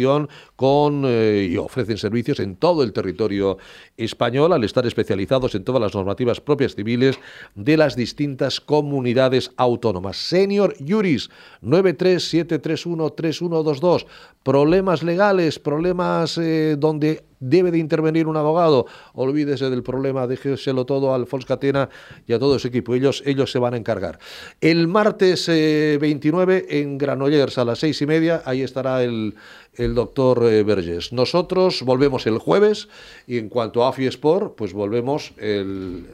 con 0.55 1.03
eh, 1.05 1.49
y 1.51 1.57
ofrecen 1.57 1.97
servicios 1.97 2.39
en 2.39 2.55
todo 2.55 2.83
el 2.83 2.93
territorio 2.93 3.57
español 3.97 4.53
al 4.53 4.63
estar 4.63 4.85
especializados 4.85 5.55
en 5.55 5.63
todas 5.63 5.81
las 5.81 5.95
normativas 5.95 6.39
propias 6.41 6.75
civiles 6.75 7.17
de 7.55 7.77
las 7.77 7.95
distintas 7.95 8.59
comunidades 8.59 9.49
autónomas. 9.57 10.17
Senior 10.17 10.75
Juris 10.85 11.31
937313122. 11.61 14.05
Problemas 14.43 15.01
legales, 15.03 15.59
problemas 15.59 16.37
eh, 16.37 16.75
donde 16.77 17.23
debe 17.49 17.71
de 17.71 17.77
intervenir 17.77 18.27
un 18.27 18.37
abogado. 18.37 18.85
Olvídese 19.13 19.69
del 19.69 19.83
problema, 19.83 20.27
déjeselo 20.27 20.85
todo 20.85 21.13
al 21.13 21.21
Alfonso 21.21 21.47
Catena 21.47 21.89
y 22.27 22.33
a 22.33 22.39
todo 22.39 22.57
su 22.59 22.67
equipo. 22.67 22.95
Ellos, 22.95 23.23
ellos 23.25 23.51
se 23.51 23.59
van 23.59 23.73
a 23.73 23.77
encargar. 23.77 24.19
El 24.61 24.87
martes 24.87 25.47
29 25.47 26.57
eh, 26.57 26.81
en 26.81 26.97
Granollers 26.97 27.57
a 27.57 27.65
las 27.65 27.79
seis 27.79 28.01
y 28.01 28.05
media, 28.05 28.41
ahí 28.45 28.61
estará 28.61 29.03
el, 29.03 29.35
el 29.75 29.95
doctor 29.95 30.43
eh, 30.45 30.63
Vergés. 30.63 31.13
Nosotros 31.13 31.81
volvemos 31.83 32.27
el 32.27 32.37
jueves 32.37 32.87
y 33.27 33.37
en 33.37 33.49
cuanto 33.49 33.83
a 33.83 33.89
AFI 33.89 34.07
Sport, 34.07 34.55
pues 34.55 34.73
volvemos 34.73 35.33
el, 35.37 36.07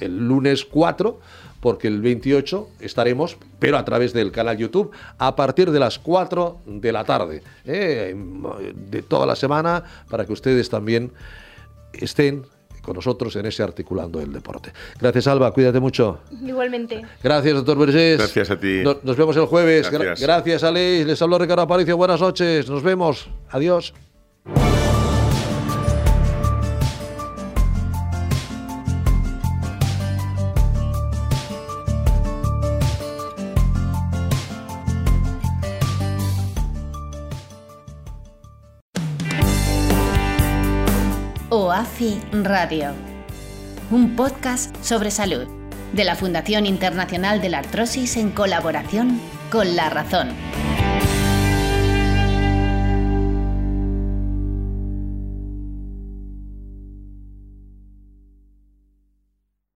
lunes 0.00 0.64
4 0.64 1.20
porque 1.60 1.88
el 1.88 2.00
28 2.00 2.68
estaremos, 2.80 3.38
pero 3.58 3.78
a 3.78 3.84
través 3.84 4.12
del 4.12 4.30
canal 4.30 4.56
YouTube, 4.56 4.90
a 5.18 5.34
partir 5.34 5.70
de 5.70 5.80
las 5.80 5.98
4 5.98 6.60
de 6.66 6.92
la 6.92 7.04
tarde, 7.04 7.42
¿eh? 7.64 8.14
de 8.74 9.02
toda 9.02 9.26
la 9.26 9.34
semana, 9.36 9.82
para 10.08 10.26
que 10.26 10.32
ustedes 10.32 10.68
también 10.68 11.12
estén 11.92 12.44
con 12.86 12.94
nosotros 12.94 13.34
en 13.36 13.44
ese 13.44 13.62
articulando 13.62 14.20
el 14.20 14.32
deporte. 14.32 14.72
Gracias, 14.98 15.26
Alba, 15.26 15.50
cuídate 15.50 15.80
mucho. 15.80 16.20
Igualmente. 16.42 17.02
Gracias, 17.22 17.54
doctor 17.54 17.78
Vergés. 17.78 18.18
Gracias 18.18 18.50
a 18.50 18.58
ti. 18.58 18.82
Nos, 18.82 19.04
nos 19.04 19.16
vemos 19.16 19.36
el 19.36 19.46
jueves. 19.46 19.90
Gracias. 19.90 20.20
Gra 20.20 20.36
gracias, 20.36 20.62
Aleix. 20.62 21.06
Les 21.06 21.20
habló 21.20 21.38
Ricardo 21.38 21.62
Aparicio. 21.62 21.96
Buenas 21.96 22.20
noches. 22.20 22.70
Nos 22.70 22.82
vemos. 22.82 23.28
Adiós. 23.50 23.92
OAFI 41.76 42.18
Radio, 42.32 42.92
un 43.90 44.16
podcast 44.16 44.74
sobre 44.82 45.10
salud 45.10 45.46
de 45.92 46.04
la 46.04 46.16
Fundación 46.16 46.64
Internacional 46.64 47.42
de 47.42 47.50
la 47.50 47.58
Artrosis 47.58 48.16
en 48.16 48.30
colaboración 48.30 49.20
con 49.50 49.76
La 49.76 49.90
Razón. 49.90 50.30